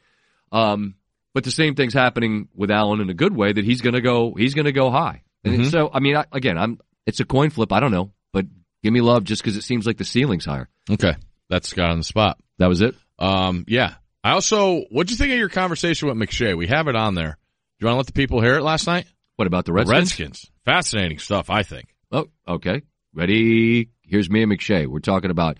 Um, 0.53 0.95
but 1.33 1.43
the 1.43 1.51
same 1.51 1.75
thing's 1.75 1.93
happening 1.93 2.47
with 2.53 2.71
Allen 2.71 3.01
in 3.01 3.09
a 3.09 3.13
good 3.13 3.35
way 3.35 3.51
that 3.51 3.65
he's 3.65 3.81
going 3.81 3.95
to 3.95 4.01
go 4.01 4.33
he's 4.35 4.53
going 4.53 4.65
to 4.65 4.71
go 4.71 4.89
high. 4.89 5.23
And 5.43 5.59
Mhm. 5.61 5.71
so 5.71 5.89
I 5.93 5.99
mean, 5.99 6.15
I, 6.15 6.23
again, 6.31 6.57
I'm 6.57 6.79
it's 7.05 7.19
a 7.19 7.25
coin 7.25 7.49
flip. 7.49 7.73
I 7.73 7.79
don't 7.81 7.91
know, 7.91 8.13
but 8.31 8.45
give 8.83 8.93
me 8.93 9.01
love 9.01 9.23
just 9.25 9.41
because 9.41 9.57
it 9.57 9.63
seems 9.63 9.85
like 9.85 9.97
the 9.97 10.05
ceiling's 10.05 10.45
higher. 10.45 10.69
Okay, 10.89 11.15
that's 11.49 11.67
Scott 11.67 11.89
on 11.89 11.97
the 11.97 12.03
spot. 12.05 12.37
That 12.59 12.67
was 12.67 12.81
it. 12.81 12.95
Um, 13.19 13.65
yeah. 13.67 13.95
I 14.23 14.31
also, 14.31 14.81
what'd 14.89 15.11
you 15.11 15.17
think 15.17 15.33
of 15.33 15.37
your 15.37 15.49
conversation 15.49 16.07
with 16.07 16.15
McShay? 16.17 16.55
We 16.57 16.67
have 16.67 16.87
it 16.87 16.95
on 16.95 17.13
there. 17.13 17.37
Do 17.79 17.85
you 17.85 17.87
want 17.87 17.95
to 17.95 17.97
let 17.97 18.05
the 18.05 18.13
people 18.13 18.39
hear 18.39 18.55
it 18.55 18.61
last 18.63 18.87
night? 18.87 19.05
What 19.35 19.47
about 19.47 19.65
the 19.65 19.73
Redskins? 19.73 19.99
Redskins. 19.99 20.51
Fascinating 20.63 21.19
stuff, 21.19 21.49
I 21.49 21.63
think. 21.63 21.89
Oh, 22.09 22.27
okay. 22.47 22.83
Ready? 23.13 23.89
Here's 24.03 24.29
me 24.29 24.43
and 24.43 24.51
McShay. 24.51 24.87
We're 24.87 24.99
talking 24.99 25.29
about 25.29 25.57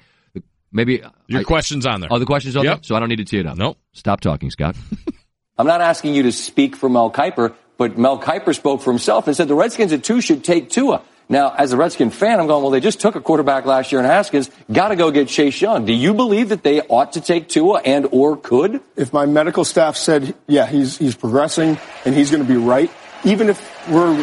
maybe 0.73 1.01
Your 1.27 1.41
I- 1.41 1.43
question's 1.43 1.85
on 1.85 2.01
there. 2.01 2.09
Oh, 2.11 2.19
the 2.19 2.25
questions 2.25 2.55
on 2.57 2.63
Yep. 2.65 2.75
there, 2.77 2.83
so 2.83 2.95
I 2.95 2.99
don't 2.99 3.09
need 3.09 3.17
to 3.17 3.25
tee 3.25 3.39
it 3.39 3.45
up. 3.47 3.57
Nope. 3.57 3.77
Stop 3.93 4.19
talking, 4.21 4.49
Scott. 4.51 4.75
I'm 5.57 5.67
not 5.67 5.81
asking 5.81 6.15
you 6.15 6.23
to 6.23 6.31
speak 6.31 6.75
for 6.75 6.89
Mel 6.89 7.11
Kiper, 7.11 7.53
but 7.77 7.97
Mel 7.97 8.19
Kiper 8.19 8.55
spoke 8.55 8.81
for 8.81 8.91
himself 8.91 9.27
and 9.27 9.35
said 9.35 9.47
the 9.47 9.55
Redskins 9.55 9.93
at 9.93 10.03
two 10.03 10.19
should 10.19 10.43
take 10.43 10.69
Tua. 10.69 11.01
Now, 11.29 11.53
as 11.57 11.71
a 11.71 11.77
Redskin 11.77 12.09
fan, 12.09 12.39
I'm 12.39 12.47
going, 12.47 12.61
well, 12.63 12.71
they 12.71 12.81
just 12.81 12.99
took 12.99 13.15
a 13.15 13.21
quarterback 13.21 13.65
last 13.65 13.91
year 13.91 13.99
in 13.99 14.05
Haskins. 14.05 14.51
Got 14.71 14.89
to 14.89 14.95
go 14.97 15.09
get 15.09 15.29
Chase 15.29 15.61
Young. 15.61 15.85
Do 15.85 15.93
you 15.93 16.13
believe 16.13 16.49
that 16.49 16.63
they 16.63 16.81
ought 16.81 17.13
to 17.13 17.21
take 17.21 17.47
Tua 17.47 17.79
and 17.85 18.07
or 18.11 18.35
could? 18.35 18.81
If 18.97 19.13
my 19.13 19.25
medical 19.25 19.63
staff 19.63 19.95
said, 19.95 20.35
yeah, 20.47 20.65
he's, 20.65 20.97
he's 20.97 21.15
progressing 21.15 21.77
and 22.03 22.13
he's 22.13 22.29
going 22.29 22.43
to 22.45 22.49
be 22.49 22.57
right, 22.57 22.91
even 23.23 23.47
if 23.49 23.89
we're 23.89 24.15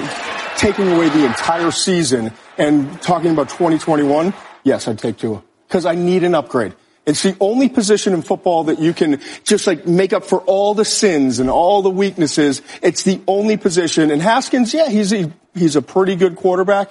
taking 0.58 0.88
away 0.92 1.08
the 1.08 1.24
entire 1.24 1.70
season 1.70 2.32
and 2.58 3.00
talking 3.00 3.30
about 3.30 3.48
2021, 3.48 4.34
yes, 4.64 4.86
I'd 4.86 4.98
take 4.98 5.16
Tua. 5.16 5.42
Because 5.70 5.86
I 5.86 5.94
need 5.94 6.24
an 6.24 6.34
upgrade. 6.34 6.74
It's 7.06 7.22
the 7.22 7.36
only 7.38 7.68
position 7.68 8.12
in 8.12 8.22
football 8.22 8.64
that 8.64 8.80
you 8.80 8.92
can 8.92 9.20
just 9.44 9.68
like 9.68 9.86
make 9.86 10.12
up 10.12 10.24
for 10.24 10.40
all 10.40 10.74
the 10.74 10.84
sins 10.84 11.38
and 11.38 11.48
all 11.48 11.80
the 11.80 11.90
weaknesses. 11.90 12.60
It's 12.82 13.04
the 13.04 13.20
only 13.28 13.56
position. 13.56 14.10
And 14.10 14.20
Haskins, 14.20 14.74
yeah, 14.74 14.88
he's 14.88 15.12
a, 15.12 15.32
he's 15.54 15.76
a 15.76 15.82
pretty 15.82 16.16
good 16.16 16.34
quarterback. 16.34 16.90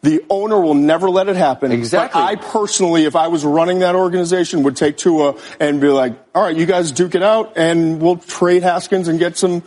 The 0.00 0.24
owner 0.30 0.58
will 0.58 0.72
never 0.72 1.10
let 1.10 1.28
it 1.28 1.36
happen. 1.36 1.70
Exactly. 1.70 2.18
But 2.18 2.26
I 2.26 2.36
personally, 2.36 3.04
if 3.04 3.14
I 3.14 3.28
was 3.28 3.44
running 3.44 3.80
that 3.80 3.94
organization, 3.94 4.62
would 4.62 4.76
take 4.76 4.96
Tua 4.96 5.36
and 5.60 5.82
be 5.82 5.88
like, 5.88 6.14
all 6.34 6.42
right, 6.42 6.56
you 6.56 6.64
guys 6.64 6.92
duke 6.92 7.14
it 7.14 7.22
out 7.22 7.52
and 7.56 8.00
we'll 8.00 8.16
trade 8.16 8.62
Haskins 8.62 9.08
and 9.08 9.18
get 9.18 9.36
some, 9.36 9.62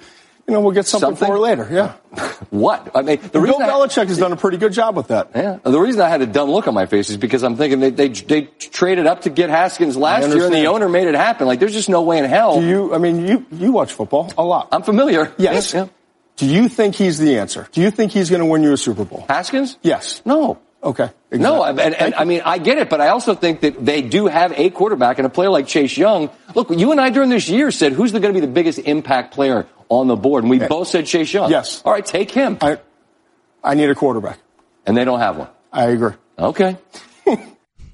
you 0.48 0.54
know, 0.54 0.62
we'll 0.62 0.72
get 0.72 0.86
something, 0.86 1.10
Something? 1.10 1.28
for 1.28 1.40
later. 1.40 1.68
Yeah. 1.70 1.94
What? 2.50 2.92
I 2.96 3.02
mean, 3.02 3.20
the 3.32 3.42
reason 3.42 3.62
Belichick 3.62 4.08
has 4.08 4.18
done 4.18 4.32
a 4.32 4.38
pretty 4.38 4.58
good 4.58 4.72
job 4.72 4.96
with 4.96 5.08
that. 5.08 5.32
Yeah. 5.36 5.58
The 5.64 5.80
reason 5.80 6.02
I 6.02 6.08
had 6.08 6.22
a 6.22 6.26
dumb 6.26 6.50
look 6.50 6.68
on 6.68 6.74
my 6.74 6.86
face 6.86 7.10
is 7.10 7.18
because 7.18 7.44
I'm 7.44 7.58
thinking 7.58 7.80
they, 7.80 7.90
they, 7.90 8.08
they 8.10 8.44
traded 8.44 9.06
up 9.06 9.22
to 9.22 9.30
get 9.30 9.50
Haskins 9.50 9.98
last 9.98 10.28
year 10.34 10.46
and 10.46 10.54
the 10.54 10.68
owner 10.68 10.88
made 10.88 11.08
it 11.08 11.16
happen. 11.16 11.48
Like, 11.48 11.60
there's 11.60 11.74
just 11.74 11.90
no 11.90 12.04
way 12.04 12.20
in 12.20 12.26
hell. 12.26 12.62
Do 12.62 12.66
you, 12.66 12.94
I 12.94 13.00
mean, 13.00 13.28
you, 13.28 13.46
you 13.52 13.72
watch 13.72 13.92
football 13.92 14.32
a 14.38 14.44
lot. 14.44 14.70
I'm 14.72 14.84
familiar. 14.84 15.34
Yes. 15.38 15.74
Yeah. 15.74 15.88
Do 16.38 16.46
you 16.46 16.70
think 16.70 16.96
he's 16.96 17.18
the 17.18 17.40
answer? 17.40 17.68
Do 17.72 17.82
you 17.82 17.92
think 17.92 18.12
he's 18.12 18.30
going 18.30 18.42
to 18.42 18.46
win 18.46 18.64
you 18.64 18.72
a 18.72 18.78
Super 18.78 19.04
Bowl? 19.04 19.26
Haskins? 19.28 19.78
Yes. 19.82 20.22
No. 20.26 20.60
Okay. 20.84 21.10
No, 21.32 21.64
and, 21.64 21.80
and 21.80 22.14
I 22.16 22.24
mean, 22.24 22.42
I 22.46 22.60
get 22.60 22.78
it, 22.78 22.90
but 22.90 23.02
I 23.02 23.10
also 23.10 23.34
think 23.34 23.62
that 23.62 23.84
they 23.84 24.02
do 24.04 24.28
have 24.28 24.54
a 24.54 24.70
quarterback 24.70 25.18
and 25.18 25.26
a 25.26 25.30
player 25.30 25.50
like 25.50 25.68
Chase 25.68 25.98
Young. 25.98 26.30
Look, 26.56 26.70
you 26.70 26.92
and 26.92 27.02
I 27.02 27.10
during 27.10 27.30
this 27.30 27.50
year 27.50 27.72
said 27.72 27.94
who's 27.94 28.12
going 28.12 28.22
to 28.22 28.32
be 28.32 28.40
the 28.40 28.48
biggest 28.48 28.80
impact 28.80 29.34
player 29.34 29.66
on 29.90 30.08
the 30.08 30.16
board, 30.16 30.44
and 30.44 30.52
we 30.52 30.60
both 30.60 30.88
said 30.88 31.06
Chase 31.06 31.34
Young. 31.34 31.50
Yes. 31.50 31.82
All 31.86 31.94
right, 31.94 32.06
take 32.06 32.32
him. 32.32 32.58
I, 32.62 32.80
I 33.64 33.74
need 33.76 33.90
a 33.90 33.96
quarterback. 33.96 34.40
And 34.86 34.96
they 34.96 35.06
don't 35.06 35.20
have 35.20 35.38
one. 35.38 35.50
I 35.72 35.86
agree. 35.86 36.14
Okay. 36.38 36.78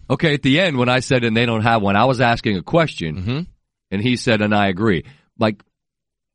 Okay, 0.09 0.33
at 0.33 0.41
the 0.41 0.59
end 0.59 0.77
when 0.77 0.89
I 0.89 0.99
said 0.99 1.23
and 1.23 1.35
they 1.35 1.45
don't 1.45 1.61
have 1.63 1.81
one, 1.81 1.95
I 1.95 2.05
was 2.05 2.19
asking 2.19 2.57
a 2.57 2.61
question, 2.61 3.15
Mm-hmm. 3.15 3.39
and 3.89 4.01
he 4.01 4.17
said 4.17 4.41
and 4.41 4.53
I 4.53 4.67
agree. 4.67 5.05
Like, 5.39 5.63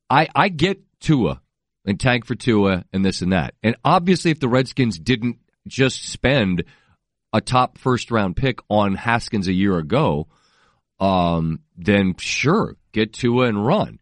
I 0.09 0.27
I 0.35 0.49
get 0.49 0.81
Tua 1.01 1.41
and 1.85 2.01
tank 2.01 2.25
for 2.25 2.35
Tua 2.35 2.85
and 2.95 3.05
this 3.05 3.21
and 3.21 3.33
that, 3.35 3.55
and 3.63 3.77
obviously 3.85 4.31
if 4.31 4.41
the 4.41 4.49
Redskins 4.49 4.99
didn't 4.99 5.37
just 5.69 6.09
spend 6.09 6.65
a 7.33 7.43
top 7.43 7.77
first 7.77 8.11
round 8.11 8.37
pick 8.37 8.61
on 8.71 8.95
Haskins 8.95 9.49
a 9.49 9.53
year 9.53 9.77
ago, 9.79 10.29
um, 10.99 11.61
then 11.77 12.15
sure 12.19 12.75
get 12.93 13.13
Tua 13.13 13.47
and 13.49 13.65
run. 13.65 14.01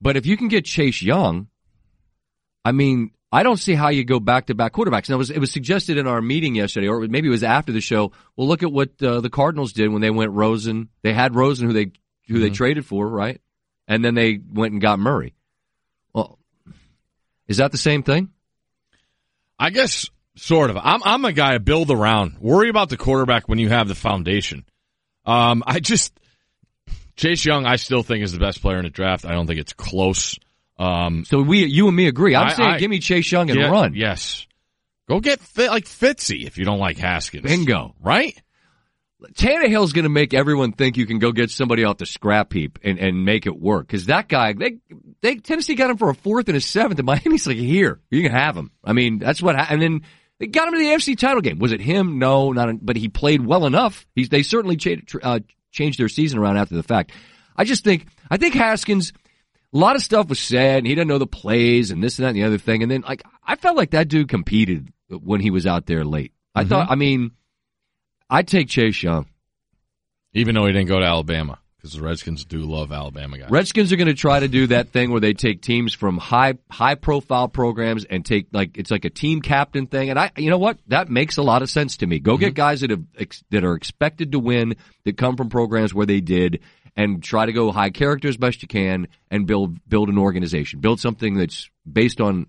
But 0.00 0.16
if 0.16 0.26
you 0.26 0.36
can 0.36 0.48
get 0.48 0.64
Chase 0.64 1.02
Young, 1.02 1.48
I 2.64 2.72
mean, 2.72 3.10
I 3.30 3.42
don't 3.42 3.56
see 3.56 3.74
how 3.74 3.88
you 3.88 4.04
go 4.04 4.20
back 4.20 4.46
to 4.46 4.54
back 4.54 4.72
quarterbacks. 4.72 5.08
Now, 5.08 5.16
it 5.16 5.18
was, 5.18 5.30
it 5.30 5.38
was 5.38 5.52
suggested 5.52 5.98
in 5.98 6.06
our 6.06 6.22
meeting 6.22 6.54
yesterday, 6.54 6.88
or 6.88 7.00
maybe 7.00 7.28
it 7.28 7.30
was 7.30 7.42
after 7.42 7.72
the 7.72 7.80
show. 7.80 8.12
Well, 8.36 8.48
look 8.48 8.62
at 8.62 8.72
what 8.72 9.02
uh, 9.02 9.20
the 9.20 9.30
Cardinals 9.30 9.72
did 9.72 9.88
when 9.88 10.00
they 10.00 10.10
went 10.10 10.32
Rosen. 10.32 10.88
They 11.02 11.12
had 11.12 11.34
Rosen, 11.34 11.66
who 11.66 11.72
they 11.72 11.92
who 12.28 12.38
they 12.40 12.50
traded 12.50 12.86
for, 12.86 13.08
right? 13.08 13.40
And 13.86 14.04
then 14.04 14.14
they 14.14 14.38
went 14.52 14.72
and 14.72 14.82
got 14.82 14.98
Murray. 14.98 15.34
Well, 16.12 16.38
is 17.46 17.56
that 17.56 17.72
the 17.72 17.78
same 17.78 18.02
thing? 18.02 18.30
I 19.58 19.70
guess 19.70 20.08
sort 20.36 20.70
of. 20.70 20.76
I'm 20.76 21.02
I'm 21.04 21.24
a 21.24 21.32
guy 21.32 21.54
to 21.54 21.60
build 21.60 21.90
around. 21.90 22.38
Worry 22.38 22.68
about 22.68 22.88
the 22.88 22.96
quarterback 22.96 23.48
when 23.48 23.58
you 23.58 23.68
have 23.68 23.88
the 23.88 23.94
foundation. 23.94 24.64
Um, 25.24 25.62
I 25.66 25.80
just 25.80 26.18
Chase 27.18 27.44
Young, 27.44 27.66
I 27.66 27.76
still 27.76 28.02
think 28.02 28.24
is 28.24 28.32
the 28.32 28.38
best 28.38 28.62
player 28.62 28.78
in 28.78 28.84
the 28.84 28.90
draft. 28.90 29.26
I 29.26 29.32
don't 29.32 29.46
think 29.46 29.60
it's 29.60 29.74
close. 29.74 30.38
Um, 30.78 31.24
So 31.26 31.42
we, 31.42 31.66
you 31.66 31.88
and 31.88 31.96
me 31.96 32.06
agree. 32.06 32.34
I'm 32.34 32.46
I- 32.46 32.54
saying, 32.54 32.70
I- 32.70 32.78
give 32.78 32.88
me 32.90 33.00
Chase 33.00 33.30
Young 33.30 33.50
and 33.50 33.58
yeah, 33.58 33.68
run. 33.70 33.94
Yes, 33.94 34.46
go 35.08 35.20
get 35.20 35.40
fit 35.40 35.68
like 35.70 35.84
Fitzy 35.84 36.46
if 36.46 36.56
you 36.56 36.64
don't 36.64 36.78
like 36.78 36.96
Haskins. 36.96 37.42
Bingo. 37.42 37.94
Right? 38.00 38.40
Tannehill's 39.34 39.92
going 39.92 40.04
to 40.04 40.08
make 40.08 40.32
everyone 40.32 40.70
think 40.70 40.96
you 40.96 41.04
can 41.04 41.18
go 41.18 41.32
get 41.32 41.50
somebody 41.50 41.82
off 41.82 41.96
the 41.98 42.06
scrap 42.06 42.52
heap 42.52 42.78
and, 42.84 43.00
and 43.00 43.24
make 43.24 43.46
it 43.46 43.60
work. 43.60 43.88
Because 43.88 44.06
that 44.06 44.28
guy, 44.28 44.52
they, 44.52 44.76
they 45.22 45.34
Tennessee 45.36 45.74
got 45.74 45.90
him 45.90 45.96
for 45.96 46.08
a 46.08 46.14
fourth 46.14 46.46
and 46.46 46.56
a 46.56 46.60
seventh, 46.60 47.00
and 47.00 47.06
Miami's 47.06 47.44
like, 47.44 47.56
here, 47.56 47.98
you 48.10 48.22
can 48.22 48.30
have 48.30 48.56
him. 48.56 48.70
I 48.84 48.92
mean, 48.92 49.18
that's 49.18 49.42
what. 49.42 49.56
Ha- 49.56 49.66
and 49.70 49.82
then 49.82 50.02
they 50.38 50.46
got 50.46 50.68
him 50.68 50.74
to 50.74 50.78
the 50.78 50.84
AFC 50.90 51.18
title 51.18 51.40
game. 51.40 51.58
Was 51.58 51.72
it 51.72 51.80
him? 51.80 52.20
No, 52.20 52.52
not. 52.52 52.68
But 52.80 52.94
he 52.96 53.08
played 53.08 53.44
well 53.44 53.66
enough. 53.66 54.06
He's 54.14 54.28
they 54.28 54.44
certainly 54.44 54.76
cha- 54.76 55.00
tr- 55.04 55.18
uh, 55.20 55.40
changed 55.70 55.98
their 55.98 56.08
season 56.08 56.38
around 56.38 56.56
after 56.56 56.74
the 56.74 56.82
fact. 56.82 57.12
I 57.56 57.64
just 57.64 57.84
think 57.84 58.06
I 58.30 58.36
think 58.36 58.54
Haskins. 58.54 59.12
A 59.74 59.76
lot 59.76 59.96
of 59.96 60.02
stuff 60.02 60.30
was 60.30 60.38
said, 60.38 60.78
and 60.78 60.86
he 60.86 60.94
didn't 60.94 61.08
know 61.08 61.18
the 61.18 61.26
plays 61.26 61.90
and 61.90 62.02
this 62.02 62.18
and 62.18 62.24
that 62.24 62.28
and 62.30 62.38
the 62.38 62.44
other 62.44 62.56
thing. 62.56 62.82
And 62.82 62.90
then, 62.90 63.02
like, 63.02 63.22
I 63.44 63.54
felt 63.56 63.76
like 63.76 63.90
that 63.90 64.08
dude 64.08 64.30
competed 64.30 64.90
when 65.10 65.42
he 65.42 65.50
was 65.50 65.66
out 65.66 65.84
there 65.84 66.06
late. 66.06 66.32
I 66.54 66.62
mm-hmm. 66.62 66.70
thought, 66.70 66.90
I 66.90 66.94
mean, 66.94 67.32
I'd 68.30 68.48
take 68.48 68.68
Chase 68.68 69.02
Young. 69.02 69.26
Even 70.32 70.54
though 70.54 70.64
he 70.64 70.72
didn't 70.72 70.88
go 70.88 71.00
to 71.00 71.04
Alabama 71.04 71.58
because 71.78 71.92
the 71.92 72.02
Redskins 72.02 72.44
do 72.44 72.58
love 72.58 72.90
Alabama 72.90 73.38
guys. 73.38 73.50
Redskins 73.50 73.92
are 73.92 73.96
going 73.96 74.08
to 74.08 74.14
try 74.14 74.40
to 74.40 74.48
do 74.48 74.66
that 74.68 74.88
thing 74.88 75.12
where 75.12 75.20
they 75.20 75.32
take 75.32 75.62
teams 75.62 75.94
from 75.94 76.18
high 76.18 76.54
high 76.70 76.96
profile 76.96 77.48
programs 77.48 78.04
and 78.04 78.26
take 78.26 78.48
like 78.52 78.76
it's 78.76 78.90
like 78.90 79.04
a 79.04 79.10
team 79.10 79.40
captain 79.40 79.86
thing. 79.86 80.10
And 80.10 80.18
I, 80.18 80.32
you 80.36 80.50
know 80.50 80.58
what, 80.58 80.78
that 80.88 81.08
makes 81.08 81.36
a 81.36 81.42
lot 81.42 81.62
of 81.62 81.70
sense 81.70 81.98
to 81.98 82.06
me. 82.06 82.18
Go 82.18 82.36
get 82.36 82.48
mm-hmm. 82.48 82.54
guys 82.54 82.80
that 82.80 82.90
have 82.90 83.04
ex, 83.16 83.44
that 83.50 83.64
are 83.64 83.74
expected 83.74 84.32
to 84.32 84.38
win 84.40 84.76
that 85.04 85.16
come 85.16 85.36
from 85.36 85.50
programs 85.50 85.94
where 85.94 86.06
they 86.06 86.20
did, 86.20 86.60
and 86.96 87.22
try 87.22 87.46
to 87.46 87.52
go 87.52 87.70
high 87.70 87.90
character 87.90 88.28
as 88.28 88.36
best 88.36 88.60
you 88.60 88.68
can 88.68 89.06
and 89.30 89.46
build 89.46 89.78
build 89.88 90.08
an 90.08 90.18
organization, 90.18 90.80
build 90.80 90.98
something 90.98 91.34
that's 91.34 91.70
based 91.90 92.20
on 92.20 92.48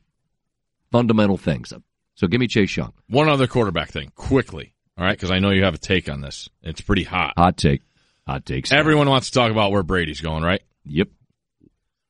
fundamental 0.92 1.38
things. 1.38 1.72
So 2.16 2.28
give 2.28 2.40
me 2.40 2.48
Chase 2.48 2.76
Young. 2.76 2.94
One 3.08 3.30
other 3.30 3.48
quarterback 3.48 3.92
thing, 3.92 4.12
quickly. 4.16 4.74
All 4.98 5.06
right, 5.06 5.14
because 5.14 5.32
I 5.32 5.40
know 5.40 5.52
you 5.52 5.64
have 5.64 5.76
a 5.76 5.78
take 5.78 6.10
on 6.10 6.20
this. 6.20 6.50
It's 6.62 6.82
pretty 6.82 7.04
hot. 7.04 7.36
Hot 7.38 7.56
take, 7.56 7.84
hot 8.30 8.46
takes. 8.46 8.72
Everyone 8.72 9.10
wants 9.10 9.30
to 9.30 9.34
talk 9.34 9.52
about 9.52 9.72
where 9.72 9.84
Brady's 9.84 10.22
going, 10.22 10.44
right? 10.44 10.62
Yep. 10.86 11.10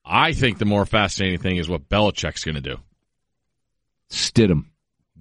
I 0.06 0.34
think 0.34 0.58
the 0.58 0.66
more 0.66 0.86
fascinating 0.86 1.40
thing 1.40 1.58
is 1.58 1.70
what 1.70 1.88
Belichick's 1.88 2.44
going 2.44 2.56
to 2.56 2.62
do. 2.62 2.78
Stidham. 4.10 4.66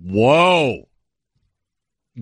Whoa. 0.02 0.88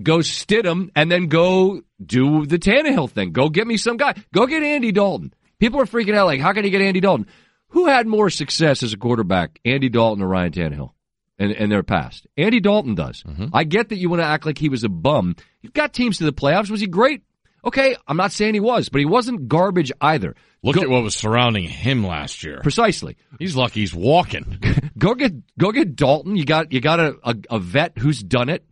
Go 0.01 0.17
Stidham 0.17 0.89
and 0.95 1.11
then 1.11 1.27
go 1.27 1.81
do 2.03 2.45
the 2.45 2.59
Tannehill 2.59 3.09
thing. 3.09 3.31
Go 3.31 3.49
get 3.49 3.65
me 3.65 3.77
some 3.77 3.97
guy. 3.97 4.13
Go 4.33 4.45
get 4.45 4.63
Andy 4.63 4.91
Dalton. 4.91 5.33
People 5.59 5.79
are 5.81 5.85
freaking 5.85 6.15
out 6.15 6.27
like, 6.27 6.39
how 6.39 6.53
can 6.53 6.65
you 6.65 6.69
get 6.69 6.81
Andy 6.81 6.99
Dalton? 6.99 7.27
Who 7.69 7.87
had 7.87 8.05
more 8.05 8.29
success 8.29 8.83
as 8.83 8.93
a 8.93 8.97
quarterback, 8.97 9.59
Andy 9.65 9.89
Dalton 9.89 10.23
or 10.23 10.27
Ryan 10.27 10.51
Tannehill? 10.51 10.91
In 11.39 11.69
their 11.69 11.83
past, 11.83 12.25
Andy 12.35 12.59
Dalton 12.59 12.95
does. 12.95 13.21
Mm-hmm. 13.21 13.49
I 13.53 13.63
get 13.63 13.89
that 13.89 13.97
you 13.97 14.09
want 14.09 14.23
to 14.23 14.25
act 14.25 14.47
like 14.47 14.57
he 14.57 14.69
was 14.69 14.83
a 14.83 14.89
bum. 14.89 15.35
You've 15.61 15.73
got 15.73 15.93
teams 15.93 16.17
to 16.17 16.23
the 16.23 16.33
playoffs. 16.33 16.71
Was 16.71 16.81
he 16.81 16.87
great? 16.87 17.21
Okay, 17.65 17.95
I'm 18.07 18.17
not 18.17 18.31
saying 18.31 18.53
he 18.53 18.59
was, 18.59 18.89
but 18.89 18.99
he 18.99 19.05
wasn't 19.05 19.47
garbage 19.47 19.91
either. 19.99 20.35
Look 20.63 20.75
Go- 20.75 20.81
at 20.83 20.89
what 20.89 21.03
was 21.03 21.15
surrounding 21.15 21.65
him 21.65 22.05
last 22.05 22.43
year. 22.43 22.59
Precisely. 22.61 23.17
He's 23.39 23.55
lucky 23.55 23.81
he's 23.81 23.93
walking. 23.93 24.59
go 24.97 25.15
get 25.15 25.33
go 25.57 25.71
get 25.71 25.95
Dalton. 25.95 26.35
You 26.35 26.45
got 26.45 26.71
you 26.71 26.81
got 26.81 26.99
a, 26.99 27.15
a, 27.23 27.35
a 27.51 27.59
vet 27.59 27.97
who's 27.97 28.21
done 28.21 28.49
it. 28.49 28.63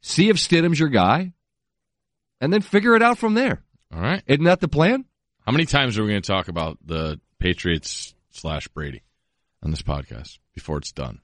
See 0.00 0.28
if 0.28 0.36
Stidham's 0.36 0.78
your 0.78 0.88
guy, 0.88 1.32
and 2.40 2.52
then 2.52 2.60
figure 2.62 2.94
it 2.94 3.02
out 3.02 3.18
from 3.18 3.34
there. 3.34 3.62
All 3.92 4.00
right. 4.00 4.22
Isn't 4.26 4.44
that 4.44 4.60
the 4.60 4.68
plan? 4.68 5.04
How 5.44 5.52
many 5.52 5.66
times 5.66 5.98
are 5.98 6.02
we 6.02 6.10
going 6.10 6.22
to 6.22 6.26
talk 6.26 6.48
about 6.48 6.78
the 6.84 7.20
Patriots 7.38 8.14
slash 8.30 8.66
Brady 8.68 9.02
on 9.62 9.70
this 9.70 9.82
podcast 9.82 10.38
before 10.54 10.78
it's 10.78 10.92
done? 10.92 11.20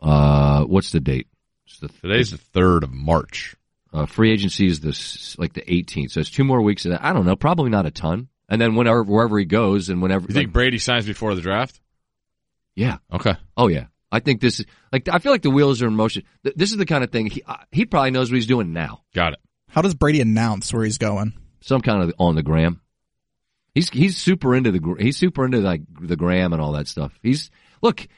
Uh, 0.00 0.64
what's 0.64 0.92
the 0.92 1.00
date? 1.00 1.28
It's 1.66 1.78
the 1.80 1.88
Today's 1.88 2.30
the 2.30 2.38
third 2.38 2.82
of 2.82 2.90
March. 2.92 3.54
Uh, 3.92 4.06
free 4.06 4.30
agency 4.32 4.66
is 4.66 4.80
this 4.80 5.36
like 5.38 5.52
the 5.52 5.62
18th, 5.62 6.12
so 6.12 6.20
it's 6.20 6.30
two 6.30 6.44
more 6.44 6.60
weeks 6.62 6.84
of 6.84 6.92
that. 6.92 7.04
I 7.04 7.12
don't 7.12 7.26
know, 7.26 7.36
probably 7.36 7.70
not 7.70 7.86
a 7.86 7.90
ton. 7.90 8.28
And 8.48 8.60
then 8.60 8.74
whenever 8.74 9.02
wherever 9.04 9.38
he 9.38 9.44
goes, 9.44 9.88
and 9.88 10.02
whenever 10.02 10.26
You 10.28 10.34
think 10.34 10.52
Brady 10.52 10.78
signs 10.78 11.06
before 11.06 11.34
the 11.34 11.40
draft? 11.40 11.80
yeah, 12.74 12.98
Okay. 13.12 13.34
oh 13.56 13.68
yeah, 13.68 13.86
I 14.10 14.20
think 14.20 14.40
this 14.40 14.60
is 14.60 14.66
like 14.92 15.08
I 15.08 15.18
feel 15.18 15.32
like 15.32 15.42
the 15.42 15.50
wheels 15.50 15.82
are 15.82 15.86
in 15.88 15.94
motion. 15.94 16.24
This 16.42 16.70
is 16.72 16.76
the 16.76 16.86
kind 16.86 17.04
of 17.04 17.10
thing 17.10 17.26
he 17.26 17.42
uh, 17.46 17.56
he 17.72 17.84
probably 17.86 18.10
knows 18.10 18.30
what 18.30 18.36
he's 18.36 18.46
doing 18.46 18.72
now. 18.72 19.02
Got 19.14 19.34
it. 19.34 19.38
How 19.68 19.82
does 19.82 19.94
Brady 19.94 20.20
announce 20.20 20.72
where 20.72 20.84
he's 20.84 20.98
going? 20.98 21.34
some 21.62 21.80
kind 21.82 22.02
of 22.02 22.12
on 22.18 22.34
the 22.36 22.42
gram. 22.42 22.80
He's 23.74 23.88
he's 23.90 24.16
super 24.16 24.54
into 24.56 24.72
the 24.72 24.80
gr- 24.80 24.98
he's 25.00 25.16
super 25.16 25.44
into 25.44 25.58
like 25.58 25.82
the 26.00 26.16
gram 26.16 26.52
and 26.52 26.60
all 26.62 26.72
that 26.72 26.88
stuff. 26.88 27.12
He's 27.22 27.50
look 27.82 28.08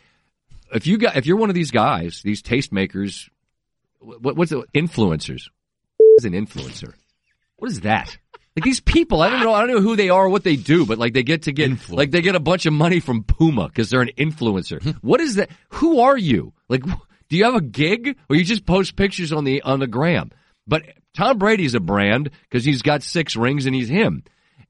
if 0.75 0.87
you 0.87 0.97
got 0.97 1.17
if 1.17 1.27
you're 1.27 1.37
one 1.37 1.51
of 1.51 1.55
these 1.55 1.71
guys, 1.73 2.23
these 2.23 2.41
tastemakers, 2.43 3.29
what, 3.99 4.37
what's 4.37 4.51
the 4.51 4.63
influencers? 4.75 5.49
What 6.13 6.19
is 6.19 6.25
an 6.25 6.33
influencer? 6.35 6.95
What 7.57 7.71
is 7.71 7.81
that? 7.81 8.19
Like 8.55 8.65
these 8.65 8.81
people, 8.81 9.23
I 9.23 9.31
don't 9.31 9.41
know, 9.41 9.55
I 9.55 9.61
don't 9.61 9.75
know 9.75 9.81
who 9.81 9.97
they 9.97 10.11
are, 10.11 10.27
or 10.27 10.29
what 10.29 10.45
they 10.45 10.57
do, 10.57 10.85
but 10.85 10.99
like 10.99 11.15
they 11.15 11.23
get 11.23 11.43
to 11.45 11.53
get 11.53 11.89
like 11.89 12.11
they 12.11 12.21
get 12.21 12.35
a 12.35 12.41
bunch 12.41 12.67
of 12.67 12.75
money 12.75 13.01
from 13.01 13.25
Puma 13.25 13.69
because 13.69 13.89
they're 13.89 14.03
an 14.03 14.11
influencer. 14.19 14.83
Hmm. 14.83 14.91
what 15.01 15.21
is 15.21 15.37
that? 15.37 15.49
Who 15.71 16.01
are 16.01 16.19
you? 16.19 16.53
Like, 16.69 16.85
do 16.85 17.37
you 17.37 17.45
have 17.45 17.55
a 17.55 17.63
gig 17.63 18.17
or 18.29 18.37
you 18.37 18.45
just 18.45 18.67
post 18.67 18.95
pictures 18.95 19.33
on 19.33 19.45
the 19.45 19.63
on 19.63 19.81
the 19.81 19.87
gram? 19.87 20.33
But 20.67 20.83
Tom 21.15 21.39
Brady's 21.39 21.75
a 21.75 21.81
brand 21.81 22.31
because 22.43 22.65
he's 22.65 22.83
got 22.83 23.03
six 23.03 23.37
rings 23.37 23.65
and 23.65 23.75
he's 23.75 23.89
him. 23.89 24.23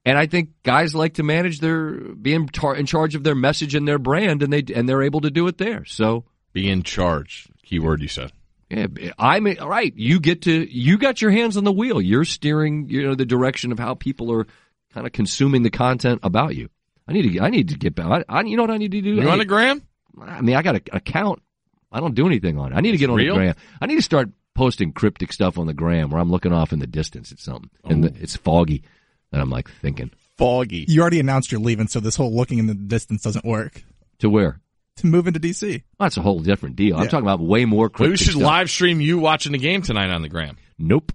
And 0.04 0.16
I 0.16 0.26
think 0.26 0.50
guys 0.62 0.94
like 0.94 1.14
to 1.14 1.22
manage 1.22 1.58
their 1.58 1.92
be 1.92 2.34
in, 2.34 2.46
tar- 2.48 2.76
in 2.76 2.86
charge 2.86 3.14
of 3.14 3.24
their 3.24 3.34
message 3.34 3.74
and 3.74 3.86
their 3.86 3.98
brand, 3.98 4.42
and 4.42 4.52
they 4.52 4.64
and 4.72 4.88
they're 4.88 5.02
able 5.02 5.22
to 5.22 5.30
do 5.30 5.46
it 5.48 5.58
there. 5.58 5.84
So 5.86 6.24
Be 6.52 6.70
in 6.70 6.82
charge. 6.84 7.48
Keyword 7.64 8.00
you 8.00 8.08
said. 8.08 8.32
Yeah, 8.72 9.12
I'm 9.18 9.46
all 9.60 9.68
right. 9.68 9.92
You 9.94 10.20
get 10.20 10.42
to 10.42 10.52
you 10.52 10.98
got 10.98 11.20
your 11.20 11.30
hands 11.30 11.56
on 11.56 11.64
the 11.64 11.72
wheel. 11.72 12.00
You're 12.00 12.24
steering, 12.24 12.88
you 12.88 13.06
know, 13.06 13.14
the 13.14 13.26
direction 13.26 13.72
of 13.72 13.78
how 13.78 13.94
people 13.94 14.32
are 14.32 14.46
kind 14.94 15.06
of 15.06 15.12
consuming 15.12 15.62
the 15.62 15.70
content 15.70 16.20
about 16.22 16.56
you. 16.56 16.68
I 17.06 17.12
need 17.12 17.32
to 17.32 17.40
I 17.40 17.50
need 17.50 17.68
to 17.68 17.78
get 17.78 17.94
back. 17.94 18.24
I, 18.28 18.38
I 18.38 18.42
you 18.42 18.56
know 18.56 18.62
what 18.62 18.70
I 18.70 18.78
need 18.78 18.92
to 18.92 19.00
do? 19.00 19.14
You 19.14 19.22
I 19.22 19.26
on 19.26 19.32
need- 19.32 19.40
the 19.40 19.48
gram? 19.48 19.82
I 20.20 20.40
mean, 20.42 20.56
I 20.56 20.62
got 20.62 20.76
an 20.76 20.82
account. 20.92 21.42
I 21.90 22.00
don't 22.00 22.14
do 22.14 22.26
anything 22.26 22.58
on 22.58 22.72
it. 22.72 22.76
I 22.76 22.80
need 22.80 22.92
to 22.92 22.98
get 22.98 23.10
on 23.10 23.16
real? 23.16 23.34
the 23.34 23.40
gram. 23.40 23.54
I 23.80 23.86
need 23.86 23.96
to 23.96 24.02
start 24.02 24.30
posting 24.54 24.92
cryptic 24.92 25.32
stuff 25.32 25.58
on 25.58 25.66
the 25.66 25.74
gram 25.74 26.10
where 26.10 26.20
I'm 26.20 26.30
looking 26.30 26.52
off 26.52 26.72
in 26.72 26.78
the 26.78 26.86
distance 26.86 27.32
at 27.32 27.38
something 27.38 27.70
and 27.84 28.04
the, 28.04 28.10
oh. 28.10 28.16
it's 28.20 28.36
foggy, 28.36 28.82
and 29.30 29.40
I'm 29.40 29.50
like 29.50 29.70
thinking 29.70 30.10
Foggy. 30.36 30.86
You 30.88 31.00
already 31.02 31.20
announced 31.20 31.52
you're 31.52 31.60
leaving, 31.60 31.88
so 31.88 32.00
this 32.00 32.16
whole 32.16 32.34
looking 32.34 32.58
in 32.58 32.66
the 32.66 32.74
distance 32.74 33.22
doesn't 33.22 33.44
work. 33.44 33.82
to 34.20 34.30
where. 34.30 34.60
To 34.96 35.06
move 35.06 35.26
into 35.26 35.40
DC. 35.40 35.82
Well, 35.98 36.06
that's 36.06 36.18
a 36.18 36.22
whole 36.22 36.40
different 36.40 36.76
deal. 36.76 36.96
I'm 36.98 37.08
talking 37.08 37.24
about 37.24 37.40
way 37.40 37.64
more 37.64 37.90
Maybe 37.98 38.10
we 38.10 38.16
should 38.18 38.32
stuff. 38.32 38.42
live 38.42 38.70
stream 38.70 39.00
you 39.00 39.18
watching 39.18 39.52
the 39.52 39.58
game 39.58 39.80
tonight 39.80 40.10
on 40.10 40.20
the 40.20 40.28
gram. 40.28 40.58
Nope. 40.78 41.12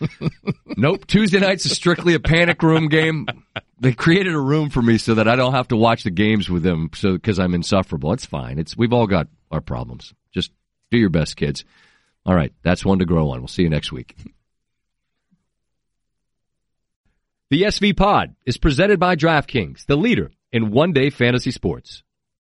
nope. 0.76 1.06
Tuesday 1.06 1.38
night's 1.38 1.66
is 1.66 1.72
strictly 1.72 2.14
a 2.14 2.20
panic 2.20 2.62
room 2.62 2.88
game. 2.88 3.26
they 3.78 3.92
created 3.92 4.34
a 4.34 4.40
room 4.40 4.70
for 4.70 4.80
me 4.80 4.96
so 4.96 5.16
that 5.16 5.28
I 5.28 5.36
don't 5.36 5.52
have 5.52 5.68
to 5.68 5.76
watch 5.76 6.02
the 6.04 6.10
games 6.10 6.48
with 6.48 6.62
them. 6.62 6.90
So 6.94 7.12
because 7.12 7.38
I'm 7.38 7.54
insufferable, 7.54 8.12
it's 8.14 8.24
fine. 8.24 8.58
It's 8.58 8.74
we've 8.76 8.92
all 8.92 9.06
got 9.06 9.28
our 9.50 9.60
problems. 9.60 10.14
Just 10.32 10.50
do 10.90 10.96
your 10.98 11.10
best, 11.10 11.36
kids. 11.36 11.64
All 12.24 12.34
right, 12.34 12.52
that's 12.62 12.84
one 12.86 13.00
to 13.00 13.04
grow 13.04 13.30
on. 13.30 13.40
We'll 13.40 13.48
see 13.48 13.64
you 13.64 13.70
next 13.70 13.92
week. 13.92 14.16
The 17.50 17.62
SV 17.62 17.96
Pod 17.96 18.34
is 18.46 18.56
presented 18.56 18.98
by 18.98 19.14
DraftKings, 19.14 19.84
the 19.86 19.96
leader 19.96 20.30
in 20.52 20.70
one 20.70 20.92
day 20.92 21.10
fantasy 21.10 21.50
sports. 21.50 22.02